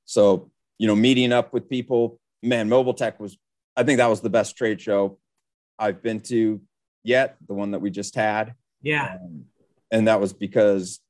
so 0.05 0.51
you 0.79 0.87
know, 0.87 0.97
meeting 0.97 1.33
up 1.33 1.53
with 1.53 1.69
people 1.69 2.19
man, 2.45 2.69
Mobile 2.69 2.95
Tech 2.95 3.19
was, 3.19 3.37
I 3.77 3.83
think 3.83 3.99
that 3.99 4.07
was 4.09 4.21
the 4.21 4.31
best 4.31 4.57
trade 4.57 4.81
show 4.81 5.19
I've 5.79 6.03
been 6.03 6.21
to 6.23 6.61
yet, 7.03 7.37
the 7.49 7.55
one 7.55 7.73
that 7.73 7.81
we 7.81 7.91
just 7.91 8.15
had. 8.15 8.55
Yeah. 8.83 9.17
Um, 9.21 9.47
and 9.91 10.07
that 10.07 10.21
was 10.21 10.33
because 10.33 11.01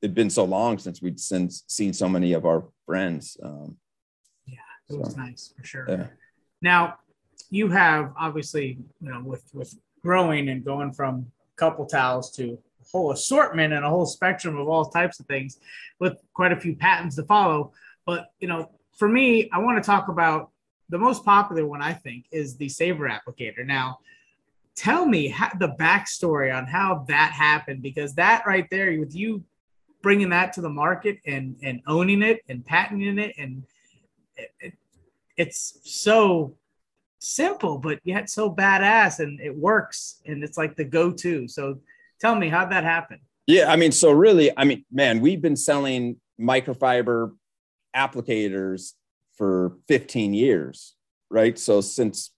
it'd 0.00 0.14
been 0.14 0.30
so 0.30 0.44
long 0.44 0.78
since 0.78 1.02
we'd 1.02 1.20
since 1.20 1.64
seen 1.66 1.92
so 1.92 2.08
many 2.08 2.32
of 2.32 2.46
our 2.46 2.64
friends. 2.86 3.36
Um, 3.42 3.76
yeah, 4.46 4.58
it 4.88 4.92
so, 4.92 4.98
was 4.98 5.16
nice 5.16 5.52
for 5.56 5.64
sure. 5.64 5.86
Yeah. 5.88 6.06
Now, 6.62 6.94
you 7.50 7.68
have 7.68 8.12
obviously, 8.18 8.78
you 9.00 9.10
know, 9.10 9.22
with 9.24 9.44
with 9.52 9.74
growing 10.02 10.48
and 10.48 10.64
going 10.64 10.92
from 10.92 11.26
a 11.40 11.56
couple 11.56 11.86
towels 11.86 12.30
to 12.32 12.52
a 12.52 12.84
whole 12.90 13.12
assortment 13.12 13.72
and 13.72 13.84
a 13.84 13.88
whole 13.88 14.06
spectrum 14.06 14.56
of 14.58 14.68
all 14.68 14.84
types 14.84 15.18
of 15.20 15.26
things, 15.26 15.58
with 15.98 16.20
quite 16.34 16.52
a 16.52 16.60
few 16.60 16.76
patents 16.76 17.16
to 17.16 17.24
follow. 17.24 17.72
But 18.06 18.30
you 18.38 18.48
know, 18.48 18.70
for 18.96 19.08
me, 19.08 19.50
I 19.52 19.58
want 19.58 19.82
to 19.82 19.86
talk 19.86 20.08
about 20.08 20.50
the 20.88 20.98
most 20.98 21.24
popular 21.24 21.66
one 21.66 21.82
I 21.82 21.92
think 21.92 22.26
is 22.30 22.56
the 22.56 22.68
Saver 22.68 23.08
applicator. 23.08 23.66
Now, 23.66 23.98
tell 24.76 25.04
me 25.04 25.28
how, 25.28 25.50
the 25.58 25.74
backstory 25.78 26.56
on 26.56 26.66
how 26.66 27.04
that 27.08 27.32
happened 27.32 27.82
because 27.82 28.14
that 28.14 28.46
right 28.46 28.66
there, 28.70 28.98
with 28.98 29.14
you 29.14 29.44
bringing 30.02 30.28
that 30.30 30.52
to 30.52 30.60
the 30.60 30.70
market 30.70 31.18
and 31.26 31.56
and 31.62 31.80
owning 31.86 32.22
it 32.22 32.40
and 32.48 32.64
patenting 32.64 33.18
it, 33.18 33.34
and 33.38 33.64
it, 34.36 34.50
it, 34.60 34.72
it's 35.36 35.78
so 35.82 36.54
simple 37.18 37.78
but 37.78 37.98
yet 38.04 38.30
so 38.30 38.54
badass 38.54 39.18
and 39.20 39.40
it 39.40 39.54
works 39.54 40.20
and 40.26 40.44
it's 40.44 40.56
like 40.56 40.76
the 40.76 40.84
go-to. 40.84 41.48
So, 41.48 41.80
tell 42.20 42.36
me 42.36 42.48
how 42.48 42.64
that 42.66 42.84
happened. 42.84 43.20
Yeah, 43.48 43.70
I 43.70 43.76
mean, 43.76 43.92
so 43.92 44.10
really, 44.10 44.56
I 44.56 44.64
mean, 44.64 44.84
man, 44.90 45.20
we've 45.20 45.40
been 45.40 45.56
selling 45.56 46.20
microfiber 46.40 47.32
applicators 47.96 48.92
for 49.36 49.76
15 49.88 50.34
years, 50.34 50.94
right? 51.30 51.58
So 51.58 51.80
since 51.80 52.32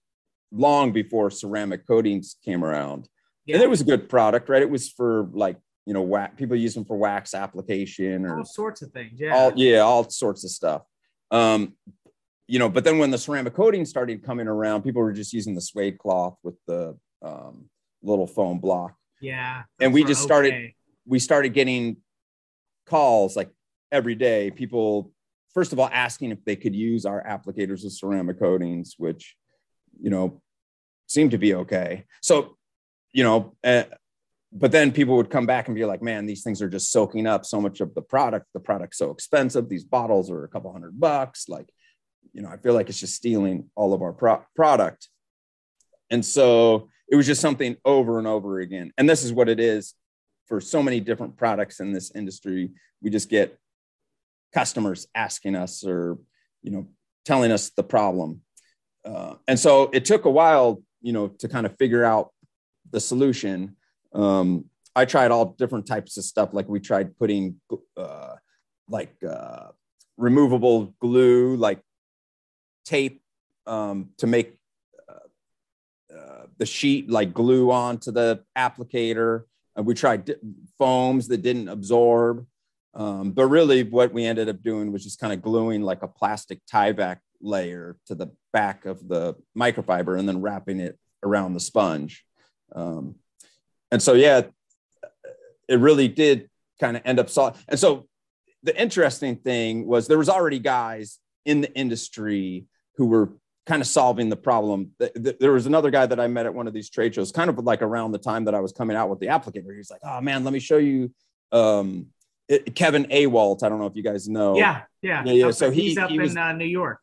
long 0.51 0.91
before 0.91 1.29
ceramic 1.29 1.87
coatings 1.87 2.35
came 2.43 2.63
around. 2.63 3.07
Yeah. 3.45 3.55
And 3.55 3.63
it 3.63 3.69
was 3.69 3.81
a 3.81 3.85
good 3.85 4.09
product, 4.09 4.49
right? 4.49 4.61
It 4.61 4.69
was 4.69 4.89
for 4.89 5.29
like, 5.33 5.57
you 5.85 5.93
know, 5.93 6.01
wax, 6.01 6.35
people 6.37 6.55
use 6.55 6.73
them 6.73 6.85
for 6.85 6.97
wax 6.97 7.33
application 7.33 8.25
or 8.25 8.39
all 8.39 8.45
sorts 8.45 8.81
of 8.81 8.91
things. 8.91 9.19
Yeah. 9.19 9.35
All, 9.35 9.53
yeah, 9.55 9.79
all 9.79 10.09
sorts 10.09 10.43
of 10.43 10.51
stuff. 10.51 10.83
Um, 11.31 11.73
you 12.47 12.59
know, 12.59 12.69
but 12.69 12.83
then 12.83 12.97
when 12.97 13.11
the 13.11 13.17
ceramic 13.17 13.53
coating 13.53 13.85
started 13.85 14.23
coming 14.23 14.47
around, 14.47 14.81
people 14.81 15.01
were 15.01 15.13
just 15.13 15.33
using 15.33 15.53
the 15.53 15.61
suede 15.61 15.97
cloth 15.97 16.35
with 16.43 16.55
the 16.67 16.97
um, 17.21 17.69
little 18.01 18.27
foam 18.27 18.59
block. 18.59 18.95
Yeah. 19.21 19.63
And 19.79 19.93
we 19.93 20.03
just 20.03 20.21
started, 20.21 20.53
okay. 20.53 20.75
we 21.05 21.19
started 21.19 21.53
getting 21.53 21.97
calls 22.85 23.35
like 23.35 23.51
every 23.91 24.15
day, 24.15 24.51
people 24.51 25.11
first 25.53 25.73
of 25.73 25.79
all 25.79 25.89
asking 25.91 26.31
if 26.31 26.43
they 26.45 26.55
could 26.55 26.75
use 26.75 27.05
our 27.05 27.23
applicators 27.23 27.83
with 27.83 27.93
ceramic 27.93 28.39
coatings, 28.39 28.95
which 28.97 29.35
you 30.01 30.09
know 30.09 30.41
seemed 31.07 31.31
to 31.31 31.37
be 31.37 31.53
okay. 31.55 32.05
So 32.21 32.57
you 33.11 33.23
know, 33.23 33.55
uh, 33.63 33.83
but 34.51 34.71
then 34.71 34.91
people 34.91 35.15
would 35.17 35.29
come 35.29 35.45
back 35.45 35.67
and 35.67 35.75
be 35.75 35.85
like, 35.85 36.01
"Man, 36.01 36.25
these 36.25 36.43
things 36.43 36.61
are 36.61 36.69
just 36.69 36.91
soaking 36.91 37.27
up 37.27 37.45
so 37.45 37.61
much 37.61 37.81
of 37.81 37.93
the 37.95 38.01
product. 38.01 38.47
The 38.53 38.59
product's 38.59 38.97
so 38.97 39.11
expensive. 39.11 39.69
These 39.69 39.83
bottles 39.83 40.29
are 40.29 40.43
a 40.43 40.47
couple 40.47 40.71
hundred 40.71 40.99
bucks. 40.99 41.49
Like, 41.49 41.69
you 42.33 42.41
know, 42.41 42.49
I 42.49 42.57
feel 42.57 42.73
like 42.73 42.89
it's 42.89 42.99
just 42.99 43.15
stealing 43.15 43.69
all 43.75 43.93
of 43.93 44.01
our 44.01 44.13
pro- 44.13 44.45
product. 44.55 45.09
And 46.09 46.25
so 46.25 46.89
it 47.09 47.15
was 47.15 47.27
just 47.27 47.41
something 47.41 47.75
over 47.85 48.17
and 48.17 48.27
over 48.27 48.59
again. 48.59 48.91
And 48.97 49.09
this 49.09 49.23
is 49.23 49.33
what 49.33 49.49
it 49.49 49.59
is 49.59 49.93
for 50.47 50.59
so 50.59 50.81
many 50.81 50.99
different 50.99 51.37
products 51.37 51.79
in 51.79 51.91
this 51.91 52.11
industry. 52.15 52.71
We 53.01 53.09
just 53.09 53.29
get 53.29 53.57
customers 54.53 55.07
asking 55.15 55.55
us 55.55 55.85
or, 55.85 56.17
you 56.61 56.71
know, 56.71 56.87
telling 57.25 57.51
us 57.51 57.69
the 57.71 57.83
problem. 57.83 58.41
Uh, 59.05 59.35
and 59.47 59.59
so 59.59 59.89
it 59.93 60.05
took 60.05 60.25
a 60.25 60.29
while, 60.29 60.81
you 61.01 61.13
know, 61.13 61.27
to 61.27 61.47
kind 61.47 61.65
of 61.65 61.77
figure 61.77 62.03
out 62.03 62.31
the 62.91 62.99
solution. 62.99 63.75
Um, 64.13 64.65
I 64.95 65.05
tried 65.05 65.31
all 65.31 65.53
different 65.57 65.85
types 65.85 66.17
of 66.17 66.23
stuff. 66.23 66.49
Like 66.53 66.67
we 66.67 66.79
tried 66.79 67.17
putting 67.17 67.61
uh, 67.95 68.35
like 68.87 69.15
uh, 69.23 69.67
removable 70.17 70.95
glue, 70.99 71.55
like 71.55 71.81
tape 72.85 73.21
um, 73.67 74.09
to 74.17 74.27
make 74.27 74.57
uh, 75.07 76.13
uh, 76.17 76.45
the 76.57 76.65
sheet 76.65 77.09
like 77.09 77.33
glue 77.33 77.71
onto 77.71 78.11
the 78.11 78.43
applicator. 78.57 79.43
We 79.77 79.93
tried 79.93 80.25
di- 80.25 80.35
foams 80.77 81.27
that 81.29 81.41
didn't 81.41 81.69
absorb. 81.69 82.45
Um, 82.93 83.31
but 83.31 83.47
really, 83.47 83.83
what 83.83 84.13
we 84.13 84.25
ended 84.25 84.49
up 84.49 84.61
doing 84.63 84.91
was 84.91 85.03
just 85.03 85.19
kind 85.19 85.33
of 85.33 85.41
gluing 85.41 85.83
like 85.83 86.01
a 86.01 86.07
plastic 86.07 86.59
Tyvek 86.65 87.17
layer 87.41 87.97
to 88.07 88.15
the 88.15 88.31
back 88.51 88.85
of 88.85 89.07
the 89.07 89.35
microfiber 89.57 90.17
and 90.17 90.27
then 90.27 90.41
wrapping 90.41 90.79
it 90.79 90.97
around 91.23 91.53
the 91.53 91.59
sponge. 91.59 92.25
Um, 92.73 93.15
and 93.91 94.01
so, 94.01 94.13
yeah, 94.13 94.41
it 95.67 95.79
really 95.79 96.07
did 96.07 96.49
kind 96.79 96.97
of 96.97 97.03
end 97.05 97.19
up 97.19 97.29
solving. 97.29 97.61
And 97.67 97.79
so, 97.79 98.07
the 98.63 98.79
interesting 98.79 99.37
thing 99.37 99.85
was 99.85 100.07
there 100.07 100.17
was 100.17 100.29
already 100.29 100.59
guys 100.59 101.19
in 101.45 101.61
the 101.61 101.73
industry 101.73 102.65
who 102.95 103.05
were 103.05 103.31
kind 103.65 103.81
of 103.81 103.87
solving 103.87 104.29
the 104.29 104.35
problem. 104.35 104.91
There 105.15 105.51
was 105.53 105.67
another 105.67 105.91
guy 105.91 106.05
that 106.07 106.19
I 106.19 106.27
met 106.27 106.47
at 106.47 106.53
one 106.53 106.67
of 106.67 106.73
these 106.73 106.89
trade 106.89 107.15
shows, 107.15 107.31
kind 107.31 107.49
of 107.49 107.57
like 107.59 107.81
around 107.81 108.11
the 108.11 108.17
time 108.17 108.45
that 108.45 108.55
I 108.55 108.59
was 108.59 108.71
coming 108.71 108.97
out 108.97 109.09
with 109.09 109.19
the 109.19 109.27
applicator. 109.27 109.75
He's 109.75 109.91
like, 109.91 110.01
"Oh 110.03 110.19
man, 110.21 110.43
let 110.43 110.51
me 110.51 110.59
show 110.59 110.77
you." 110.77 111.13
Um, 111.51 112.07
it, 112.49 112.75
Kevin 112.75 113.05
Awalt. 113.05 113.63
I 113.63 113.69
don't 113.69 113.79
know 113.79 113.85
if 113.85 113.95
you 113.95 114.03
guys 114.03 114.27
know. 114.27 114.57
Yeah, 114.57 114.81
yeah, 115.01 115.23
yeah. 115.23 115.31
yeah. 115.31 115.51
So 115.51 115.71
he, 115.71 115.89
he's 115.89 115.97
up 115.97 116.09
he 116.09 116.19
was, 116.19 116.31
in 116.31 116.37
uh, 116.37 116.51
New 116.51 116.65
York. 116.65 116.99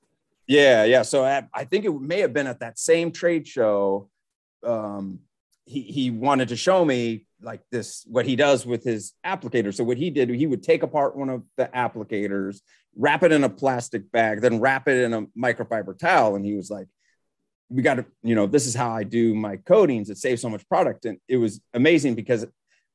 Yeah, 0.46 0.84
yeah. 0.84 1.02
So 1.02 1.24
I, 1.24 1.46
I, 1.54 1.64
think 1.64 1.84
it 1.84 1.92
may 1.92 2.20
have 2.20 2.32
been 2.32 2.46
at 2.46 2.60
that 2.60 2.78
same 2.78 3.10
trade 3.12 3.48
show. 3.48 4.08
Um, 4.64 5.20
he 5.64 5.82
he 5.82 6.10
wanted 6.10 6.48
to 6.48 6.56
show 6.56 6.84
me 6.84 7.26
like 7.40 7.60
this 7.70 8.04
what 8.08 8.26
he 8.26 8.36
does 8.36 8.66
with 8.66 8.84
his 8.84 9.12
applicator. 9.24 9.72
So 9.72 9.84
what 9.84 9.96
he 9.96 10.10
did, 10.10 10.28
he 10.30 10.46
would 10.46 10.62
take 10.62 10.82
apart 10.82 11.16
one 11.16 11.30
of 11.30 11.42
the 11.56 11.66
applicators, 11.66 12.60
wrap 12.96 13.22
it 13.22 13.32
in 13.32 13.44
a 13.44 13.48
plastic 13.48 14.10
bag, 14.10 14.40
then 14.40 14.60
wrap 14.60 14.88
it 14.88 15.02
in 15.02 15.14
a 15.14 15.22
microfiber 15.38 15.98
towel, 15.98 16.36
and 16.36 16.44
he 16.44 16.54
was 16.54 16.70
like, 16.70 16.86
"We 17.68 17.82
got 17.82 17.94
to, 17.94 18.06
you 18.22 18.34
know, 18.34 18.46
this 18.46 18.66
is 18.66 18.74
how 18.74 18.90
I 18.90 19.04
do 19.04 19.34
my 19.34 19.56
coatings. 19.56 20.10
It 20.10 20.18
saves 20.18 20.42
so 20.42 20.48
much 20.48 20.68
product." 20.68 21.04
And 21.04 21.18
it 21.28 21.36
was 21.36 21.60
amazing 21.74 22.14
because 22.14 22.46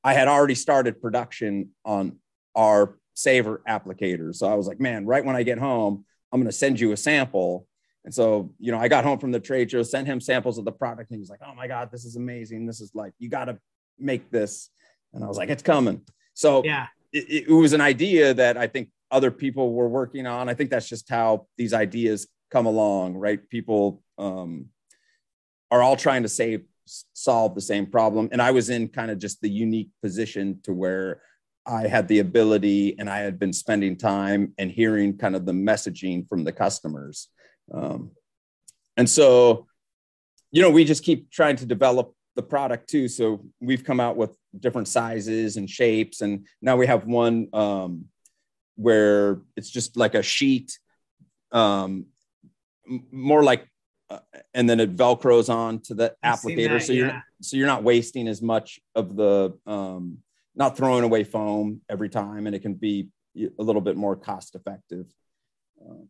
I 0.03 0.13
had 0.13 0.27
already 0.27 0.55
started 0.55 1.01
production 1.01 1.69
on 1.85 2.17
our 2.55 2.97
saver 3.13 3.61
applicators. 3.67 4.35
So 4.35 4.47
I 4.47 4.55
was 4.55 4.67
like, 4.67 4.79
"Man, 4.79 5.05
right 5.05 5.23
when 5.23 5.35
I 5.35 5.43
get 5.43 5.57
home." 5.57 6.05
I'm 6.31 6.39
going 6.39 6.49
to 6.49 6.57
send 6.57 6.79
you 6.79 6.91
a 6.91 6.97
sample. 6.97 7.67
And 8.03 8.13
so, 8.13 8.53
you 8.59 8.71
know, 8.71 8.79
I 8.79 8.87
got 8.87 9.03
home 9.03 9.19
from 9.19 9.31
the 9.31 9.39
trade 9.39 9.69
show, 9.69 9.83
sent 9.83 10.07
him 10.07 10.19
samples 10.19 10.57
of 10.57 10.65
the 10.65 10.71
product, 10.71 11.11
and 11.11 11.17
he 11.17 11.19
was 11.19 11.29
like, 11.29 11.41
"Oh 11.45 11.53
my 11.53 11.67
god, 11.67 11.89
this 11.91 12.03
is 12.03 12.15
amazing! 12.15 12.65
This 12.65 12.81
is 12.81 12.91
like 12.95 13.13
you 13.19 13.29
got 13.29 13.45
to 13.45 13.59
make 13.99 14.31
this." 14.31 14.69
And 15.13 15.23
I 15.23 15.27
was 15.27 15.37
like, 15.37 15.49
"It's 15.49 15.61
coming." 15.61 16.01
So 16.33 16.63
yeah, 16.63 16.87
it, 17.13 17.47
it, 17.47 17.51
was 17.51 17.73
an 17.73 17.81
idea 17.81 18.33
that 18.33 18.57
I 18.57 18.65
think 18.65 18.89
other 19.11 19.29
people 19.29 19.73
were 19.73 19.87
working 19.87 20.25
on. 20.25 20.49
I 20.49 20.55
think 20.55 20.71
that's 20.71 20.89
just 20.89 21.09
how 21.09 21.47
these 21.57 21.73
ideas 21.73 22.27
come 22.49 22.65
along, 22.65 23.17
right? 23.17 23.47
People 23.49 24.01
um, 24.17 24.67
are 25.69 25.83
all 25.83 25.95
trying 25.95 26.23
to 26.23 26.29
save 26.29 26.63
solve 27.13 27.53
the 27.53 27.61
same 27.61 27.85
problem, 27.85 28.29
and 28.31 28.41
I 28.41 28.49
was 28.49 28.71
in 28.71 28.87
kind 28.87 29.11
of 29.11 29.19
just 29.19 29.41
the 29.41 29.49
unique 29.49 29.91
position 30.01 30.59
to 30.63 30.73
where 30.73 31.21
I 31.65 31.87
had 31.87 32.07
the 32.07 32.19
ability 32.19 32.97
and 32.97 33.09
I 33.09 33.19
had 33.19 33.37
been 33.37 33.53
spending 33.53 33.95
time 33.95 34.53
and 34.57 34.71
hearing 34.71 35.17
kind 35.17 35.35
of 35.35 35.45
the 35.45 35.51
messaging 35.51 36.27
from 36.27 36.43
the 36.43 36.51
customers. 36.51 37.27
Um, 37.73 38.11
and 38.97 39.09
so, 39.09 39.67
you 40.51 40.61
know, 40.61 40.71
we 40.71 40.83
just 40.85 41.03
keep 41.03 41.31
trying 41.31 41.55
to 41.57 41.65
develop 41.65 42.13
the 42.35 42.43
product 42.43 42.89
too. 42.89 43.07
So 43.07 43.45
we've 43.59 43.83
come 43.83 43.99
out 43.99 44.17
with 44.17 44.35
different 44.59 44.87
sizes 44.87 45.57
and 45.57 45.69
shapes. 45.69 46.21
And 46.21 46.47
now 46.61 46.77
we 46.77 46.87
have 46.87 47.05
one 47.05 47.47
um, 47.53 48.05
where 48.75 49.41
it's 49.55 49.69
just 49.69 49.97
like 49.97 50.15
a 50.15 50.23
sheet, 50.23 50.77
um, 51.51 52.07
more 53.11 53.43
like, 53.43 53.67
uh, 54.09 54.19
and 54.53 54.69
then 54.69 54.79
it 54.79 54.95
velcros 54.95 55.53
on 55.53 55.79
to 55.81 55.93
the 55.93 56.15
applicator. 56.25 56.79
That, 56.79 56.83
so 56.83 56.93
you're, 56.93 57.23
so 57.41 57.57
you're 57.57 57.67
not 57.67 57.83
wasting 57.83 58.27
as 58.27 58.41
much 58.41 58.79
of 58.95 59.15
the, 59.15 59.57
um, 59.67 60.17
not 60.55 60.77
throwing 60.77 61.03
away 61.03 61.23
foam 61.23 61.81
every 61.89 62.09
time, 62.09 62.47
and 62.47 62.55
it 62.55 62.61
can 62.61 62.73
be 62.73 63.09
a 63.37 63.63
little 63.63 63.81
bit 63.81 63.95
more 63.95 64.15
cost 64.15 64.55
effective. 64.55 65.05
Uh, 65.79 66.03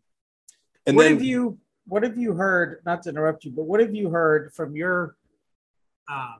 and 0.88 0.96
what 0.96 1.04
then, 1.04 1.14
have 1.14 1.24
you 1.24 1.58
what 1.86 2.04
have 2.04 2.18
you 2.18 2.34
heard? 2.34 2.82
Not 2.86 3.04
to 3.04 3.10
interrupt 3.10 3.46
you, 3.46 3.52
but 3.52 3.64
what 3.64 3.80
have 3.80 3.94
you 3.94 4.10
heard 4.10 4.54
from 4.54 4.76
your 4.76 5.16
uh, 6.10 6.34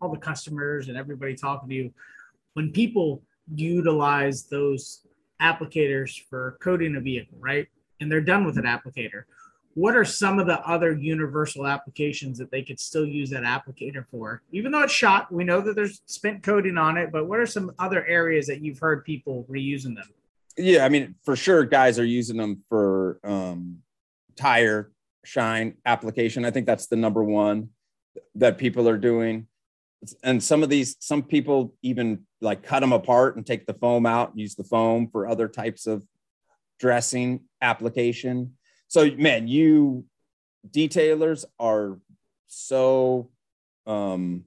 all 0.00 0.10
the 0.10 0.18
customers 0.18 0.88
and 0.88 0.96
everybody 0.96 1.34
talking 1.34 1.68
to 1.68 1.74
you 1.74 1.92
when 2.54 2.70
people 2.70 3.22
utilize 3.54 4.44
those 4.44 5.00
applicators 5.40 6.20
for 6.30 6.56
coating 6.60 6.96
a 6.96 7.00
vehicle, 7.00 7.36
right? 7.40 7.66
And 8.00 8.10
they're 8.10 8.20
done 8.20 8.44
with 8.44 8.58
an 8.58 8.64
applicator 8.64 9.24
what 9.74 9.96
are 9.96 10.04
some 10.04 10.38
of 10.38 10.46
the 10.46 10.60
other 10.60 10.92
universal 10.92 11.66
applications 11.66 12.38
that 12.38 12.50
they 12.50 12.62
could 12.62 12.78
still 12.78 13.04
use 13.04 13.30
that 13.30 13.42
applicator 13.42 14.04
for? 14.10 14.42
Even 14.52 14.72
though 14.72 14.82
it's 14.82 14.92
shot, 14.92 15.32
we 15.32 15.44
know 15.44 15.60
that 15.60 15.74
there's 15.74 16.00
spent 16.06 16.42
coating 16.42 16.78
on 16.78 16.96
it, 16.96 17.10
but 17.10 17.26
what 17.26 17.40
are 17.40 17.46
some 17.46 17.72
other 17.78 18.06
areas 18.06 18.46
that 18.46 18.60
you've 18.60 18.78
heard 18.78 19.04
people 19.04 19.44
reusing 19.50 19.96
them? 19.96 20.08
Yeah, 20.56 20.84
I 20.84 20.88
mean, 20.88 21.16
for 21.24 21.34
sure, 21.34 21.64
guys 21.64 21.98
are 21.98 22.04
using 22.04 22.36
them 22.36 22.62
for 22.68 23.18
um, 23.24 23.78
tire 24.36 24.92
shine 25.24 25.74
application. 25.84 26.44
I 26.44 26.52
think 26.52 26.66
that's 26.66 26.86
the 26.86 26.96
number 26.96 27.24
one 27.24 27.70
that 28.36 28.58
people 28.58 28.88
are 28.88 28.98
doing. 28.98 29.48
And 30.22 30.40
some 30.40 30.62
of 30.62 30.68
these, 30.68 30.96
some 31.00 31.22
people 31.22 31.74
even 31.82 32.26
like 32.40 32.62
cut 32.62 32.80
them 32.80 32.92
apart 32.92 33.36
and 33.36 33.44
take 33.44 33.66
the 33.66 33.74
foam 33.74 34.06
out, 34.06 34.38
use 34.38 34.54
the 34.54 34.62
foam 34.62 35.08
for 35.10 35.26
other 35.26 35.48
types 35.48 35.86
of 35.88 36.06
dressing 36.78 37.40
application 37.60 38.52
so 38.88 39.10
man, 39.12 39.48
you 39.48 40.04
detailers 40.70 41.44
are 41.58 41.98
so 42.46 43.30
um, 43.86 44.44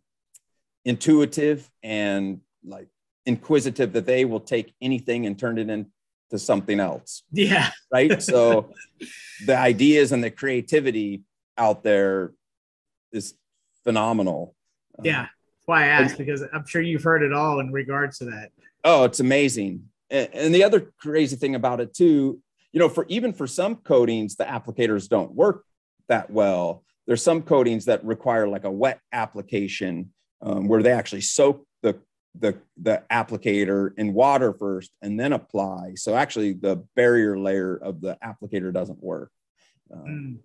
intuitive 0.86 1.70
and 1.84 2.42
like 2.64 2.88
inquisitive 3.26 3.94
that 3.94 4.06
they 4.06 4.26
will 4.26 4.40
take 4.40 4.74
anything 4.82 5.26
and 5.26 5.38
turn 5.38 5.58
it 5.58 5.70
into 5.70 5.90
something 6.38 6.80
else. 6.80 7.24
Yeah. 7.32 7.72
Right. 7.92 8.22
So 8.22 8.74
the 9.46 9.58
ideas 9.58 10.12
and 10.12 10.24
the 10.24 10.32
creativity 10.32 11.24
out 11.58 11.84
there 11.84 12.34
is 13.12 13.36
phenomenal. 13.84 14.56
Yeah. 15.04 15.24
That's 15.24 15.68
why 15.68 15.84
I 15.84 15.88
asked 15.88 16.18
because 16.18 16.44
I'm 16.54 16.66
sure 16.66 16.82
you've 16.82 17.04
heard 17.04 17.22
it 17.22 17.34
all 17.34 17.60
in 17.60 17.72
regards 17.72 18.20
to 18.20 18.26
that. 18.26 18.52
Oh, 18.84 19.04
it's 19.04 19.20
amazing. 19.20 19.90
And 20.10 20.56
the 20.56 20.64
other 20.64 20.94
crazy 21.00 21.36
thing 21.36 21.56
about 21.56 21.82
it 21.82 21.94
too 21.94 22.42
you 22.72 22.80
know, 22.80 22.90
for 22.90 23.06
even 23.10 23.34
for 23.34 23.48
some 23.48 23.76
coatings, 23.76 24.36
the 24.36 24.44
applicators 24.44 25.08
don't 25.08 25.34
work 25.34 25.64
that 26.10 26.30
well. 26.30 26.84
There's 27.06 27.24
some 27.24 27.42
coatings 27.42 27.86
that 27.86 28.04
require 28.04 28.48
like 28.48 28.66
a 28.66 28.72
wet 28.72 29.00
application 29.12 30.12
um, 30.42 30.68
where 30.68 30.84
they 30.84 30.92
actually 30.92 31.22
soak 31.22 31.66
the 31.82 32.00
the 32.38 32.58
the 32.82 33.04
applicator 33.12 33.92
in 33.98 34.14
water 34.14 34.54
first 34.54 34.92
and 35.02 35.20
then 35.20 35.34
apply. 35.34 35.94
So 35.96 36.16
actually, 36.16 36.54
the 36.54 36.84
barrier 36.96 37.40
layer 37.40 37.76
of 37.76 38.02
the 38.02 38.18
applicator 38.24 38.74
doesn't 38.74 39.02
work. 39.02 39.32
Um, 39.92 40.06
mm. 40.06 40.38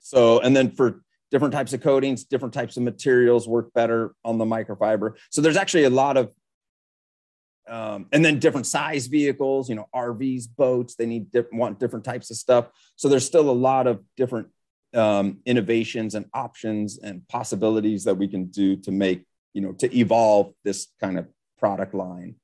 So 0.00 0.40
and 0.40 0.54
then 0.54 0.70
for 0.70 1.02
different 1.30 1.52
types 1.52 1.72
of 1.72 1.82
coatings, 1.82 2.24
different 2.24 2.54
types 2.54 2.76
of 2.76 2.82
materials 2.82 3.48
work 3.48 3.72
better 3.72 4.14
on 4.24 4.38
the 4.38 4.44
microfiber. 4.44 5.14
So 5.30 5.42
there's 5.42 5.56
actually 5.56 5.84
a 5.84 5.90
lot 5.90 6.16
of 6.16 6.32
um, 7.68 8.06
and 8.12 8.24
then 8.24 8.38
different 8.38 8.66
size 8.66 9.06
vehicles, 9.06 9.68
you 9.68 9.74
know, 9.74 9.88
RVs, 9.94 10.48
boats, 10.56 10.94
they 10.94 11.06
need 11.06 11.30
different, 11.30 11.56
want 11.56 11.78
different 11.78 12.04
types 12.04 12.30
of 12.30 12.36
stuff. 12.36 12.68
So 12.96 13.08
there's 13.08 13.26
still 13.26 13.50
a 13.50 13.52
lot 13.52 13.86
of 13.86 14.02
different 14.16 14.48
um, 14.94 15.38
innovations 15.44 16.14
and 16.14 16.26
options 16.32 16.98
and 16.98 17.26
possibilities 17.28 18.04
that 18.04 18.14
we 18.14 18.28
can 18.28 18.46
do 18.46 18.76
to 18.76 18.90
make, 18.90 19.24
you 19.52 19.60
know, 19.60 19.72
to 19.72 19.96
evolve 19.96 20.54
this 20.64 20.88
kind 21.00 21.18
of 21.18 21.26
product 21.58 21.94
line 21.94 22.36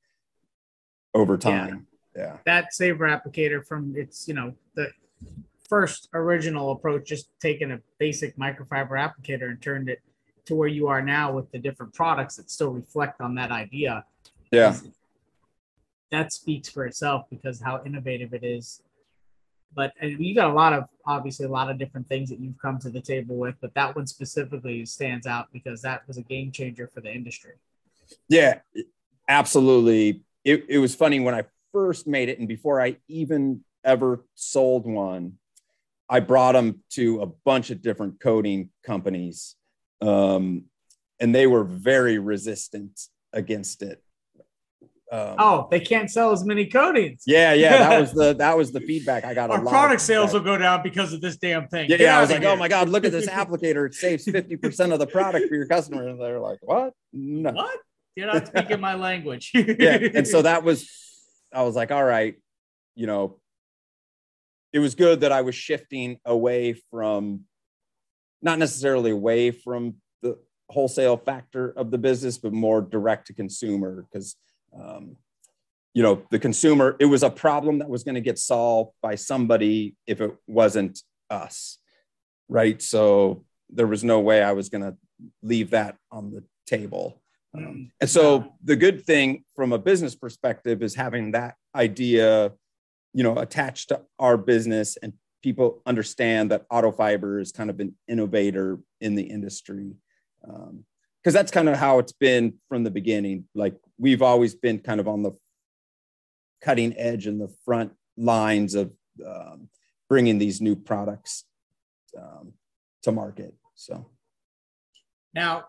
over 1.15 1.37
time. 1.39 1.87
Yeah. 2.15 2.23
yeah. 2.23 2.37
That 2.45 2.75
saver 2.75 3.07
applicator 3.07 3.67
from 3.67 3.95
its, 3.97 4.29
you 4.29 4.35
know, 4.35 4.55
the 4.75 4.91
first 5.69 6.09
original 6.13 6.73
approach, 6.73 7.07
just 7.07 7.29
taking 7.41 7.73
a 7.73 7.81
basic 7.99 8.37
microfiber 8.37 8.91
applicator 8.91 9.49
and 9.49 9.61
turned 9.63 9.89
it 9.89 10.01
to 10.45 10.55
where 10.55 10.69
you 10.69 10.89
are 10.89 11.01
now 11.01 11.33
with 11.33 11.51
the 11.53 11.59
different 11.59 11.95
products 11.95 12.37
that 12.37 12.51
still 12.51 12.71
reflect 12.71 13.23
on 13.23 13.35
that 13.37 13.51
idea. 13.51 14.05
Yeah 14.53 14.77
that 16.15 16.33
speaks 16.33 16.69
for 16.69 16.87
itself 16.87 17.27
because 17.31 17.61
how 17.61 17.83
innovative 17.85 18.33
it 18.33 18.45
is 18.45 18.81
but 19.75 19.93
you 20.01 20.35
got 20.35 20.51
a 20.51 20.53
lot 20.53 20.73
of 20.73 20.85
obviously 21.07 21.47
a 21.47 21.51
lot 21.51 21.71
of 21.71 21.79
different 21.79 22.09
things 22.09 22.29
that 22.31 22.41
you've 22.41 22.59
come 22.59 22.79
to 22.79 22.91
the 22.91 23.01
table 23.01 23.37
with, 23.37 23.57
but 23.61 23.75
that 23.75 23.95
one 23.95 24.07
specifically 24.07 24.87
stands 24.87 25.27
out 25.27 25.49
because 25.53 25.83
that 25.83 26.07
was 26.07 26.17
a 26.17 26.23
game 26.23 26.53
changer 26.53 26.89
for 26.93 27.01
the 27.01 27.13
industry. 27.13 27.53
Yeah, 28.29 28.61
absolutely. 29.29 30.23
It, 30.45 30.65
it 30.69 30.79
was 30.79 30.95
funny 30.95 31.21
when 31.21 31.35
I 31.35 31.45
first 31.73 32.07
made 32.07 32.29
it, 32.29 32.39
and 32.39 32.47
before 32.47 32.81
I 32.81 32.97
even 33.09 33.65
ever 33.85 34.25
sold 34.35 34.87
one, 34.87 35.35
I 36.09 36.21
brought 36.21 36.53
them 36.53 36.83
to 36.91 37.23
a 37.23 37.27
bunch 37.27 37.71
of 37.71 37.83
different 37.83 38.21
coating 38.21 38.71
companies, 38.85 39.57
um, 40.01 40.65
and 41.19 41.35
they 41.35 41.47
were 41.47 41.65
very 41.65 42.19
resistant 42.19 43.01
against 43.33 43.83
it. 43.83 44.03
Um, 45.13 45.37
oh, 45.39 45.69
they 45.71 45.81
can't 45.81 46.11
sell 46.11 46.33
as 46.33 46.45
many 46.45 46.67
coatings. 46.67 47.25
Yeah, 47.27 47.53
yeah, 47.53 47.79
that 47.79 48.01
was 48.01 48.13
the 48.13 48.35
that 48.39 48.57
was 48.57 48.73
the 48.73 48.81
feedback 48.81 49.25
I 49.25 49.35
got. 49.35 49.51
Our 49.51 49.61
product 49.61 50.01
sales 50.01 50.33
will 50.33 50.41
go 50.41 50.57
down 50.57 50.83
because 50.83 51.13
of 51.13 51.21
this 51.21 51.37
damn 51.37 51.69
thing. 51.69 51.91
Yeah, 51.91 51.97
yeah 52.01 52.19
I 52.19 52.21
was 52.21 52.31
like, 52.31 52.39
oh 52.41 52.43
here. 52.43 52.51
oh 52.51 52.57
my 52.57 52.69
god, 52.69 52.89
look 52.89 53.05
at 53.05 53.13
this 53.13 53.27
applicator! 53.29 53.87
It 53.87 53.95
saves 53.95 54.25
fifty 54.25 54.57
percent 54.57 54.93
of 54.93 54.99
the 54.99 55.07
product 55.07 55.49
for 55.49 55.55
your 55.55 55.67
customer, 55.67 56.09
and 56.09 56.21
they're 56.21 56.41
like, 56.41 56.59
what? 56.63 56.95
No. 57.13 57.53
What? 57.53 57.79
You're 58.17 58.33
not 58.33 58.47
speaking 58.47 58.81
my 58.81 58.95
language. 58.95 59.51
yeah, 59.55 59.99
and 60.15 60.27
so 60.27 60.43
that 60.43 60.63
was, 60.63 60.89
I 61.53 61.63
was 61.63 61.75
like, 61.75 61.91
all 61.91 62.05
right, 62.05 62.37
you 62.95 63.07
know, 63.07 63.41
it 64.73 64.79
was 64.79 64.95
good 64.95 65.21
that 65.21 65.33
I 65.33 65.43
was 65.43 65.55
shifting 65.55 66.19
away 66.25 66.75
from, 66.91 67.41
not 68.41 68.59
necessarily 68.59 69.11
away 69.11 69.51
from 69.51 69.97
the 70.23 70.39
wholesale 70.69 71.17
factor 71.17 71.71
of 71.71 71.91
the 71.91 71.99
business, 71.99 72.39
but 72.39 72.53
more 72.53 72.81
direct 72.81 73.27
to 73.29 73.35
consumer 73.35 74.07
because 74.11 74.37
um, 74.81 75.17
you 75.93 76.03
know 76.03 76.23
the 76.31 76.39
consumer 76.39 76.97
it 76.99 77.07
was 77.07 77.23
a 77.23 77.31
problem 77.31 77.79
that 77.79 77.89
was 77.89 78.05
going 78.05 78.15
to 78.17 78.21
get 78.21 78.39
solved 78.39 78.93
by 79.03 79.15
somebody 79.15 79.97
if 80.07 80.21
it 80.21 80.35
wasn't 80.47 81.01
us 81.31 81.79
right? 82.49 82.81
So 82.81 83.45
there 83.71 83.87
was 83.87 84.05
no 84.05 84.21
way 84.21 84.43
i 84.43 84.53
was 84.53 84.69
going 84.69 84.83
to 84.83 84.97
leave 85.43 85.71
that 85.71 85.97
on 86.13 86.31
the 86.31 86.45
table. 86.67 87.21
Um, 87.57 87.91
and 88.01 88.11
so 88.11 88.53
the 88.63 88.77
good 88.77 89.05
thing 89.05 89.45
from 89.57 89.73
a 89.73 89.79
business 89.79 90.15
perspective 90.15 90.83
is 90.83 90.95
having 90.95 91.33
that 91.33 91.55
idea 91.75 92.53
you 93.13 93.23
know 93.23 93.39
attached 93.39 93.91
to 93.91 94.01
our 94.19 94.37
business 94.37 94.97
and 95.01 95.13
people 95.43 95.81
understand 95.87 96.51
that 96.51 96.67
auto 96.71 96.91
fiber 96.91 97.39
is 97.39 97.53
kind 97.53 97.71
of 97.71 97.79
an 97.79 97.95
innovator 98.09 98.79
in 99.01 99.15
the 99.15 99.23
industry. 99.23 99.93
Um, 100.49 100.85
because 101.23 101.35
that's 101.35 101.51
kind 101.51 101.71
of 101.71 101.77
how 101.77 102.01
it's 102.01 102.13
been 102.13 102.55
from 102.69 102.85
the 102.85 102.91
beginning. 102.91 103.45
Like 103.55 103.77
we've 103.99 104.23
always 104.23 104.55
been 104.55 104.79
kind 104.79 105.01
of 105.01 105.09
on 105.09 105.23
the 105.23 105.33
cutting 106.63 106.95
edge 106.97 107.27
and 107.27 107.41
the 107.41 107.53
front 107.65 107.93
lines 108.17 108.75
of 108.75 108.93
um, 109.27 109.69
bringing 110.09 110.39
these 110.39 110.61
new 110.61 110.77
products 110.77 111.45
um, 112.19 112.53
to 113.03 113.13
market. 113.13 113.55
So 113.75 114.07
now, 115.35 115.65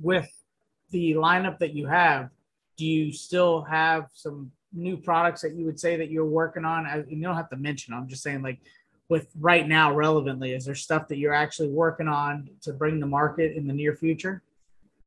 with 0.00 0.28
the 0.90 1.12
lineup 1.14 1.58
that 1.58 1.74
you 1.74 1.86
have, 1.86 2.30
do 2.76 2.86
you 2.86 3.12
still 3.12 3.62
have 3.62 4.06
some 4.14 4.50
new 4.72 4.96
products 4.96 5.42
that 5.42 5.54
you 5.54 5.66
would 5.66 5.78
say 5.78 5.96
that 5.96 6.10
you're 6.10 6.24
working 6.24 6.64
on? 6.64 7.06
You 7.08 7.22
don't 7.22 7.36
have 7.36 7.50
to 7.50 7.56
mention. 7.56 7.94
I'm 7.94 8.08
just 8.08 8.22
saying, 8.22 8.42
like 8.42 8.60
with 9.10 9.26
right 9.38 9.68
now 9.68 9.92
relevantly? 9.92 10.52
Is 10.52 10.64
there 10.64 10.74
stuff 10.74 11.08
that 11.08 11.18
you're 11.18 11.34
actually 11.34 11.68
working 11.68 12.08
on 12.08 12.48
to 12.62 12.72
bring 12.72 13.00
to 13.00 13.06
market 13.06 13.56
in 13.56 13.66
the 13.66 13.74
near 13.74 13.94
future? 13.94 14.42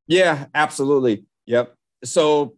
Yeah, 0.06 0.46
absolutely. 0.54 1.24
Yep. 1.46 1.74
So, 2.04 2.56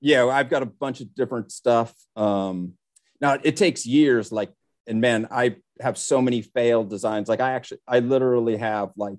yeah, 0.00 0.26
I've 0.26 0.50
got 0.50 0.62
a 0.62 0.66
bunch 0.66 1.00
of 1.00 1.14
different 1.14 1.52
stuff. 1.52 1.94
Um, 2.16 2.74
now 3.20 3.38
it 3.42 3.56
takes 3.56 3.86
years, 3.86 4.30
like, 4.32 4.52
and 4.86 5.00
man, 5.00 5.28
I 5.30 5.56
have 5.80 5.96
so 5.96 6.20
many 6.20 6.42
failed 6.42 6.90
designs. 6.90 7.28
Like, 7.28 7.40
I 7.40 7.52
actually, 7.52 7.80
I 7.88 8.00
literally 8.00 8.56
have 8.56 8.90
like 8.96 9.16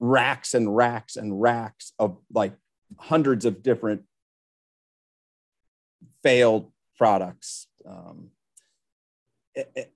racks 0.00 0.54
and 0.54 0.74
racks 0.74 1.16
and 1.16 1.40
racks 1.40 1.92
of 1.98 2.18
like 2.32 2.54
hundreds 2.98 3.44
of 3.44 3.62
different 3.62 4.02
failed 6.22 6.72
products. 6.98 7.66
Um, 7.88 8.30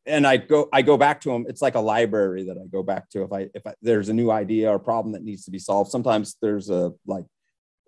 and 0.07 0.27
I 0.27 0.37
go 0.37 0.69
I 0.73 0.83
go 0.83 0.97
back 0.97 1.21
to 1.23 1.31
them. 1.31 1.47
It's 1.49 1.63
like 1.63 1.75
a 1.75 1.81
library 1.81 2.45
that 2.45 2.57
I 2.57 2.67
go 2.71 2.83
back 2.83 3.11
to 3.11 3.23
if 3.25 3.33
I 3.33 3.49
if 3.55 3.67
I, 3.67 3.75
there's 3.83 4.09
a 4.09 4.15
new 4.15 4.31
idea 4.31 4.71
or 4.71 4.79
problem 4.79 5.13
that 5.13 5.25
needs 5.25 5.45
to 5.47 5.51
be 5.51 5.59
solved. 5.59 5.91
Sometimes 5.91 6.37
there's 6.41 6.71
a 6.71 6.93
like 7.07 7.25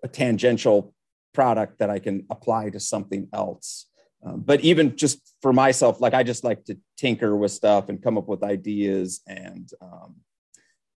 a 0.03 0.09
tangential 0.09 0.95
product 1.33 1.79
that 1.79 1.91
I 1.91 1.99
can 1.99 2.27
apply 2.31 2.71
to 2.71 2.81
something 2.81 3.29
else. 3.33 3.87
Um, 4.25 4.41
but 4.41 4.61
even 4.61 4.97
just 4.97 5.35
for 5.41 5.53
myself, 5.53 6.01
like 6.01 6.15
I 6.15 6.23
just 6.23 6.45
like 6.45 6.65
to 6.67 6.79
tinker 6.97 7.35
with 7.37 7.53
stuff 7.53 7.89
and 7.89 8.03
come 8.03 8.19
up 8.19 8.29
with 8.29 8.43
ideas. 8.43 9.21
And 9.27 9.71
um, 9.81 10.17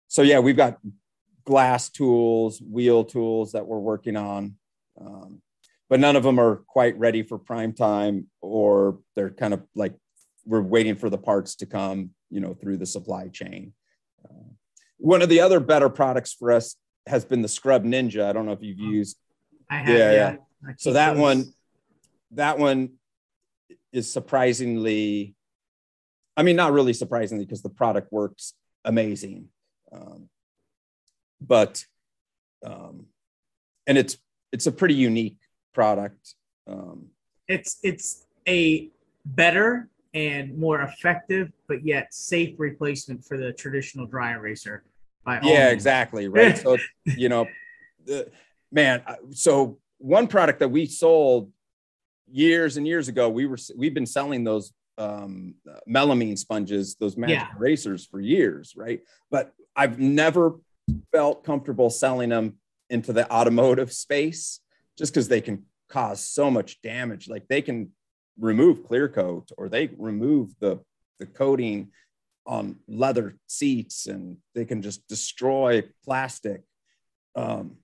so 0.08 0.22
yeah, 0.22 0.40
we've 0.40 0.58
got 0.58 0.80
glass 1.46 1.90
tools, 1.90 2.62
wheel 2.62 3.04
tools 3.04 3.52
that 3.52 3.68
we're 3.68 3.80
working 3.80 4.16
on. 4.16 4.56
Um, 5.00 5.42
but 5.90 6.00
none 6.00 6.16
of 6.16 6.24
them 6.24 6.40
are 6.40 6.64
quite 6.68 6.98
ready 6.98 7.22
for 7.22 7.38
prime 7.38 7.74
time 7.74 8.28
or 8.42 9.00
they're 9.16 9.30
kind 9.30 9.54
of 9.54 9.62
like 9.76 9.94
we're 10.46 10.62
waiting 10.62 10.96
for 10.96 11.10
the 11.10 11.18
parts 11.18 11.56
to 11.58 11.66
come, 11.66 12.12
you 12.30 12.40
know, 12.40 12.54
through 12.54 12.78
the 12.78 12.86
supply 12.86 13.28
chain. 13.28 13.74
Uh, 14.24 14.54
one 14.98 15.22
of 15.22 15.30
the 15.30 15.42
other 15.42 15.60
better 15.60 15.90
products 15.90 16.34
for 16.34 16.52
us 16.52 16.76
has 17.08 17.26
been 17.26 17.42
the 17.42 17.48
Scrub 17.48 17.84
Ninja. 17.84 18.26
I 18.26 18.34
don't 18.34 18.46
know 18.46 18.52
if 18.52 18.62
you've 18.62 18.80
used. 18.80 19.18
I 19.70 19.78
have. 19.78 19.98
Yeah. 19.98 20.12
yeah. 20.12 20.36
So 20.78 20.94
that 20.94 21.14
those. 21.14 21.22
one, 21.22 21.54
that 22.32 22.60
one 22.60 22.92
is 23.92 24.12
surprisingly, 24.12 25.36
I 26.38 26.44
mean, 26.44 26.56
not 26.56 26.72
really 26.72 26.94
surprisingly 26.94 27.46
because 27.46 27.62
the 27.62 27.70
product 27.70 28.12
works 28.12 28.54
amazing. 28.86 29.48
Um, 29.92 30.30
but, 31.42 31.84
um, 32.66 33.08
and 33.88 33.98
it's, 33.98 34.18
it's 34.52 34.68
a 34.68 34.72
pretty 34.72 34.94
unique 34.94 35.38
product. 35.74 36.36
Um, 36.68 37.08
it's, 37.48 37.80
it's 37.84 38.26
a 38.48 38.90
better 39.26 39.90
and 40.14 40.58
more 40.58 40.82
effective, 40.82 41.52
but 41.68 41.86
yet 41.86 42.14
safe 42.14 42.56
replacement 42.58 43.26
for 43.26 43.38
the 43.38 43.52
traditional 43.54 44.06
dry 44.06 44.34
eraser. 44.34 44.84
Yeah, 45.28 45.70
exactly. 45.70 46.28
Right. 46.30 46.58
so, 46.58 46.78
you 47.06 47.30
know, 47.30 47.48
the, 48.06 48.32
man, 48.72 49.04
so 49.32 49.80
one 49.98 50.28
product 50.28 50.60
that 50.60 50.70
we 50.70 50.86
sold 50.86 51.52
years 52.30 52.78
and 52.78 52.88
years 52.88 53.08
ago, 53.08 53.30
we 53.30 53.46
were, 53.46 53.58
we've 53.76 53.94
been 53.94 54.06
selling 54.06 54.44
those 54.44 54.74
um, 54.98 55.56
melamine 55.88 56.38
sponges, 56.38 56.96
those 56.96 57.18
magic 57.18 57.38
yeah. 57.38 57.48
erasers 57.58 58.06
for 58.06 58.20
years. 58.20 58.74
Right. 58.76 59.02
But 59.30 59.54
I've 59.76 60.00
never 60.00 60.60
felt 61.12 61.44
comfortable 61.44 61.90
selling 61.90 62.30
them 62.30 62.56
into 62.90 63.14
the 63.14 63.32
automotive 63.32 63.92
space 63.94 64.60
just 64.98 65.14
because 65.14 65.28
they 65.28 65.42
can 65.42 65.64
cause 65.90 66.24
so 66.24 66.52
much 66.52 66.82
damage. 66.82 67.28
Like 67.28 67.48
they 67.48 67.62
can 67.62 67.92
remove 68.40 68.86
clear 68.86 69.08
coat 69.08 69.50
or 69.58 69.70
they 69.70 69.90
remove 69.98 70.54
the 70.60 70.80
the 71.20 71.26
coating 71.28 71.92
on 72.46 72.78
leather 72.88 73.36
seats 73.48 74.08
and 74.08 74.38
they 74.56 74.66
can 74.66 74.82
just 74.82 75.08
destroy 75.08 75.84
plastic 76.04 76.62
um, 77.36 77.78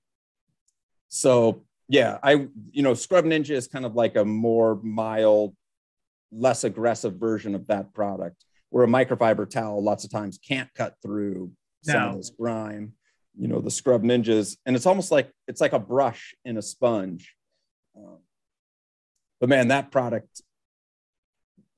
so 1.10 1.64
yeah 1.88 2.18
i 2.24 2.48
you 2.72 2.84
know 2.84 2.94
scrub 2.94 3.24
ninja 3.24 3.52
is 3.52 3.68
kind 3.68 3.86
of 3.86 3.96
like 3.96 4.16
a 4.16 4.26
more 4.26 4.80
mild 4.84 5.56
less 6.32 6.64
aggressive 6.64 7.16
version 7.16 7.56
of 7.56 7.66
that 7.68 7.94
product 7.94 8.44
where 8.70 8.84
a 8.84 8.88
microfiber 8.88 9.50
towel 9.50 9.82
lots 9.82 10.04
of 10.04 10.12
times 10.12 10.38
can't 10.38 10.70
cut 10.76 10.96
through 11.02 11.52
some 11.84 12.02
no. 12.02 12.10
of 12.10 12.18
this 12.18 12.32
grime 12.32 12.92
you 13.38 13.48
know 13.48 13.62
the 13.62 13.72
scrub 13.72 14.04
ninjas 14.04 14.58
and 14.66 14.76
it's 14.76 14.86
almost 14.86 15.12
like 15.12 15.32
it's 15.48 15.62
like 15.62 15.74
a 15.74 15.80
brush 15.80 16.36
in 16.44 16.58
a 16.58 16.62
sponge 16.62 17.36
um, 17.96 18.20
but 19.40 19.50
man, 19.50 19.70
that 19.70 19.92
product 19.92 20.42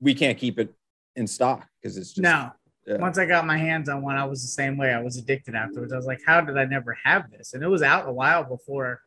we 0.00 0.14
can't 0.14 0.38
keep 0.38 0.58
it 0.58 0.72
in 1.14 1.26
stock 1.26 1.68
because 1.80 1.96
it's 1.96 2.12
just 2.12 2.22
no. 2.22 2.52
Yeah. 2.86 2.96
Once 2.96 3.18
I 3.18 3.26
got 3.26 3.46
my 3.46 3.58
hands 3.58 3.88
on 3.88 4.02
one, 4.02 4.16
I 4.16 4.24
was 4.24 4.42
the 4.42 4.48
same 4.48 4.76
way. 4.76 4.92
I 4.92 5.02
was 5.02 5.16
addicted 5.16 5.54
afterwards. 5.54 5.92
I 5.92 5.96
was 5.96 6.06
like, 6.06 6.20
how 6.26 6.40
did 6.40 6.56
I 6.56 6.64
never 6.64 6.96
have 7.04 7.30
this? 7.30 7.54
And 7.54 7.62
it 7.62 7.68
was 7.68 7.82
out 7.82 8.08
a 8.08 8.12
while 8.12 8.44
before 8.44 9.00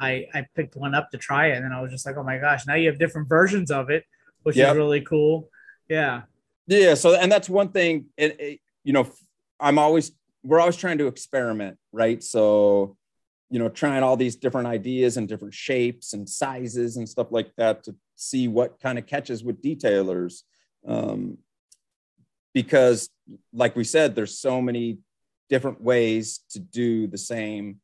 I 0.00 0.26
I 0.32 0.46
picked 0.54 0.76
one 0.76 0.94
up 0.94 1.10
to 1.10 1.18
try 1.18 1.48
it, 1.48 1.56
and 1.56 1.64
then 1.64 1.72
I 1.72 1.80
was 1.80 1.90
just 1.90 2.06
like, 2.06 2.16
oh 2.16 2.22
my 2.22 2.38
gosh, 2.38 2.66
now 2.66 2.74
you 2.74 2.88
have 2.88 2.98
different 2.98 3.28
versions 3.28 3.70
of 3.70 3.90
it, 3.90 4.04
which 4.42 4.56
yep. 4.56 4.70
is 4.70 4.76
really 4.76 5.02
cool. 5.02 5.50
Yeah. 5.88 6.22
Yeah. 6.66 6.94
So, 6.94 7.14
and 7.14 7.30
that's 7.30 7.48
one 7.48 7.70
thing. 7.70 8.06
It, 8.16 8.40
it, 8.40 8.60
you 8.84 8.92
know, 8.92 9.08
I'm 9.58 9.78
always 9.78 10.12
we're 10.42 10.60
always 10.60 10.76
trying 10.76 10.98
to 10.98 11.06
experiment, 11.06 11.76
right? 11.92 12.22
So 12.22 12.96
you 13.50 13.58
know 13.58 13.68
trying 13.68 14.02
all 14.02 14.16
these 14.16 14.36
different 14.36 14.68
ideas 14.68 15.16
and 15.16 15.28
different 15.28 15.52
shapes 15.52 16.12
and 16.12 16.28
sizes 16.28 16.96
and 16.96 17.08
stuff 17.08 17.26
like 17.30 17.50
that 17.56 17.82
to 17.84 17.94
see 18.16 18.48
what 18.48 18.80
kind 18.80 18.98
of 18.98 19.06
catches 19.06 19.42
with 19.42 19.60
detailers 19.60 20.42
um, 20.86 21.36
because 22.54 23.08
like 23.52 23.76
we 23.76 23.84
said 23.84 24.14
there's 24.14 24.38
so 24.38 24.60
many 24.60 24.98
different 25.48 25.80
ways 25.80 26.40
to 26.50 26.58
do 26.58 27.06
the 27.06 27.18
same 27.18 27.80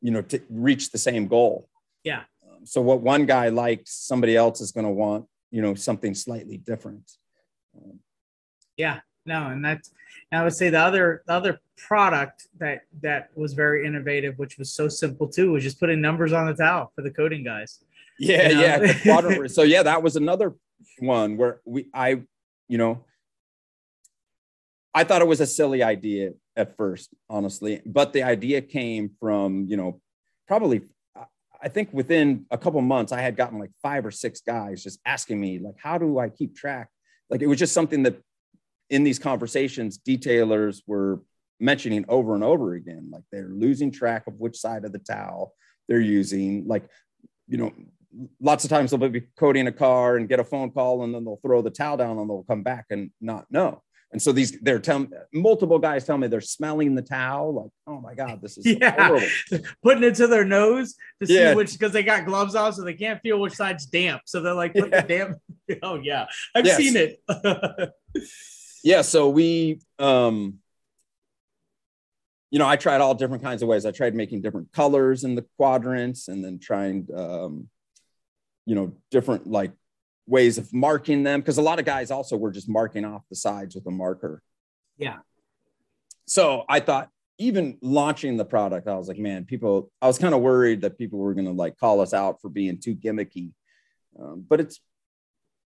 you 0.00 0.10
know 0.10 0.22
to 0.22 0.40
reach 0.50 0.90
the 0.90 0.98
same 0.98 1.26
goal 1.26 1.68
yeah 2.04 2.22
um, 2.48 2.64
so 2.64 2.80
what 2.80 3.00
one 3.00 3.26
guy 3.26 3.48
likes 3.48 3.94
somebody 3.94 4.36
else 4.36 4.60
is 4.60 4.72
going 4.72 4.86
to 4.86 4.92
want 4.92 5.26
you 5.52 5.62
know 5.62 5.74
something 5.76 6.14
slightly 6.14 6.56
different. 6.56 7.12
Um, 7.76 8.00
yeah, 8.76 9.00
no, 9.24 9.48
and 9.48 9.64
that's 9.64 9.92
and 10.32 10.40
I 10.40 10.44
would 10.44 10.54
say 10.54 10.70
the 10.70 10.80
other 10.80 11.22
the 11.26 11.34
other 11.34 11.60
product 11.76 12.48
that 12.58 12.80
that 13.02 13.28
was 13.36 13.52
very 13.52 13.86
innovative, 13.86 14.38
which 14.38 14.58
was 14.58 14.72
so 14.72 14.88
simple 14.88 15.28
too, 15.28 15.52
was 15.52 15.62
just 15.62 15.78
putting 15.78 16.00
numbers 16.00 16.32
on 16.32 16.46
the 16.46 16.54
towel 16.54 16.90
for 16.96 17.02
the 17.02 17.10
coating 17.10 17.44
guys. 17.44 17.84
Yeah, 18.18 18.48
you 18.48 18.54
know? 18.54 19.36
yeah. 19.40 19.46
so 19.46 19.62
yeah, 19.62 19.84
that 19.84 20.02
was 20.02 20.16
another 20.16 20.54
one 20.98 21.36
where 21.36 21.60
we 21.64 21.86
I, 21.94 22.22
you 22.72 22.78
know, 22.78 23.04
I 24.94 25.04
thought 25.04 25.20
it 25.20 25.28
was 25.28 25.42
a 25.42 25.46
silly 25.46 25.82
idea 25.82 26.30
at 26.56 26.74
first, 26.78 27.10
honestly, 27.28 27.82
but 27.84 28.14
the 28.14 28.22
idea 28.22 28.62
came 28.62 29.10
from, 29.20 29.66
you 29.68 29.76
know, 29.76 30.00
probably 30.48 30.80
I 31.62 31.68
think 31.68 31.90
within 31.92 32.46
a 32.50 32.56
couple 32.56 32.80
months 32.80 33.12
I 33.12 33.20
had 33.20 33.36
gotten 33.36 33.58
like 33.58 33.72
five 33.82 34.06
or 34.06 34.10
six 34.10 34.40
guys 34.40 34.82
just 34.82 35.00
asking 35.04 35.38
me 35.38 35.58
like 35.58 35.74
how 35.76 35.98
do 35.98 36.18
I 36.18 36.30
keep 36.30 36.56
track? 36.56 36.88
Like 37.28 37.42
it 37.42 37.46
was 37.46 37.58
just 37.58 37.74
something 37.74 38.04
that 38.04 38.16
in 38.88 39.04
these 39.04 39.18
conversations 39.18 39.98
detailers 39.98 40.80
were 40.86 41.20
mentioning 41.60 42.06
over 42.08 42.34
and 42.34 42.42
over 42.42 42.72
again 42.72 43.10
like 43.12 43.24
they're 43.30 43.52
losing 43.52 43.92
track 43.92 44.26
of 44.26 44.40
which 44.40 44.56
side 44.56 44.86
of 44.86 44.92
the 44.92 44.98
towel 44.98 45.52
they're 45.88 46.00
using 46.00 46.66
like 46.66 46.84
you 47.48 47.58
know 47.58 47.70
lots 48.40 48.64
of 48.64 48.70
times 48.70 48.90
they'll 48.90 49.08
be 49.08 49.22
coating 49.38 49.66
a 49.66 49.72
car 49.72 50.16
and 50.16 50.28
get 50.28 50.40
a 50.40 50.44
phone 50.44 50.70
call 50.70 51.02
and 51.04 51.14
then 51.14 51.24
they'll 51.24 51.40
throw 51.42 51.62
the 51.62 51.70
towel 51.70 51.96
down 51.96 52.18
and 52.18 52.28
they'll 52.28 52.44
come 52.44 52.62
back 52.62 52.86
and 52.90 53.10
not 53.20 53.46
know 53.50 53.82
and 54.12 54.20
so 54.20 54.30
these 54.30 54.58
they're 54.60 54.78
telling 54.78 55.10
multiple 55.32 55.78
guys 55.78 56.04
tell 56.04 56.18
me 56.18 56.28
they're 56.28 56.42
smelling 56.42 56.94
the 56.94 57.02
towel, 57.02 57.54
like, 57.54 57.70
oh 57.86 57.98
my 57.98 58.14
God, 58.14 58.42
this 58.42 58.58
is 58.58 58.66
yeah, 58.66 59.18
putting 59.82 60.04
it 60.04 60.14
to 60.16 60.26
their 60.26 60.44
nose 60.44 60.94
to 61.20 61.26
see 61.26 61.38
yeah. 61.38 61.54
which 61.54 61.72
because 61.72 61.92
they 61.92 62.02
got 62.02 62.26
gloves 62.26 62.54
on, 62.54 62.74
so 62.74 62.82
they 62.82 62.94
can't 62.94 63.20
feel 63.22 63.40
which 63.40 63.54
side's 63.54 63.86
damp. 63.86 64.22
So 64.26 64.42
they're 64.42 64.52
like, 64.52 64.74
put 64.74 64.90
yeah. 64.90 65.00
the 65.00 65.08
damp. 65.08 65.38
Oh 65.82 65.94
yeah, 65.94 66.26
I've 66.54 66.66
yes. 66.66 66.76
seen 66.76 66.96
it. 66.96 67.22
yeah, 68.84 69.00
so 69.00 69.30
we 69.30 69.80
um 69.98 70.58
you 72.50 72.58
know, 72.58 72.68
I 72.68 72.76
tried 72.76 73.00
all 73.00 73.14
different 73.14 73.42
kinds 73.42 73.62
of 73.62 73.68
ways. 73.68 73.86
I 73.86 73.90
tried 73.90 74.14
making 74.14 74.42
different 74.42 74.70
colors 74.72 75.24
in 75.24 75.34
the 75.34 75.46
quadrants 75.56 76.28
and 76.28 76.44
then 76.44 76.58
trying 76.58 77.08
um, 77.16 77.70
you 78.66 78.74
know, 78.74 78.92
different 79.10 79.46
like 79.46 79.72
ways 80.26 80.58
of 80.58 80.72
marking 80.72 81.22
them 81.22 81.40
because 81.40 81.58
a 81.58 81.62
lot 81.62 81.78
of 81.78 81.84
guys 81.84 82.10
also 82.10 82.36
were 82.36 82.50
just 82.50 82.68
marking 82.68 83.04
off 83.04 83.22
the 83.28 83.36
sides 83.36 83.74
with 83.74 83.86
a 83.86 83.90
marker. 83.90 84.42
Yeah. 84.96 85.18
So 86.26 86.64
I 86.68 86.80
thought 86.80 87.08
even 87.38 87.78
launching 87.82 88.36
the 88.36 88.44
product, 88.44 88.86
I 88.86 88.96
was 88.96 89.08
like, 89.08 89.18
man, 89.18 89.44
people, 89.44 89.90
I 90.00 90.06
was 90.06 90.18
kind 90.18 90.34
of 90.34 90.40
worried 90.40 90.82
that 90.82 90.98
people 90.98 91.18
were 91.18 91.34
going 91.34 91.46
to 91.46 91.52
like 91.52 91.76
call 91.76 92.00
us 92.00 92.14
out 92.14 92.40
for 92.40 92.48
being 92.48 92.78
too 92.78 92.94
gimmicky. 92.94 93.52
Um, 94.18 94.44
but 94.48 94.60
it's, 94.60 94.80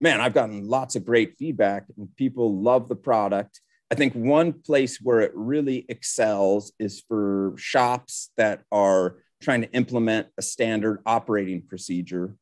man, 0.01 0.21
I've 0.21 0.35
gotten 0.35 0.67
lots 0.67 0.97
of 0.97 1.05
great 1.05 1.37
feedback 1.39 1.85
and 1.97 2.09
people 2.17 2.61
love 2.61 2.89
the 2.89 2.97
product. 2.97 3.61
I 3.91 3.95
think 3.95 4.15
one 4.15 4.53
place 4.53 4.99
where 5.01 5.21
it 5.21 5.33
really 5.35 5.85
excels 5.89 6.73
is 6.79 7.03
for 7.07 7.55
shops 7.57 8.31
that 8.37 8.63
are 8.73 9.19
trying 9.41 9.63
to 9.63 9.71
implement 9.73 10.29
a 10.39 10.43
standard 10.43 11.01
operating 11.07 11.63
procedure 11.63 12.37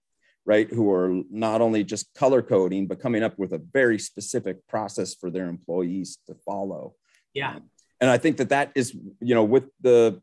right 0.49 0.69
who 0.71 0.91
are 0.91 1.11
not 1.31 1.61
only 1.61 1.85
just 1.85 2.13
color 2.15 2.43
coding 2.43 2.87
but 2.89 2.99
coming 2.99 3.23
up 3.23 3.39
with 3.39 3.53
a 3.53 3.63
very 3.73 3.99
specific 3.99 4.67
process 4.67 5.15
for 5.15 5.31
their 5.31 5.49
employees 5.49 6.19
to 6.27 6.35
follow. 6.35 6.95
Yeah. 7.35 7.57
Um, 7.57 7.63
and 8.01 8.09
i 8.11 8.17
think 8.17 8.37
that 8.39 8.51
that 8.51 8.73
is 8.75 8.95
you 9.21 9.35
know 9.35 9.45
with 9.45 9.67
the 9.81 10.21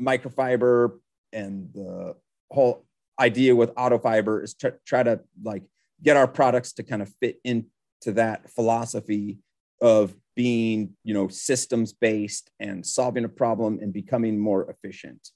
microfiber 0.00 0.98
and 1.32 1.70
the 1.74 2.14
whole 2.50 2.84
idea 3.20 3.54
with 3.54 3.74
autofiber 3.74 4.42
is 4.42 4.54
to 4.54 4.74
try 4.84 5.02
to 5.02 5.20
like 5.42 5.62
get 6.02 6.16
our 6.16 6.26
products 6.26 6.72
to 6.74 6.82
kind 6.82 7.02
of 7.02 7.08
fit 7.20 7.36
into 7.44 7.66
that 8.06 8.50
philosophy 8.50 9.38
of 9.80 10.14
being 10.34 10.96
you 11.04 11.14
know 11.14 11.28
systems 11.28 11.92
based 11.92 12.50
and 12.58 12.84
solving 12.84 13.24
a 13.24 13.28
problem 13.28 13.78
and 13.80 13.92
becoming 13.92 14.38
more 14.38 14.68
efficient. 14.70 15.28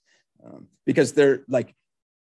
Um, 0.44 0.68
because 0.86 1.12
they're 1.12 1.44
like 1.48 1.74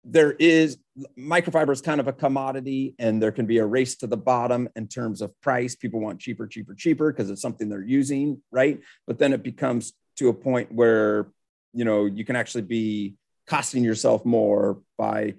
there 0.06 0.34
is 0.34 0.78
microfiber 1.18 1.72
is 1.72 1.82
kind 1.82 2.00
of 2.00 2.08
a 2.08 2.14
commodity 2.14 2.96
and 3.00 3.22
there 3.22 3.32
can 3.32 3.46
be 3.46 3.58
a 3.58 3.66
race 3.66 3.96
to 3.96 4.08
the 4.08 4.16
bottom 4.16 4.70
in 4.76 4.88
terms 4.88 5.22
of 5.22 5.34
price 5.42 5.76
people 5.76 6.00
want 6.00 6.20
cheaper 6.20 6.48
cheaper 6.48 6.76
cheaper 6.76 7.12
because 7.12 7.30
it's 7.30 7.42
something 7.42 7.68
they're 7.68 7.84
using 7.84 8.42
right 8.52 8.80
but 9.08 9.18
then 9.18 9.34
it 9.34 9.44
becomes 9.44 9.94
to 10.16 10.30
a 10.30 10.34
point 10.34 10.72
where 10.72 11.28
you 11.74 11.84
know 11.84 12.06
you 12.06 12.24
can 12.24 12.36
actually 12.36 12.62
be 12.62 13.16
costing 13.48 13.84
yourself 13.84 14.24
more 14.26 14.80
by 14.98 15.34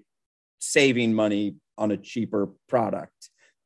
saving 0.58 1.14
money 1.14 1.56
on 1.78 1.92
a 1.92 1.96
cheaper 1.96 2.50
product 2.68 3.12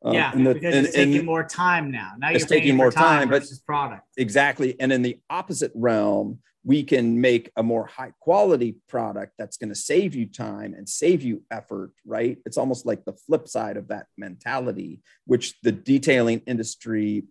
um, 0.03 0.15
yeah, 0.15 0.33
the, 0.35 0.55
because 0.55 0.75
and, 0.75 0.87
it's 0.87 0.95
taking 0.95 1.27
more 1.27 1.45
time 1.45 1.91
now. 1.91 2.13
Now 2.17 2.31
you're 2.31 2.41
taking 2.41 2.75
more 2.75 2.91
time, 2.91 3.29
time 3.29 3.29
but 3.29 3.45
product. 3.67 4.07
Exactly. 4.17 4.75
And 4.81 4.91
in 4.95 5.03
the 5.03 5.19
opposite 5.29 5.73
realm, 5.75 6.39
we 6.65 6.83
can 6.83 7.21
make 7.21 7.51
a 7.57 7.63
more 7.63 7.87
high 7.87 8.13
quality 8.21 8.77
product 8.89 9.33
that's 9.39 9.57
going 9.57 9.71
to 9.71 9.75
save 9.75 10.15
you 10.15 10.27
time 10.27 10.75
and 10.75 10.89
save 10.89 11.23
you 11.23 11.43
effort, 11.51 11.93
right? 12.05 12.39
It's 12.45 12.59
almost 12.59 12.85
like 12.85 13.05
the 13.05 13.15
flip 13.15 13.49
side 13.49 13.77
of 13.79 13.89
that 13.89 14.07
mentality, 14.19 15.01
which 15.27 15.59
the 15.63 15.73
detailing 15.73 16.43
industry 16.47 17.25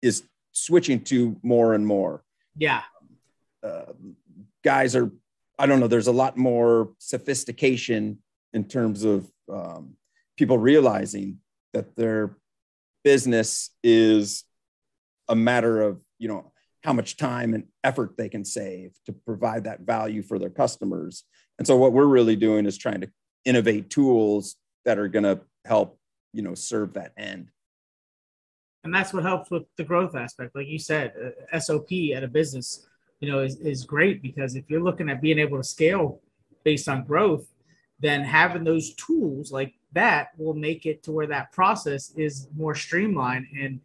is 0.00 0.22
switching 0.52 1.00
to 1.04 1.36
more 1.42 1.74
and 1.74 1.86
more. 1.86 2.22
Yeah. 2.56 2.82
Uh, 3.62 3.92
guys 4.64 4.94
are, 4.94 5.10
I 5.58 5.66
don't 5.66 5.80
know, 5.80 5.88
there's 5.88 6.06
a 6.06 6.12
lot 6.12 6.36
more 6.36 6.92
sophistication 6.98 8.18
in 8.52 8.64
terms 8.64 9.02
of 9.02 9.28
um, 9.52 9.96
people 10.36 10.56
realizing 10.56 11.38
that 11.72 11.96
their 11.96 12.36
business 13.02 13.70
is 13.82 14.44
a 15.28 15.34
matter 15.34 15.82
of, 15.82 16.00
you 16.18 16.28
know, 16.28 16.52
how 16.86 16.92
much 16.92 17.16
time 17.16 17.52
and 17.52 17.64
effort 17.82 18.16
they 18.16 18.28
can 18.28 18.44
save 18.44 18.92
to 19.04 19.12
provide 19.12 19.64
that 19.64 19.80
value 19.80 20.22
for 20.22 20.38
their 20.38 20.50
customers. 20.50 21.24
And 21.58 21.66
so 21.66 21.76
what 21.76 21.92
we're 21.92 22.06
really 22.06 22.36
doing 22.36 22.64
is 22.64 22.78
trying 22.78 23.00
to 23.00 23.10
innovate 23.44 23.90
tools 23.90 24.54
that 24.84 24.96
are 24.96 25.08
going 25.08 25.24
to 25.24 25.40
help, 25.64 25.98
you 26.32 26.42
know, 26.42 26.54
serve 26.54 26.94
that 26.94 27.12
end. 27.16 27.48
And 28.84 28.94
that's 28.94 29.12
what 29.12 29.24
helps 29.24 29.50
with 29.50 29.64
the 29.76 29.82
growth 29.82 30.14
aspect. 30.14 30.54
Like 30.54 30.68
you 30.68 30.78
said, 30.78 31.12
uh, 31.52 31.58
SOP 31.58 31.90
at 32.14 32.22
a 32.22 32.28
business, 32.28 32.86
you 33.18 33.32
know, 33.32 33.40
is, 33.40 33.56
is 33.56 33.82
great 33.82 34.22
because 34.22 34.54
if 34.54 34.70
you're 34.70 34.80
looking 34.80 35.10
at 35.10 35.20
being 35.20 35.40
able 35.40 35.56
to 35.56 35.64
scale 35.64 36.20
based 36.62 36.88
on 36.88 37.02
growth, 37.02 37.52
then 37.98 38.22
having 38.22 38.62
those 38.62 38.94
tools 38.94 39.50
like 39.50 39.74
that 39.90 40.28
will 40.38 40.54
make 40.54 40.86
it 40.86 41.02
to 41.02 41.10
where 41.10 41.26
that 41.26 41.50
process 41.50 42.12
is 42.16 42.46
more 42.56 42.76
streamlined 42.76 43.46
and 43.60 43.80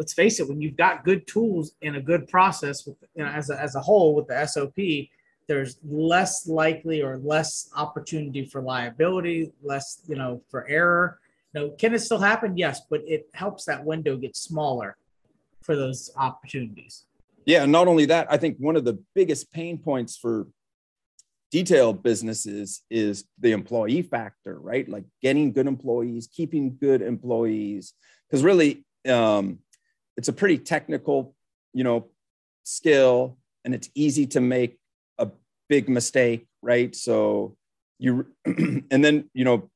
let's 0.00 0.14
face 0.14 0.40
it, 0.40 0.48
when 0.48 0.62
you've 0.62 0.78
got 0.78 1.04
good 1.04 1.26
tools 1.26 1.72
and 1.82 1.94
a 1.94 2.00
good 2.00 2.26
process 2.26 2.86
with, 2.86 2.96
you 3.14 3.22
know, 3.22 3.30
as 3.30 3.50
a, 3.50 3.60
as 3.60 3.74
a 3.74 3.80
whole 3.80 4.14
with 4.14 4.26
the 4.28 4.46
SOP, 4.46 5.10
there's 5.46 5.76
less 5.84 6.48
likely 6.48 7.02
or 7.02 7.18
less 7.18 7.68
opportunity 7.76 8.46
for 8.46 8.62
liability, 8.62 9.52
less, 9.62 10.00
you 10.08 10.16
know, 10.16 10.40
for 10.48 10.66
error. 10.68 11.20
You 11.52 11.60
know, 11.60 11.70
can 11.72 11.92
it 11.92 11.98
still 11.98 12.18
happen? 12.18 12.56
Yes, 12.56 12.80
but 12.88 13.02
it 13.06 13.28
helps 13.34 13.66
that 13.66 13.84
window 13.84 14.16
get 14.16 14.34
smaller 14.36 14.96
for 15.60 15.76
those 15.76 16.10
opportunities. 16.16 17.04
Yeah, 17.44 17.66
not 17.66 17.86
only 17.86 18.06
that, 18.06 18.26
I 18.30 18.38
think 18.38 18.56
one 18.56 18.76
of 18.76 18.86
the 18.86 18.98
biggest 19.14 19.52
pain 19.52 19.76
points 19.76 20.16
for 20.16 20.46
detail 21.50 21.92
businesses 21.92 22.84
is 22.88 23.24
the 23.38 23.52
employee 23.52 24.00
factor, 24.00 24.58
right? 24.58 24.88
Like 24.88 25.04
getting 25.20 25.52
good 25.52 25.66
employees, 25.66 26.26
keeping 26.26 26.78
good 26.80 27.02
employees. 27.02 27.92
Because 28.26 28.42
really, 28.42 28.86
um, 29.06 29.58
it's 30.16 30.28
a 30.28 30.32
pretty 30.32 30.58
technical, 30.58 31.34
you 31.72 31.84
know, 31.84 32.08
skill, 32.64 33.38
and 33.64 33.74
it's 33.74 33.90
easy 33.94 34.26
to 34.28 34.40
make 34.40 34.78
a 35.18 35.28
big 35.68 35.88
mistake, 35.88 36.46
right? 36.62 36.94
So 36.94 37.56
you, 37.98 38.26
and 38.44 39.04
then 39.04 39.30
you 39.34 39.44
know, 39.44 39.70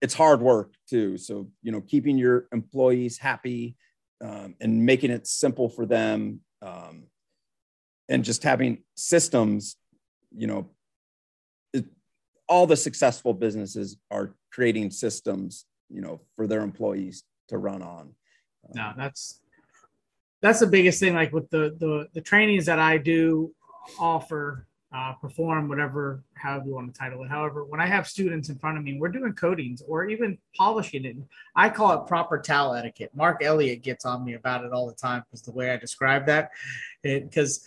it's 0.00 0.14
hard 0.14 0.40
work 0.40 0.74
too. 0.88 1.18
So 1.18 1.48
you 1.62 1.72
know, 1.72 1.80
keeping 1.80 2.18
your 2.18 2.46
employees 2.52 3.18
happy 3.18 3.76
um, 4.22 4.54
and 4.60 4.84
making 4.84 5.10
it 5.10 5.26
simple 5.26 5.68
for 5.68 5.86
them, 5.86 6.40
um, 6.60 7.04
and 8.08 8.24
just 8.24 8.42
having 8.42 8.78
systems, 8.96 9.76
you 10.36 10.46
know, 10.46 10.70
it, 11.72 11.84
all 12.48 12.66
the 12.66 12.76
successful 12.76 13.34
businesses 13.34 13.96
are 14.10 14.34
creating 14.52 14.90
systems, 14.90 15.64
you 15.88 16.00
know, 16.00 16.20
for 16.36 16.46
their 16.46 16.62
employees 16.62 17.24
to 17.48 17.58
run 17.58 17.82
on. 17.82 18.14
No, 18.74 18.92
that's 18.96 19.40
that's 20.42 20.60
the 20.60 20.66
biggest 20.66 21.00
thing. 21.00 21.14
Like 21.14 21.32
with 21.32 21.48
the 21.50 21.74
the 21.78 22.08
the 22.12 22.20
trainings 22.20 22.66
that 22.66 22.78
I 22.78 22.98
do 22.98 23.54
offer, 23.98 24.66
uh, 24.94 25.14
perform 25.14 25.68
whatever, 25.68 26.22
however 26.34 26.66
you 26.66 26.74
want 26.74 26.92
to 26.92 26.98
title 26.98 27.22
it. 27.22 27.28
However, 27.28 27.64
when 27.64 27.80
I 27.80 27.86
have 27.86 28.06
students 28.06 28.50
in 28.50 28.58
front 28.58 28.76
of 28.76 28.84
me, 28.84 28.98
we're 28.98 29.08
doing 29.08 29.32
coatings 29.32 29.82
or 29.88 30.06
even 30.06 30.36
polishing 30.56 31.04
it. 31.04 31.16
I 31.56 31.70
call 31.70 31.92
it 31.92 32.06
proper 32.06 32.38
towel 32.38 32.74
etiquette. 32.74 33.10
Mark 33.14 33.42
Elliott 33.42 33.82
gets 33.82 34.04
on 34.04 34.24
me 34.24 34.34
about 34.34 34.64
it 34.64 34.72
all 34.72 34.86
the 34.86 34.94
time 34.94 35.22
because 35.24 35.42
the 35.42 35.52
way 35.52 35.70
I 35.70 35.76
describe 35.76 36.26
that, 36.26 36.50
It 37.02 37.24
because 37.24 37.64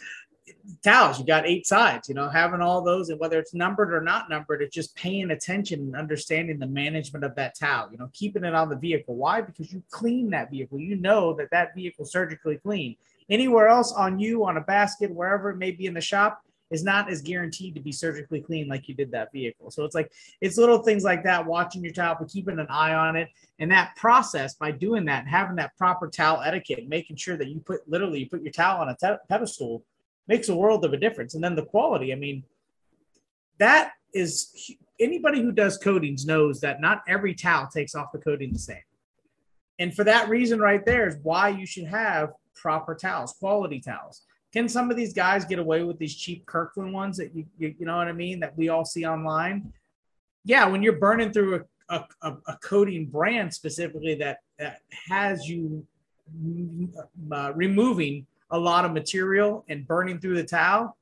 towels, 0.84 1.20
you 1.20 1.26
got 1.26 1.48
eight 1.48 1.66
sides, 1.66 2.08
you 2.08 2.16
know, 2.16 2.30
having 2.30 2.62
all 2.62 2.82
those 2.82 3.10
and 3.10 3.20
whether 3.20 3.40
it's 3.40 3.54
numbered 3.54 3.94
or 3.94 4.02
not 4.02 4.30
numbered, 4.30 4.62
it's 4.62 4.74
just 4.74 4.96
paying 4.96 5.32
attention 5.32 5.80
and 5.80 5.96
understanding 5.96 6.60
the 6.60 6.68
management 6.68 7.26
of 7.26 7.36
that 7.36 7.58
towel, 7.58 7.90
you 7.92 7.98
know, 7.98 8.10
keeping 8.14 8.44
it 8.44 8.54
on 8.54 8.70
the 8.70 8.76
vehicle. 8.76 9.16
Why? 9.16 9.42
Because 9.42 9.72
you 9.72 9.82
clean 9.90 10.30
that 10.32 10.52
vehicle. 10.52 10.80
You 10.80 10.96
know 10.98 11.34
that 11.34 11.50
that 11.52 11.74
vehicle 11.76 12.06
surgically 12.06 12.58
clean. 12.58 12.96
Anywhere 13.30 13.68
else 13.68 13.92
on 13.92 14.20
you, 14.20 14.46
on 14.46 14.58
a 14.58 14.62
basket, 14.62 15.12
wherever 15.12 15.50
it 15.50 15.58
may 15.58 15.72
be 15.72 15.88
in 15.88 15.94
the 15.94 16.02
shop, 16.02 16.42
is 16.72 16.84
not 16.84 17.10
as 17.10 17.22
guaranteed 17.22 17.76
to 17.76 17.80
be 17.80 17.92
surgically 17.92 18.42
clean 18.42 18.68
like 18.68 18.88
you 18.88 18.96
did 18.96 19.12
that 19.12 19.32
vehicle. 19.32 19.70
So 19.70 19.86
it's 19.86 19.94
like 19.94 20.12
it's 20.42 20.58
little 20.58 20.80
things 20.80 21.04
like 21.04 21.24
that, 21.24 21.46
watching 21.46 21.84
your 21.84 21.94
towel, 21.94 22.18
but 22.20 22.30
keeping 22.30 22.60
an 22.60 22.68
eye 22.70 22.94
on 22.94 23.16
it. 23.16 23.30
And 23.60 23.72
that 23.72 23.96
process 23.96 24.56
by 24.56 24.72
doing 24.72 25.06
that, 25.06 25.28
having 25.28 25.56
that 25.58 25.78
proper 25.78 26.10
towel 26.10 26.42
etiquette, 26.42 26.88
making 26.88 27.18
sure 27.18 27.38
that 27.38 27.48
you 27.48 27.60
put 27.60 27.88
literally 27.88 28.20
you 28.20 28.30
put 28.30 28.42
your 28.42 28.52
towel 28.52 28.82
on 28.82 28.90
a 28.90 28.96
te- 28.96 29.22
pedestal 29.30 29.84
makes 30.28 30.50
a 30.50 30.56
world 30.56 30.86
of 30.86 30.94
a 30.94 30.98
difference. 30.98 31.36
And 31.36 31.44
then 31.44 31.56
the 31.56 31.66
quality, 31.66 32.12
I 32.12 32.16
mean, 32.16 32.44
that 33.60 33.92
is 34.14 34.76
anybody 35.00 35.42
who 35.42 35.52
does 35.52 35.78
coatings 35.78 36.26
knows 36.26 36.62
that 36.62 36.82
not 36.82 37.04
every 37.08 37.34
towel 37.34 37.68
takes 37.68 37.96
off 37.96 38.12
the 38.12 38.20
coating 38.20 38.54
the 38.54 38.60
same. 38.60 38.78
And 39.80 39.94
for 39.94 40.04
that 40.06 40.30
reason, 40.30 40.60
right 40.60 40.86
there 40.86 41.08
is 41.08 41.18
why 41.22 41.50
you 41.50 41.66
should 41.66 41.86
have 41.86 42.32
proper 42.56 42.96
towels, 42.96 43.34
quality 43.34 43.80
towels. 43.80 44.22
Can 44.54 44.70
some 44.70 44.90
of 44.90 44.96
these 44.96 45.14
guys 45.14 45.44
get 45.44 45.60
away 45.60 45.84
with 45.84 46.00
these 46.00 46.16
cheap 46.16 46.46
Kirkland 46.46 46.94
ones 46.94 47.18
that 47.18 47.36
you, 47.36 47.46
you, 47.58 47.76
you 47.78 47.86
know 47.86 47.98
what 47.98 48.08
I 48.08 48.14
mean, 48.14 48.40
that 48.40 48.58
we 48.58 48.70
all 48.70 48.86
see 48.86 49.06
online? 49.06 49.74
Yeah, 50.46 50.66
when 50.68 50.82
you're 50.82 50.98
burning 50.98 51.34
through 51.34 51.66
a, 51.90 52.04
a, 52.22 52.34
a 52.48 52.58
coating 52.64 53.08
brand 53.08 53.54
specifically 53.54 54.16
that, 54.16 54.38
that 54.58 54.80
has 55.10 55.48
you 55.50 55.86
uh, 57.32 57.52
removing 57.54 58.26
a 58.50 58.60
lot 58.60 58.86
of 58.86 58.92
material 58.92 59.66
and 59.70 59.88
burning 59.88 60.20
through 60.20 60.36
the 60.36 60.44
towel, 60.44 60.98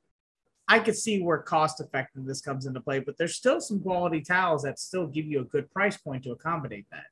I 0.66 0.78
could 0.78 0.96
see 0.96 1.22
where 1.22 1.38
cost 1.38 1.80
effectiveness 1.80 2.40
comes 2.40 2.66
into 2.66 2.80
play, 2.80 3.00
but 3.00 3.18
there's 3.18 3.36
still 3.36 3.60
some 3.60 3.80
quality 3.80 4.22
towels 4.22 4.62
that 4.62 4.78
still 4.78 5.06
give 5.06 5.26
you 5.26 5.40
a 5.40 5.44
good 5.44 5.70
price 5.70 5.96
point 5.96 6.24
to 6.24 6.32
accommodate 6.32 6.86
that. 6.90 7.04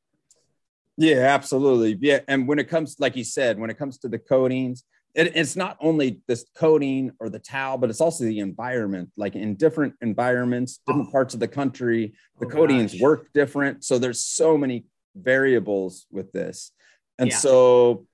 Yeah, 0.97 1.18
absolutely. 1.18 1.99
Yeah. 2.01 2.20
And 2.28 2.47
when 2.49 2.59
it 2.59 2.68
comes, 2.68 2.97
like 2.99 3.16
you 3.16 3.24
said, 3.24 3.59
when 3.59 3.70
it 3.70 3.78
comes 3.78 3.99
to 3.99 4.09
the 4.09 4.18
coatings, 4.18 4.85
it, 5.14 5.37
it's 5.37 5.57
not 5.57 5.76
only 5.80 6.20
this 6.26 6.47
coating 6.57 7.12
or 7.20 7.28
the 7.28 7.39
towel, 7.39 7.76
but 7.76 7.91
it's 7.91 8.01
also 8.01 8.24
the 8.24 8.39
environment. 8.39 9.11
Like 9.16 9.35
in 9.35 9.55
different 9.57 9.95
environments, 10.01 10.80
different 10.87 11.09
oh. 11.09 11.12
parts 11.12 11.35
of 11.35 11.41
the 11.41 11.49
country, 11.49 12.14
the 12.41 12.47
oh, 12.47 12.51
coatings 12.51 12.93
gosh. 12.93 13.01
work 13.01 13.33
different. 13.35 13.85
So 13.85 13.99
there's 13.99 14.20
so 14.20 14.57
many 14.57 14.87
variables 15.14 16.07
with 16.11 16.33
this. 16.33 16.72
And 17.18 17.30
yeah. 17.30 17.37
so, 17.37 18.07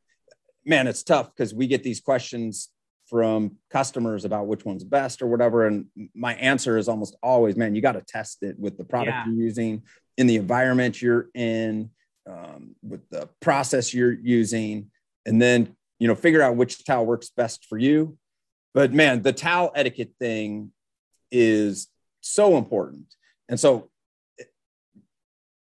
man, 0.65 0.87
it's 0.87 1.03
tough 1.03 1.35
because 1.35 1.55
we 1.55 1.67
get 1.67 1.83
these 1.83 2.01
questions 2.01 2.71
from 3.09 3.57
customers 3.71 4.25
about 4.25 4.47
which 4.47 4.65
one's 4.65 4.85
best 4.85 5.23
or 5.23 5.27
whatever. 5.27 5.67
And 5.67 5.87
my 6.15 6.35
answer 6.35 6.77
is 6.77 6.89
almost 6.89 7.17
always, 7.23 7.57
man, 7.57 7.75
you 7.75 7.81
got 7.81 7.93
to 7.93 8.03
test 8.03 8.43
it 8.43 8.59
with 8.59 8.77
the 8.77 8.85
product 8.85 9.17
yeah. 9.17 9.25
you're 9.27 9.43
using, 9.43 9.83
in 10.17 10.27
the 10.27 10.37
environment 10.37 11.01
you're 11.01 11.29
in, 11.35 11.91
um, 12.29 12.75
with 12.83 13.09
the 13.11 13.29
process 13.41 13.95
you're 13.95 14.13
using, 14.13 14.91
and 15.25 15.41
then 15.41 15.75
you 15.99 16.07
know 16.07 16.15
figure 16.15 16.43
out 16.43 16.57
which 16.57 16.85
towel 16.85 17.07
works 17.07 17.31
best 17.31 17.65
for 17.67 17.79
you. 17.79 18.19
But 18.75 18.93
man, 18.93 19.23
the 19.23 19.33
towel 19.33 19.73
etiquette 19.75 20.13
thing 20.21 20.73
is 21.33 21.89
so 22.21 22.59
important, 22.59 23.07
and 23.49 23.59
so 23.59 23.91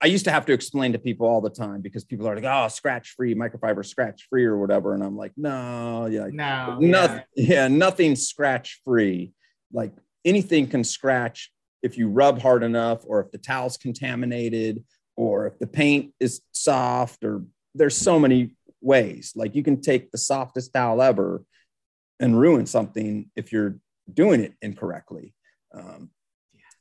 I 0.02 0.06
used 0.06 0.26
to 0.26 0.30
have 0.30 0.44
to 0.46 0.52
explain 0.52 0.92
to 0.92 0.98
people 0.98 1.26
all 1.26 1.40
the 1.40 1.50
time 1.50 1.80
because 1.80 2.04
people 2.04 2.28
are 2.28 2.34
like, 2.34 2.44
"Oh, 2.44 2.68
scratch 2.68 3.14
free, 3.16 3.34
microfiber 3.34 3.84
scratch 3.84 4.26
free, 4.28 4.44
or 4.44 4.58
whatever," 4.58 4.94
and 4.94 5.02
I'm 5.02 5.16
like, 5.16 5.32
"No, 5.36 6.06
yeah, 6.06 6.28
no, 6.30 6.78
nothing, 6.80 7.22
yeah, 7.34 7.62
yeah 7.62 7.68
nothing 7.68 8.14
scratch 8.14 8.80
free. 8.84 9.32
Like 9.72 9.92
anything 10.24 10.66
can 10.66 10.84
scratch 10.84 11.50
if 11.82 11.96
you 11.96 12.08
rub 12.08 12.40
hard 12.40 12.62
enough, 12.62 13.04
or 13.06 13.20
if 13.20 13.30
the 13.30 13.38
towel's 13.38 13.78
contaminated, 13.78 14.84
or 15.16 15.46
if 15.46 15.58
the 15.58 15.66
paint 15.66 16.12
is 16.20 16.42
soft, 16.52 17.24
or 17.24 17.44
there's 17.74 17.96
so 17.96 18.18
many 18.18 18.54
ways. 18.82 19.32
Like 19.34 19.54
you 19.54 19.62
can 19.62 19.80
take 19.80 20.10
the 20.10 20.18
softest 20.18 20.74
towel 20.74 21.00
ever 21.00 21.42
and 22.20 22.38
ruin 22.38 22.66
something 22.66 23.30
if 23.34 23.52
you're 23.52 23.78
doing 24.12 24.40
it 24.40 24.54
incorrectly. 24.62 25.34
Um, 25.74 26.10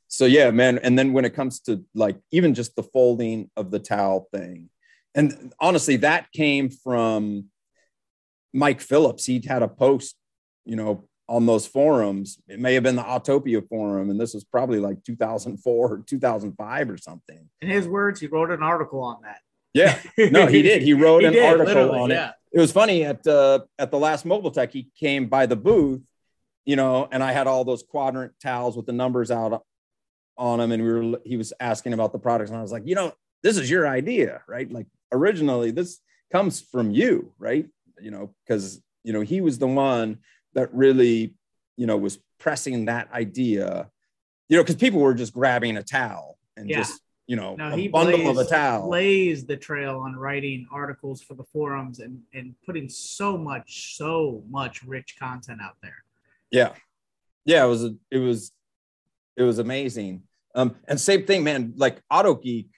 so 0.08 0.24
yeah, 0.24 0.50
man. 0.50 0.78
And 0.78 0.98
then 0.98 1.12
when 1.12 1.24
it 1.24 1.34
comes 1.34 1.60
to 1.60 1.84
like 1.94 2.16
even 2.30 2.54
just 2.54 2.76
the 2.76 2.82
folding 2.82 3.50
of 3.56 3.70
the 3.70 3.78
towel 3.78 4.28
thing, 4.32 4.70
and 5.14 5.52
honestly, 5.58 5.96
that 5.96 6.30
came 6.32 6.68
from 6.68 7.46
Mike 8.52 8.80
Phillips. 8.80 9.24
He 9.24 9.42
had 9.46 9.62
a 9.62 9.68
post, 9.68 10.16
you 10.64 10.76
know, 10.76 11.08
on 11.28 11.46
those 11.46 11.66
forums. 11.66 12.38
It 12.48 12.58
may 12.58 12.74
have 12.74 12.82
been 12.82 12.96
the 12.96 13.02
Autopia 13.02 13.66
forum, 13.68 14.10
and 14.10 14.20
this 14.20 14.34
was 14.34 14.44
probably 14.44 14.78
like 14.78 15.02
2004 15.04 15.92
or 15.92 15.98
2005 16.06 16.90
or 16.90 16.96
something. 16.96 17.48
In 17.60 17.68
his 17.68 17.88
words, 17.88 18.20
he 18.20 18.26
wrote 18.26 18.50
an 18.50 18.62
article 18.62 19.00
on 19.02 19.22
that. 19.22 19.40
Yeah, 19.74 19.98
no, 20.30 20.46
he 20.46 20.62
did. 20.62 20.82
He 20.82 20.94
wrote 20.94 21.20
he 21.20 21.26
an 21.26 21.32
did, 21.34 21.44
article 21.44 21.92
on 21.92 22.10
yeah. 22.10 22.28
it. 22.28 22.34
It 22.52 22.60
was 22.60 22.72
funny 22.72 23.04
at 23.04 23.26
uh, 23.26 23.60
at 23.78 23.90
the 23.90 23.98
last 23.98 24.24
Mobile 24.24 24.50
Tech. 24.50 24.72
He 24.72 24.88
came 24.98 25.26
by 25.26 25.46
the 25.46 25.56
booth, 25.56 26.02
you 26.64 26.76
know, 26.76 27.06
and 27.10 27.22
I 27.22 27.32
had 27.32 27.46
all 27.46 27.64
those 27.64 27.82
quadrant 27.82 28.32
towels 28.40 28.76
with 28.76 28.86
the 28.86 28.92
numbers 28.92 29.30
out 29.30 29.62
on 30.38 30.60
him 30.60 30.72
and 30.72 30.82
we 30.82 30.92
were 30.92 31.20
he 31.24 31.36
was 31.36 31.52
asking 31.60 31.92
about 31.92 32.12
the 32.12 32.18
products, 32.18 32.50
and 32.50 32.58
I 32.58 32.62
was 32.62 32.72
like, 32.72 32.86
you 32.86 32.94
know, 32.94 33.12
this 33.42 33.56
is 33.56 33.70
your 33.70 33.86
idea, 33.86 34.42
right? 34.48 34.70
Like 34.70 34.86
originally, 35.12 35.70
this 35.70 36.00
comes 36.32 36.60
from 36.60 36.90
you, 36.90 37.32
right? 37.38 37.66
You 38.00 38.10
know, 38.10 38.34
because 38.44 38.80
you 39.04 39.12
know 39.12 39.20
he 39.20 39.40
was 39.40 39.58
the 39.58 39.66
one 39.66 40.18
that 40.54 40.72
really, 40.74 41.34
you 41.76 41.86
know, 41.86 41.96
was 41.96 42.18
pressing 42.38 42.86
that 42.86 43.12
idea, 43.12 43.90
you 44.48 44.56
know, 44.56 44.62
because 44.62 44.76
people 44.76 45.00
were 45.00 45.14
just 45.14 45.32
grabbing 45.32 45.76
a 45.76 45.82
towel 45.82 46.38
and 46.56 46.68
yeah. 46.68 46.78
just 46.78 47.00
you 47.26 47.34
know, 47.34 47.56
no, 47.56 47.74
a 47.74 47.88
bundle 47.88 48.18
blazed, 48.18 48.30
of 48.30 48.46
a 48.46 48.48
towel. 48.48 48.90
The 48.90 49.58
trail 49.60 49.98
on 49.98 50.14
writing 50.14 50.68
articles 50.70 51.22
for 51.22 51.34
the 51.34 51.42
forums 51.52 51.98
and 51.98 52.20
and 52.32 52.54
putting 52.64 52.88
so 52.88 53.36
much, 53.36 53.96
so 53.96 54.44
much 54.48 54.82
rich 54.84 55.16
content 55.18 55.60
out 55.60 55.76
there. 55.82 56.04
Yeah, 56.52 56.72
yeah, 57.44 57.64
it 57.64 57.68
was 57.68 57.84
a, 57.84 57.96
it 58.10 58.18
was 58.18 58.52
it 59.36 59.42
was 59.42 59.58
amazing. 59.58 60.22
Um, 60.56 60.74
and 60.88 61.00
same 61.00 61.24
thing, 61.26 61.44
man. 61.44 61.74
Like 61.76 62.00
Auto 62.10 62.34
Geek, 62.34 62.68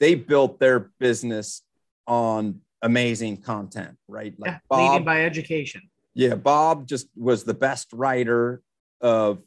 they 0.00 0.14
built 0.14 0.60
their 0.60 0.90
business 1.00 1.62
on 2.06 2.60
amazing 2.80 3.38
content, 3.38 3.96
right? 4.08 4.34
Like 4.38 4.52
yeah, 4.52 4.58
Bob, 4.70 4.92
leading 4.92 5.04
by 5.04 5.24
education. 5.24 5.82
Yeah, 6.14 6.36
Bob 6.36 6.86
just 6.86 7.08
was 7.16 7.42
the 7.44 7.54
best 7.54 7.88
writer 7.92 8.62
of 9.00 9.42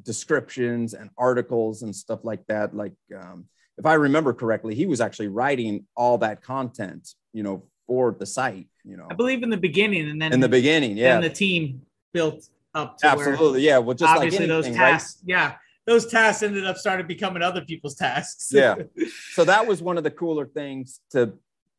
descriptions 0.00 0.94
and 0.94 1.10
articles 1.18 1.82
and 1.82 1.94
stuff 1.94 2.20
like 2.24 2.46
that. 2.46 2.74
Like, 2.74 2.94
um, 3.14 3.46
if 3.76 3.86
I 3.86 3.94
remember 3.94 4.32
correctly, 4.32 4.74
he 4.74 4.86
was 4.86 5.00
actually 5.00 5.28
writing 5.28 5.86
all 5.96 6.18
that 6.18 6.42
content, 6.42 7.08
you 7.32 7.42
know, 7.42 7.64
for 7.88 8.12
the 8.16 8.26
site. 8.26 8.68
You 8.84 8.96
know, 8.96 9.08
I 9.10 9.14
believe 9.14 9.42
in 9.42 9.50
the 9.50 9.56
beginning, 9.56 10.08
and 10.08 10.22
then 10.22 10.32
in 10.32 10.40
the 10.40 10.48
beginning, 10.48 10.96
yeah, 10.96 11.16
and 11.16 11.24
the 11.24 11.30
team 11.30 11.82
built 12.12 12.48
up. 12.74 12.98
Absolutely, 13.02 13.62
yeah. 13.62 13.78
Well, 13.78 13.96
just 13.96 14.14
obviously 14.14 14.46
like 14.46 14.50
anything, 14.50 14.72
those 14.72 14.76
tasks, 14.76 15.22
right? 15.22 15.28
yeah, 15.28 15.54
those 15.86 16.06
tasks 16.06 16.42
ended 16.42 16.66
up 16.66 16.76
started 16.76 17.08
becoming 17.08 17.42
other 17.42 17.62
people's 17.62 17.94
tasks. 17.94 18.50
yeah. 18.52 18.76
So 19.32 19.44
that 19.44 19.66
was 19.66 19.82
one 19.82 19.98
of 19.98 20.04
the 20.04 20.10
cooler 20.10 20.46
things 20.46 21.00
to 21.10 21.34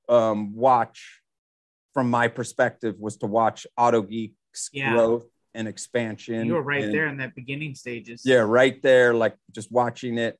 um, 0.09 0.55
watch 0.55 1.21
from 1.93 2.09
my 2.09 2.27
perspective 2.27 2.95
was 2.99 3.17
to 3.17 3.27
watch 3.27 3.67
Auto 3.77 4.01
Geek's 4.01 4.69
yeah. 4.73 4.93
growth 4.93 5.25
and 5.53 5.67
expansion. 5.67 6.45
You 6.47 6.55
were 6.55 6.63
right 6.63 6.83
and, 6.83 6.93
there 6.93 7.07
in 7.07 7.17
that 7.17 7.35
beginning 7.35 7.75
stages. 7.75 8.23
Yeah, 8.25 8.37
right 8.39 8.81
there, 8.81 9.13
like 9.13 9.35
just 9.51 9.71
watching 9.71 10.17
it. 10.17 10.39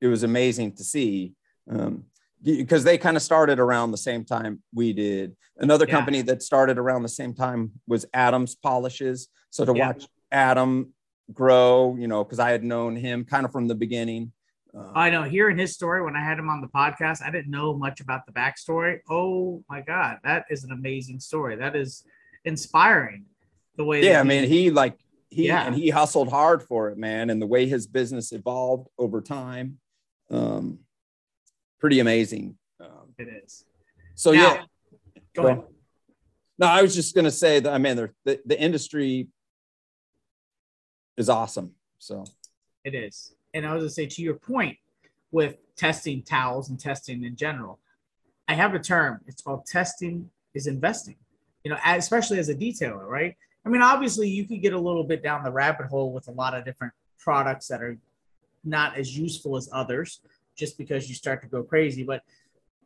It 0.00 0.06
was 0.06 0.22
amazing 0.22 0.76
to 0.76 0.84
see. 0.84 1.34
Um, 1.70 2.04
because 2.42 2.82
they 2.82 2.98
kind 2.98 3.16
of 3.16 3.22
started 3.22 3.60
around 3.60 3.92
the 3.92 3.96
same 3.96 4.24
time 4.24 4.62
we 4.74 4.92
did. 4.92 5.36
Another 5.58 5.86
yeah. 5.86 5.94
company 5.94 6.22
that 6.22 6.42
started 6.42 6.76
around 6.76 7.02
the 7.02 7.08
same 7.08 7.34
time 7.34 7.72
was 7.86 8.04
Adams 8.12 8.56
Polishes. 8.56 9.28
So 9.50 9.64
to 9.64 9.72
yeah. 9.76 9.86
watch 9.88 10.06
Adam 10.32 10.92
grow, 11.32 11.96
you 11.98 12.08
know, 12.08 12.24
because 12.24 12.38
I 12.38 12.50
had 12.50 12.64
known 12.64 12.96
him 12.96 13.24
kind 13.24 13.44
of 13.44 13.52
from 13.52 13.68
the 13.68 13.74
beginning. 13.74 14.32
Um, 14.74 14.92
I 14.94 15.10
know 15.10 15.22
hearing 15.22 15.58
his 15.58 15.74
story 15.74 16.02
when 16.02 16.16
I 16.16 16.24
had 16.24 16.38
him 16.38 16.48
on 16.48 16.60
the 16.60 16.68
podcast, 16.68 17.22
I 17.22 17.30
didn't 17.30 17.50
know 17.50 17.74
much 17.74 18.00
about 18.00 18.24
the 18.26 18.32
backstory. 18.32 19.00
Oh 19.08 19.62
my 19.68 19.82
God, 19.82 20.18
that 20.24 20.46
is 20.50 20.64
an 20.64 20.72
amazing 20.72 21.20
story. 21.20 21.56
That 21.56 21.76
is 21.76 22.04
inspiring. 22.44 23.26
The 23.76 23.84
way, 23.84 24.02
yeah, 24.04 24.20
I 24.20 24.22
mean, 24.22 24.48
he 24.48 24.70
like 24.70 24.98
he 25.30 25.46
yeah. 25.46 25.66
and 25.66 25.74
he 25.74 25.90
hustled 25.90 26.30
hard 26.30 26.62
for 26.62 26.90
it, 26.90 26.98
man, 26.98 27.30
and 27.30 27.40
the 27.40 27.46
way 27.46 27.66
his 27.66 27.86
business 27.86 28.32
evolved 28.32 28.88
over 28.98 29.20
time, 29.20 29.78
um, 30.30 30.78
pretty 31.80 32.00
amazing. 32.00 32.56
Um, 32.80 33.14
it 33.18 33.28
is. 33.44 33.64
So 34.14 34.32
now, 34.32 34.38
yeah, 34.40 34.62
go 35.34 35.46
ahead. 35.46 35.62
No, 36.58 36.66
I 36.66 36.82
was 36.82 36.94
just 36.94 37.14
gonna 37.14 37.30
say 37.30 37.60
that 37.60 37.72
I 37.72 37.78
mean, 37.78 37.96
the 37.96 38.40
the 38.44 38.60
industry 38.60 39.28
is 41.16 41.28
awesome. 41.28 41.72
So 41.98 42.24
it 42.84 42.94
is. 42.94 43.34
And 43.54 43.66
I 43.66 43.74
was 43.74 43.82
gonna 43.82 43.90
say 43.90 44.06
to 44.06 44.22
your 44.22 44.34
point 44.34 44.78
with 45.30 45.56
testing 45.76 46.22
towels 46.22 46.68
and 46.68 46.78
testing 46.78 47.24
in 47.24 47.36
general, 47.36 47.78
I 48.48 48.54
have 48.54 48.74
a 48.74 48.78
term. 48.78 49.20
It's 49.26 49.42
called 49.42 49.66
testing 49.66 50.30
is 50.54 50.66
investing. 50.66 51.16
You 51.64 51.70
know, 51.70 51.78
especially 51.86 52.38
as 52.38 52.48
a 52.48 52.54
detailer, 52.54 53.06
right? 53.06 53.36
I 53.64 53.68
mean, 53.68 53.82
obviously, 53.82 54.28
you 54.28 54.44
could 54.44 54.60
get 54.60 54.72
a 54.72 54.78
little 54.78 55.04
bit 55.04 55.22
down 55.22 55.44
the 55.44 55.52
rabbit 55.52 55.86
hole 55.86 56.12
with 56.12 56.26
a 56.28 56.32
lot 56.32 56.54
of 56.54 56.64
different 56.64 56.92
products 57.18 57.68
that 57.68 57.80
are 57.80 57.96
not 58.64 58.96
as 58.96 59.16
useful 59.16 59.56
as 59.56 59.68
others 59.72 60.20
just 60.56 60.76
because 60.76 61.08
you 61.08 61.14
start 61.14 61.40
to 61.42 61.48
go 61.48 61.62
crazy. 61.62 62.02
But 62.02 62.22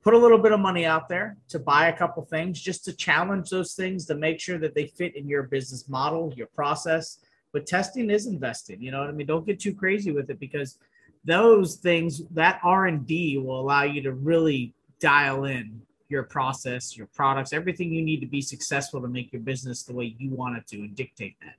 put 0.03 0.15
a 0.15 0.19
little 0.19 0.39
bit 0.39 0.53
of 0.53 0.61
money 0.61 0.85
out 0.85 1.09
there 1.09 1.37
to 1.49 1.59
buy 1.59 1.89
a 1.89 1.97
couple 1.97 2.23
things 2.25 2.61
just 2.61 2.85
to 2.85 2.93
challenge 2.93 3.51
those 3.51 3.75
things 3.75 4.05
to 4.07 4.15
make 4.15 4.39
sure 4.39 4.59
that 4.59 4.75
they 4.75 4.87
fit 4.87 5.17
in 5.17 5.27
your 5.27 5.45
business 5.45 5.89
model, 5.89 6.33
your 6.37 6.47
process. 6.49 7.19
But 7.53 7.67
testing 7.67 8.11
is 8.11 8.27
invested. 8.27 8.83
You 8.83 8.91
know 8.91 9.01
what 9.01 9.09
I 9.09 9.13
mean? 9.13 9.27
Don't 9.27 9.47
get 9.47 9.61
too 9.61 9.75
crazy 9.75 10.13
with 10.13 10.31
it 10.31 10.39
because 10.39 10.79
those 11.25 11.77
things, 11.77 12.23
that 12.33 12.61
R 12.63 12.87
and 12.87 13.07
D, 13.07 13.39
will 13.39 13.61
allow 13.61 13.83
you 13.83 14.03
to 14.03 14.13
really 14.13 14.75
dial 15.01 15.45
in 15.45 15.81
your 16.09 16.23
process, 16.23 16.97
your 16.97 17.09
products, 17.09 17.53
everything 17.53 17.93
you 17.93 18.03
need 18.03 18.21
to 18.21 18.27
be 18.27 18.41
successful 18.41 19.01
to 19.01 19.09
make 19.09 19.33
your 19.33 19.43
business 19.43 19.83
the 19.83 19.93
way 19.93 20.15
you 20.19 20.31
want 20.31 20.57
it 20.57 20.67
to 20.69 20.77
and 20.77 20.95
dictate 20.95 21.37
that. 21.41 21.57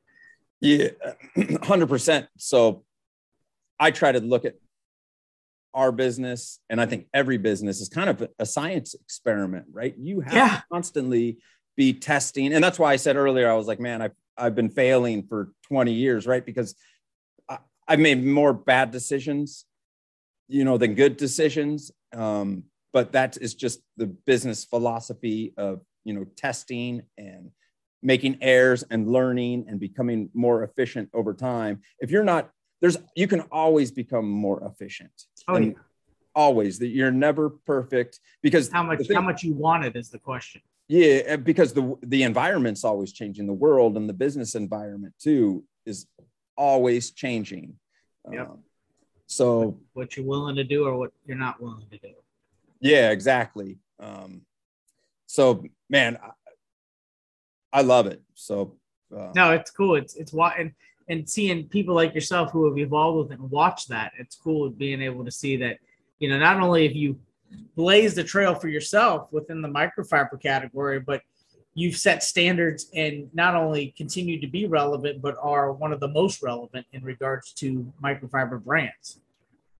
Yeah, 0.59 0.87
100%. 1.37 2.27
So 2.37 2.83
I 3.79 3.91
try 3.91 4.11
to 4.11 4.19
look 4.19 4.45
at 4.45 4.55
our 5.73 5.91
business, 5.91 6.59
and 6.69 6.81
I 6.81 6.85
think 6.85 7.07
every 7.13 7.37
business 7.37 7.81
is 7.81 7.89
kind 7.89 8.09
of 8.09 8.27
a 8.39 8.45
science 8.45 8.95
experiment, 8.95 9.65
right? 9.71 9.95
You 9.97 10.21
have 10.21 10.33
yeah. 10.33 10.47
to 10.57 10.63
constantly 10.71 11.37
be 11.75 11.93
testing. 11.93 12.53
And 12.53 12.63
that's 12.63 12.79
why 12.79 12.93
I 12.93 12.95
said 12.95 13.15
earlier, 13.15 13.49
I 13.49 13.53
was 13.53 13.67
like, 13.67 13.79
man, 13.79 14.01
I've, 14.01 14.13
I've 14.37 14.55
been 14.55 14.69
failing 14.69 15.23
for 15.23 15.51
20 15.67 15.93
years, 15.93 16.27
right? 16.27 16.45
Because 16.45 16.75
I, 17.49 17.59
I've 17.87 17.99
made 17.99 18.23
more 18.23 18.53
bad 18.53 18.91
decisions, 18.91 19.65
you 20.47 20.63
know, 20.63 20.77
than 20.77 20.95
good 20.95 21.17
decisions. 21.17 21.91
Um, 22.13 22.63
but 22.93 23.11
that 23.13 23.37
is 23.37 23.53
just 23.53 23.81
the 23.97 24.07
business 24.07 24.65
philosophy 24.65 25.53
of, 25.57 25.81
you 26.03 26.13
know, 26.13 26.25
testing 26.35 27.03
and 27.17 27.51
making 28.01 28.37
errors 28.41 28.83
and 28.89 29.07
learning 29.07 29.65
and 29.67 29.79
becoming 29.79 30.29
more 30.33 30.63
efficient 30.63 31.09
over 31.13 31.33
time. 31.33 31.81
If 31.99 32.11
you're 32.11 32.23
not 32.23 32.51
there's 32.81 32.97
you 33.15 33.27
can 33.27 33.41
always 33.51 33.91
become 33.91 34.29
more 34.29 34.63
efficient. 34.63 35.11
Oh, 35.47 35.57
yeah. 35.57 35.71
always 36.35 36.79
that 36.79 36.87
you're 36.87 37.11
never 37.11 37.49
perfect 37.49 38.19
because 38.43 38.69
how 38.71 38.83
much 38.83 39.07
thing, 39.07 39.15
how 39.15 39.21
much 39.21 39.43
you 39.43 39.53
want 39.53 39.85
it 39.85 39.95
is 39.95 40.09
the 40.09 40.19
question. 40.19 40.61
Yeah, 40.87 41.35
because 41.35 41.73
the 41.73 41.95
the 42.01 42.23
environment's 42.23 42.83
always 42.83 43.11
changing. 43.11 43.45
The 43.45 43.53
world 43.53 43.97
and 43.97 44.07
the 44.07 44.13
business 44.13 44.55
environment 44.55 45.13
too 45.19 45.65
is 45.85 46.07
always 46.55 47.11
changing. 47.11 47.75
Yep. 48.31 48.49
Um, 48.49 48.59
so 49.25 49.79
what 49.93 50.15
you're 50.15 50.25
willing 50.25 50.55
to 50.55 50.63
do 50.63 50.85
or 50.85 50.97
what 50.97 51.11
you're 51.25 51.37
not 51.37 51.61
willing 51.61 51.87
to 51.91 51.97
do. 51.97 52.13
Yeah, 52.79 53.11
exactly. 53.11 53.79
Um, 53.99 54.41
so 55.25 55.65
man, 55.89 56.17
I, 56.23 57.79
I 57.79 57.81
love 57.81 58.07
it. 58.07 58.21
So 58.35 58.77
uh, 59.15 59.31
no, 59.35 59.51
it's 59.51 59.71
cool. 59.71 59.95
It's 59.95 60.15
it's 60.15 60.31
what 60.31 60.57
and 60.57 60.71
and 61.09 61.29
seeing 61.29 61.67
people 61.67 61.95
like 61.95 62.13
yourself 62.13 62.51
who 62.51 62.67
have 62.67 62.77
evolved 62.77 63.29
with 63.29 63.37
it 63.37 63.41
and 63.41 63.49
watch 63.49 63.87
that, 63.87 64.11
it's 64.19 64.35
cool 64.35 64.69
being 64.69 65.01
able 65.01 65.23
to 65.23 65.31
see 65.31 65.55
that, 65.57 65.77
you 66.19 66.29
know, 66.29 66.37
not 66.37 66.59
only 66.61 66.85
have 66.85 66.95
you 66.95 67.17
blazed 67.75 68.15
the 68.15 68.23
trail 68.23 68.55
for 68.55 68.67
yourself 68.67 69.31
within 69.31 69.61
the 69.61 69.67
microfiber 69.67 70.41
category, 70.41 70.99
but 70.99 71.21
you've 71.73 71.95
set 71.95 72.23
standards 72.23 72.89
and 72.95 73.29
not 73.33 73.55
only 73.55 73.93
continue 73.95 74.41
to 74.41 74.47
be 74.47 74.65
relevant, 74.65 75.21
but 75.21 75.35
are 75.39 75.71
one 75.71 75.93
of 75.93 75.99
the 75.99 76.07
most 76.07 76.41
relevant 76.41 76.85
in 76.91 77.03
regards 77.03 77.53
to 77.53 77.91
microfiber 78.03 78.61
brands. 78.63 79.19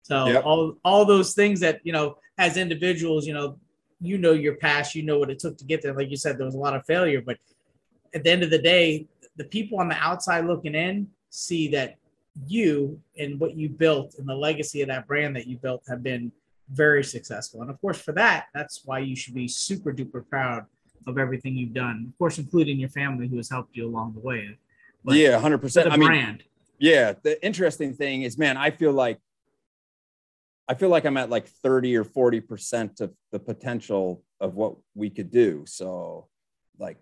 So 0.04 0.28
yep. 0.28 0.46
all 0.46 0.78
all 0.86 1.06
those 1.06 1.34
things 1.34 1.60
that 1.62 1.82
you 1.84 1.92
know, 1.92 2.18
as 2.38 2.56
individuals, 2.56 3.26
you 3.26 3.34
know, 3.34 3.58
you 4.00 4.18
know 4.18 4.32
your 4.32 4.56
past, 4.56 4.96
you 4.96 5.04
know 5.04 5.20
what 5.20 5.30
it 5.30 5.40
took 5.40 5.58
to 5.58 5.66
get 5.66 5.82
there. 5.82 5.94
Like 5.94 6.12
you 6.12 6.18
said, 6.18 6.38
there 6.38 6.46
was 6.46 6.56
a 6.56 6.60
lot 6.60 6.76
of 6.76 6.86
failure, 6.86 7.22
but 7.22 7.38
at 8.14 8.24
the 8.24 8.30
end 8.30 8.44
of 8.44 8.52
the 8.52 8.62
day, 8.62 9.08
the 9.36 9.44
people 9.44 9.80
on 9.80 9.90
the 9.90 9.96
outside 9.96 10.46
looking 10.46 10.76
in 10.76 11.08
see 11.30 11.68
that 11.70 11.98
you 12.46 13.02
and 13.18 13.40
what 13.40 13.56
you 13.56 13.70
built 13.70 14.16
and 14.20 14.30
the 14.30 14.36
legacy 14.36 14.82
of 14.82 14.88
that 14.88 15.08
brand 15.08 15.36
that 15.36 15.48
you 15.48 15.58
built 15.58 15.84
have 15.88 16.04
been 16.04 16.32
very 16.72 17.04
successful. 17.04 17.62
And 17.62 17.70
of 17.70 17.80
course, 17.82 18.00
for 18.00 18.12
that, 18.14 18.48
that's 18.54 18.82
why 18.86 19.00
you 19.00 19.16
should 19.16 19.34
be 19.34 19.48
super 19.48 19.94
duper 19.94 20.28
proud 20.28 20.66
of 21.06 21.18
everything 21.18 21.56
you've 21.56 21.74
done. 21.74 22.08
Of 22.10 22.18
course, 22.18 22.38
including 22.38 22.80
your 22.80 22.90
family 22.90 23.28
who 23.28 23.38
has 23.38 23.50
helped 23.50 23.76
you 23.76 23.88
along 23.88 24.14
the 24.14 24.20
way. 24.20 24.58
But 25.04 25.16
yeah, 25.16 25.40
hundred 25.40 25.60
percent. 25.60 25.92
I 25.92 25.98
mean, 25.98 26.10
brand. 26.10 26.44
Yeah, 26.80 27.14
the 27.24 27.44
interesting 27.46 27.94
thing 27.94 28.24
is, 28.24 28.38
man, 28.38 28.58
I 28.58 28.72
feel 28.72 28.92
like 28.92 29.20
I 30.68 30.74
feel 30.74 30.90
like 30.90 31.06
I'm 31.06 31.18
at 31.18 31.30
like 31.30 31.48
thirty 31.48 31.96
or 31.96 32.04
forty 32.04 32.42
percent 32.42 33.00
of 33.00 33.14
the 33.32 33.40
potential 33.40 34.24
of 34.40 34.56
what 34.56 34.76
we 34.94 35.10
could 35.10 35.32
do. 35.32 35.64
So, 35.66 36.28
like, 36.78 36.98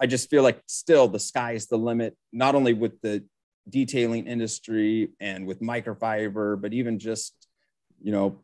I 0.00 0.06
just 0.06 0.28
feel 0.28 0.42
like 0.42 0.60
still 0.66 1.06
the 1.06 1.20
sky 1.20 1.52
is 1.52 1.66
the 1.66 1.78
limit. 1.78 2.16
Not 2.32 2.54
only 2.54 2.72
with 2.72 3.00
the 3.00 3.24
detailing 3.68 4.26
industry 4.26 5.12
and 5.20 5.46
with 5.46 5.60
microfiber, 5.60 6.60
but 6.60 6.72
even 6.72 6.98
just, 6.98 7.46
you 8.02 8.10
know, 8.10 8.42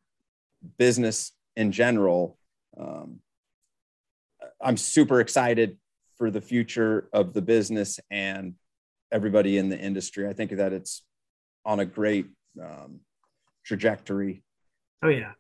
business 0.78 1.32
in 1.56 1.72
general. 1.72 2.38
Um, 2.78 3.20
I'm 4.60 4.76
super 4.76 5.20
excited 5.20 5.78
for 6.16 6.30
the 6.30 6.40
future 6.40 7.08
of 7.12 7.32
the 7.32 7.42
business 7.42 8.00
and 8.10 8.54
everybody 9.12 9.56
in 9.56 9.68
the 9.68 9.78
industry. 9.78 10.28
I 10.28 10.32
think 10.32 10.52
that 10.52 10.72
it's 10.72 11.02
on 11.64 11.80
a 11.80 11.84
great 11.84 12.26
um, 12.60 13.00
trajectory. 13.64 14.42
Oh 15.02 15.08
yeah, 15.08 15.32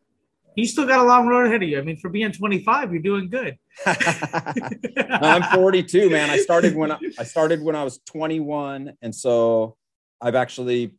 you 0.54 0.66
still 0.66 0.86
got 0.86 1.00
a 1.00 1.04
long 1.04 1.26
road 1.26 1.46
ahead 1.46 1.62
of 1.62 1.68
you. 1.68 1.78
I 1.78 1.82
mean, 1.82 1.96
for 1.96 2.08
being 2.08 2.32
25, 2.32 2.92
you're 2.92 3.02
doing 3.02 3.28
good. 3.28 3.58
I'm 3.86 5.42
42, 5.42 6.10
man. 6.10 6.30
I 6.30 6.38
started 6.38 6.74
when 6.74 6.92
I, 6.92 6.98
I 7.18 7.24
started 7.24 7.62
when 7.62 7.76
I 7.76 7.84
was 7.84 7.98
21, 8.06 8.94
and 9.02 9.14
so 9.14 9.76
I've 10.20 10.34
actually 10.34 10.94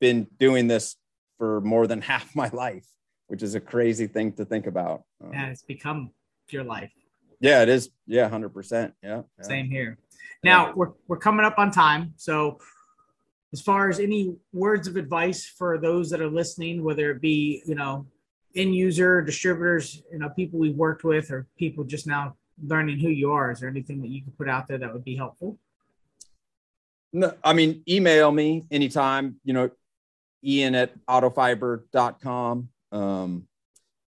been 0.00 0.26
doing 0.38 0.66
this 0.66 0.96
for 1.38 1.60
more 1.60 1.86
than 1.86 2.00
half 2.02 2.34
my 2.34 2.48
life, 2.48 2.86
which 3.28 3.42
is 3.42 3.54
a 3.54 3.60
crazy 3.60 4.06
thing 4.06 4.32
to 4.32 4.44
think 4.44 4.66
about. 4.66 5.04
Um, 5.22 5.32
yeah, 5.32 5.46
it's 5.46 5.62
become 5.62 6.10
your 6.50 6.64
life. 6.64 6.90
Yeah, 7.40 7.62
it 7.62 7.68
is. 7.68 7.90
Yeah, 8.06 8.28
hundred 8.28 8.50
percent. 8.50 8.94
Yeah, 9.02 9.22
Same 9.40 9.70
here. 9.70 9.98
Now 10.42 10.68
yeah. 10.68 10.72
we're 10.74 10.92
we're 11.06 11.18
coming 11.18 11.46
up 11.46 11.58
on 11.58 11.70
time, 11.70 12.14
so 12.16 12.58
as 13.52 13.60
far 13.60 13.88
as 13.88 14.00
any 14.00 14.36
words 14.52 14.88
of 14.88 14.96
advice 14.96 15.46
for 15.46 15.78
those 15.78 16.10
that 16.10 16.20
are 16.20 16.28
listening, 16.28 16.82
whether 16.82 17.10
it 17.12 17.20
be 17.20 17.62
you 17.66 17.74
know 17.74 18.06
end 18.56 18.74
user, 18.74 19.22
distributors, 19.22 20.02
you 20.12 20.18
know, 20.18 20.28
people 20.30 20.58
we've 20.58 20.76
worked 20.76 21.04
with, 21.04 21.30
or 21.30 21.46
people 21.58 21.84
just 21.84 22.06
now 22.06 22.36
learning 22.62 22.98
who 22.98 23.08
you 23.08 23.32
are? 23.32 23.52
Is 23.52 23.60
there 23.60 23.68
anything 23.68 24.00
that 24.02 24.08
you 24.08 24.22
could 24.22 24.36
put 24.36 24.48
out 24.48 24.66
there 24.68 24.78
that 24.78 24.92
would 24.92 25.04
be 25.04 25.16
helpful? 25.16 25.58
No, 27.12 27.34
I 27.42 27.52
mean, 27.52 27.82
email 27.88 28.30
me 28.30 28.64
anytime, 28.70 29.36
you 29.44 29.54
know, 29.54 29.70
ian 30.44 30.74
at 30.74 30.92
autofiber.com. 31.06 32.68
Um, 32.92 33.46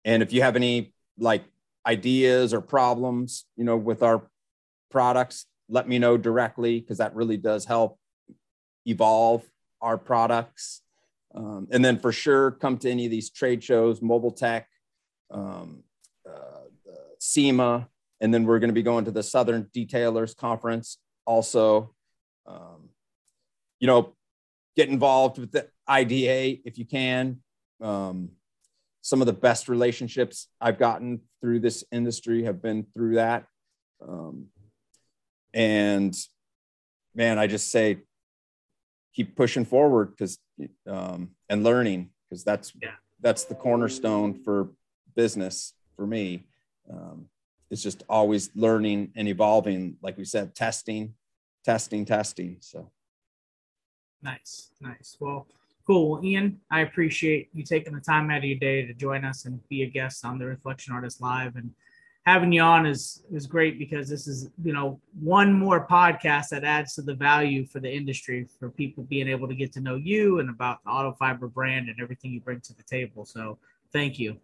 and 0.04 0.22
if 0.22 0.32
you 0.32 0.42
have 0.42 0.56
any 0.56 0.94
like 1.18 1.44
ideas 1.86 2.54
or 2.54 2.60
problems, 2.60 3.44
you 3.56 3.64
know, 3.64 3.76
with 3.76 4.02
our 4.02 4.22
products, 4.90 5.46
let 5.68 5.88
me 5.88 5.98
know 5.98 6.16
directly 6.16 6.80
because 6.80 6.98
that 6.98 7.14
really 7.14 7.36
does 7.36 7.64
help 7.64 7.98
evolve 8.86 9.44
our 9.80 9.96
products. 9.96 10.82
Um, 11.34 11.68
and 11.70 11.84
then 11.84 11.98
for 11.98 12.12
sure, 12.12 12.50
come 12.50 12.76
to 12.78 12.90
any 12.90 13.04
of 13.04 13.10
these 13.10 13.30
trade 13.30 13.62
shows, 13.62 14.02
Mobile 14.02 14.32
Tech, 14.32 14.68
um, 15.30 15.84
uh, 16.28 16.64
SEMA, 17.18 17.88
and 18.20 18.34
then 18.34 18.44
we're 18.44 18.58
going 18.58 18.68
to 18.68 18.74
be 18.74 18.82
going 18.82 19.04
to 19.04 19.10
the 19.10 19.22
Southern 19.22 19.64
Detailers 19.74 20.36
Conference 20.36 20.98
also. 21.24 21.94
Um, 22.46 22.90
you 23.78 23.86
know, 23.86 24.14
get 24.76 24.88
involved 24.88 25.38
with 25.38 25.52
the 25.52 25.68
IDA 25.88 26.58
if 26.64 26.78
you 26.78 26.84
can. 26.84 27.40
Um, 27.80 28.30
some 29.02 29.20
of 29.20 29.26
the 29.26 29.32
best 29.32 29.68
relationships 29.68 30.48
I've 30.60 30.78
gotten 30.78 31.20
through 31.40 31.60
this 31.60 31.84
industry 31.90 32.44
have 32.44 32.62
been 32.62 32.86
through 32.94 33.14
that. 33.16 33.46
Um, 34.06 34.46
and 35.54 36.16
man, 37.14 37.38
I 37.38 37.46
just 37.46 37.70
say 37.70 37.98
keep 39.14 39.36
pushing 39.36 39.64
forward 39.64 40.10
because 40.16 40.38
um, 40.86 41.30
and 41.48 41.64
learning 41.64 42.10
because 42.28 42.44
that's 42.44 42.72
yeah. 42.80 42.90
that's 43.20 43.44
the 43.44 43.54
cornerstone 43.54 44.34
for 44.34 44.70
business 45.16 45.74
for 45.96 46.06
me. 46.06 46.46
Um, 46.90 47.26
it's 47.70 47.82
just 47.82 48.02
always 48.08 48.50
learning 48.54 49.12
and 49.16 49.28
evolving. 49.28 49.96
Like 50.02 50.18
we 50.18 50.24
said, 50.24 50.54
testing, 50.54 51.14
testing, 51.64 52.04
testing. 52.04 52.58
So 52.60 52.90
nice, 54.22 54.70
nice. 54.80 55.16
Well, 55.20 55.46
cool. 55.86 56.10
Well, 56.10 56.24
Ian, 56.24 56.60
I 56.70 56.80
appreciate 56.80 57.48
you 57.52 57.64
taking 57.64 57.94
the 57.94 58.00
time 58.00 58.30
out 58.30 58.38
of 58.38 58.44
your 58.44 58.58
day 58.58 58.86
to 58.86 58.94
join 58.94 59.24
us 59.24 59.44
and 59.44 59.60
be 59.68 59.82
a 59.82 59.86
guest 59.86 60.24
on 60.24 60.38
the 60.38 60.46
Reflection 60.46 60.94
Artist 60.94 61.20
Live 61.20 61.56
and 61.56 61.70
having 62.26 62.52
you 62.52 62.60
on 62.60 62.84
is 62.84 63.22
is 63.32 63.46
great 63.46 63.78
because 63.78 64.08
this 64.08 64.26
is 64.28 64.50
you 64.62 64.74
know 64.74 65.00
one 65.18 65.52
more 65.52 65.86
podcast 65.86 66.48
that 66.50 66.64
adds 66.64 66.94
to 66.94 67.00
the 67.00 67.14
value 67.14 67.64
for 67.64 67.80
the 67.80 67.90
industry 67.90 68.46
for 68.58 68.68
people 68.68 69.02
being 69.04 69.26
able 69.26 69.48
to 69.48 69.54
get 69.54 69.72
to 69.72 69.80
know 69.80 69.96
you 69.96 70.38
and 70.38 70.50
about 70.50 70.84
the 70.84 70.90
auto 70.90 71.12
fiber 71.18 71.48
brand 71.48 71.88
and 71.88 71.98
everything 71.98 72.30
you 72.30 72.38
bring 72.38 72.60
to 72.60 72.74
the 72.74 72.82
table 72.82 73.24
so 73.24 73.56
thank 73.90 74.18
you 74.18 74.36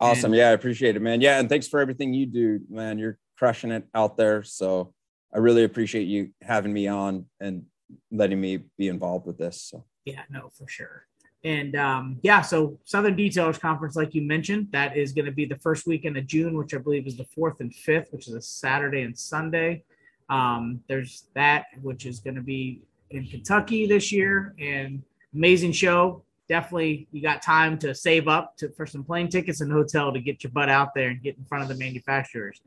awesome 0.00 0.26
and, 0.26 0.36
yeah 0.36 0.48
i 0.50 0.52
appreciate 0.52 0.94
it 0.94 1.02
man 1.02 1.20
yeah 1.20 1.40
and 1.40 1.48
thanks 1.48 1.66
for 1.66 1.80
everything 1.80 2.14
you 2.14 2.24
do 2.24 2.60
man 2.70 2.98
you're 2.98 3.18
crushing 3.36 3.72
it 3.72 3.84
out 3.96 4.16
there 4.16 4.44
so 4.44 4.94
I 5.34 5.38
really 5.38 5.64
appreciate 5.64 6.04
you 6.04 6.30
having 6.42 6.72
me 6.72 6.88
on 6.88 7.26
and 7.40 7.64
letting 8.10 8.40
me 8.40 8.64
be 8.76 8.88
involved 8.88 9.26
with 9.26 9.38
this. 9.38 9.62
So. 9.62 9.84
Yeah, 10.08 10.22
no, 10.30 10.48
for 10.56 10.66
sure. 10.68 11.04
And 11.44 11.76
um, 11.76 12.18
yeah, 12.22 12.40
so 12.40 12.78
Southern 12.84 13.14
Detailers 13.14 13.60
Conference, 13.60 13.94
like 13.94 14.14
you 14.14 14.22
mentioned, 14.22 14.68
that 14.72 14.96
is 14.96 15.12
going 15.12 15.26
to 15.26 15.32
be 15.32 15.44
the 15.44 15.58
first 15.58 15.86
weekend 15.86 16.16
of 16.16 16.26
June, 16.26 16.56
which 16.56 16.74
I 16.74 16.78
believe 16.78 17.06
is 17.06 17.16
the 17.16 17.28
fourth 17.36 17.60
and 17.60 17.74
fifth, 17.74 18.08
which 18.10 18.26
is 18.26 18.34
a 18.34 18.40
Saturday 18.40 19.02
and 19.02 19.16
Sunday. 19.16 19.84
Um, 20.28 20.80
there's 20.88 21.26
that, 21.34 21.66
which 21.82 22.06
is 22.06 22.20
going 22.20 22.36
to 22.36 22.42
be 22.42 22.82
in 23.10 23.26
Kentucky 23.26 23.86
this 23.86 24.10
year, 24.10 24.54
and 24.58 25.02
amazing 25.34 25.72
show. 25.72 26.22
Definitely, 26.48 27.06
you 27.12 27.20
got 27.22 27.42
time 27.42 27.78
to 27.80 27.94
save 27.94 28.28
up 28.28 28.56
to, 28.56 28.70
for 28.70 28.86
some 28.86 29.04
plane 29.04 29.28
tickets 29.28 29.60
and 29.60 29.70
hotel 29.70 30.12
to 30.12 30.20
get 30.20 30.42
your 30.42 30.50
butt 30.50 30.70
out 30.70 30.94
there 30.94 31.10
and 31.10 31.22
get 31.22 31.36
in 31.36 31.44
front 31.44 31.62
of 31.62 31.68
the 31.68 31.76
manufacturers, 31.76 32.60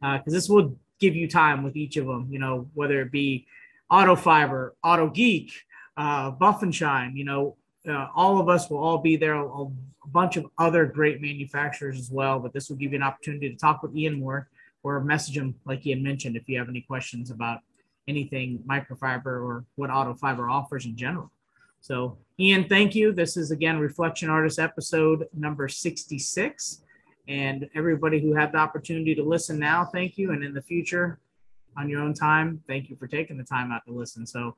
because 0.00 0.32
uh, 0.34 0.36
this 0.36 0.48
will 0.48 0.76
give 0.98 1.14
you 1.14 1.28
time 1.28 1.62
with 1.62 1.76
each 1.76 1.96
of 1.96 2.06
them. 2.06 2.26
You 2.30 2.40
know, 2.40 2.68
whether 2.74 3.00
it 3.00 3.10
be 3.10 3.46
Auto 3.90 4.16
Fiber, 4.16 4.74
Auto 4.84 5.08
Geek, 5.08 5.52
uh, 5.98 6.30
Buff 6.30 6.62
and 6.62 6.74
Shine. 6.74 7.14
You 7.14 7.24
know, 7.24 7.56
uh, 7.86 8.06
all 8.14 8.40
of 8.40 8.48
us 8.48 8.70
will 8.70 8.78
all 8.78 8.98
be 8.98 9.16
there. 9.16 9.34
A, 9.34 9.46
a, 9.46 9.70
bunch 10.10 10.38
of 10.38 10.46
other 10.56 10.86
great 10.86 11.20
manufacturers 11.20 11.98
as 11.98 12.10
well. 12.10 12.40
But 12.40 12.54
this 12.54 12.70
will 12.70 12.76
give 12.76 12.92
you 12.92 12.96
an 12.96 13.02
opportunity 13.02 13.50
to 13.50 13.56
talk 13.56 13.82
with 13.82 13.94
Ian 13.94 14.18
more 14.18 14.48
or 14.82 15.00
message 15.00 15.36
him, 15.36 15.54
like 15.66 15.86
Ian 15.86 16.02
mentioned, 16.02 16.34
if 16.34 16.48
you 16.48 16.58
have 16.58 16.70
any 16.70 16.80
questions 16.80 17.30
about 17.30 17.60
anything 18.06 18.58
microfiber 18.66 19.26
or 19.26 19.66
what 19.74 19.90
auto 19.90 20.14
fiber 20.14 20.48
offers 20.48 20.86
in 20.86 20.96
general. 20.96 21.30
So, 21.80 22.16
Ian, 22.40 22.68
thank 22.68 22.94
you. 22.94 23.12
This 23.12 23.36
is 23.36 23.50
again 23.50 23.78
Reflection 23.78 24.30
Artist 24.30 24.58
episode 24.58 25.28
number 25.36 25.68
66. 25.68 26.82
And 27.28 27.68
everybody 27.74 28.18
who 28.20 28.34
had 28.34 28.52
the 28.52 28.58
opportunity 28.58 29.14
to 29.14 29.22
listen 29.22 29.58
now, 29.58 29.84
thank 29.84 30.16
you. 30.16 30.32
And 30.32 30.42
in 30.42 30.54
the 30.54 30.62
future, 30.62 31.20
on 31.76 31.88
your 31.88 32.00
own 32.00 32.14
time, 32.14 32.62
thank 32.66 32.88
you 32.88 32.96
for 32.96 33.06
taking 33.06 33.36
the 33.36 33.44
time 33.44 33.70
out 33.70 33.82
to 33.86 33.92
listen. 33.92 34.26
So, 34.26 34.56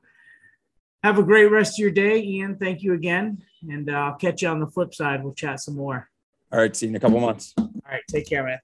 have 1.03 1.17
a 1.17 1.23
great 1.23 1.45
rest 1.45 1.75
of 1.75 1.79
your 1.79 1.91
day, 1.91 2.21
Ian. 2.21 2.57
Thank 2.57 2.83
you 2.83 2.93
again. 2.93 3.43
And 3.69 3.89
uh, 3.89 3.93
I'll 3.93 4.15
catch 4.15 4.41
you 4.41 4.47
on 4.47 4.59
the 4.59 4.67
flip 4.67 4.93
side. 4.93 5.23
We'll 5.23 5.33
chat 5.33 5.59
some 5.59 5.75
more. 5.75 6.09
All 6.51 6.59
right. 6.59 6.75
See 6.75 6.85
you 6.85 6.91
in 6.91 6.95
a 6.95 6.99
couple 6.99 7.19
months. 7.19 7.53
All 7.57 7.71
right. 7.89 8.03
Take 8.09 8.27
care, 8.27 8.43
man. 8.43 8.59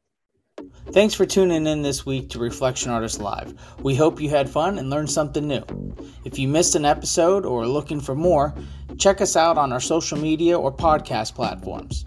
Thanks 0.91 1.13
for 1.13 1.25
tuning 1.25 1.67
in 1.67 1.83
this 1.83 2.05
week 2.05 2.29
to 2.29 2.39
Reflection 2.39 2.91
Artist 2.91 3.19
Live. 3.19 3.53
We 3.83 3.95
hope 3.95 4.19
you 4.19 4.29
had 4.29 4.49
fun 4.49 4.79
and 4.79 4.89
learned 4.89 5.11
something 5.11 5.47
new. 5.47 5.63
If 6.25 6.39
you 6.39 6.47
missed 6.47 6.75
an 6.75 6.85
episode 6.85 7.45
or 7.45 7.63
are 7.63 7.67
looking 7.67 8.01
for 8.01 8.15
more, 8.15 8.55
check 8.97 9.21
us 9.21 9.35
out 9.35 9.57
on 9.57 9.71
our 9.71 9.79
social 9.79 10.17
media 10.17 10.57
or 10.57 10.71
podcast 10.71 11.35
platforms. 11.35 12.05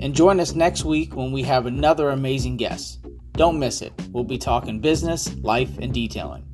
And 0.00 0.14
join 0.14 0.40
us 0.40 0.54
next 0.54 0.84
week 0.84 1.14
when 1.14 1.30
we 1.30 1.42
have 1.42 1.66
another 1.66 2.10
amazing 2.10 2.56
guest. 2.56 3.04
Don't 3.34 3.58
miss 3.58 3.82
it. 3.82 3.92
We'll 4.10 4.24
be 4.24 4.38
talking 4.38 4.80
business, 4.80 5.32
life, 5.36 5.78
and 5.78 5.94
detailing. 5.94 6.44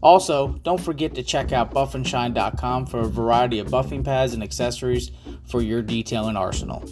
Also, 0.00 0.48
don't 0.62 0.80
forget 0.80 1.14
to 1.14 1.22
check 1.22 1.52
out 1.52 1.72
buffandshine.com 1.72 2.86
for 2.86 3.00
a 3.00 3.08
variety 3.08 3.58
of 3.58 3.68
buffing 3.68 4.04
pads 4.04 4.32
and 4.32 4.42
accessories 4.42 5.10
for 5.44 5.60
your 5.60 5.82
detailing 5.82 6.36
arsenal. 6.36 6.84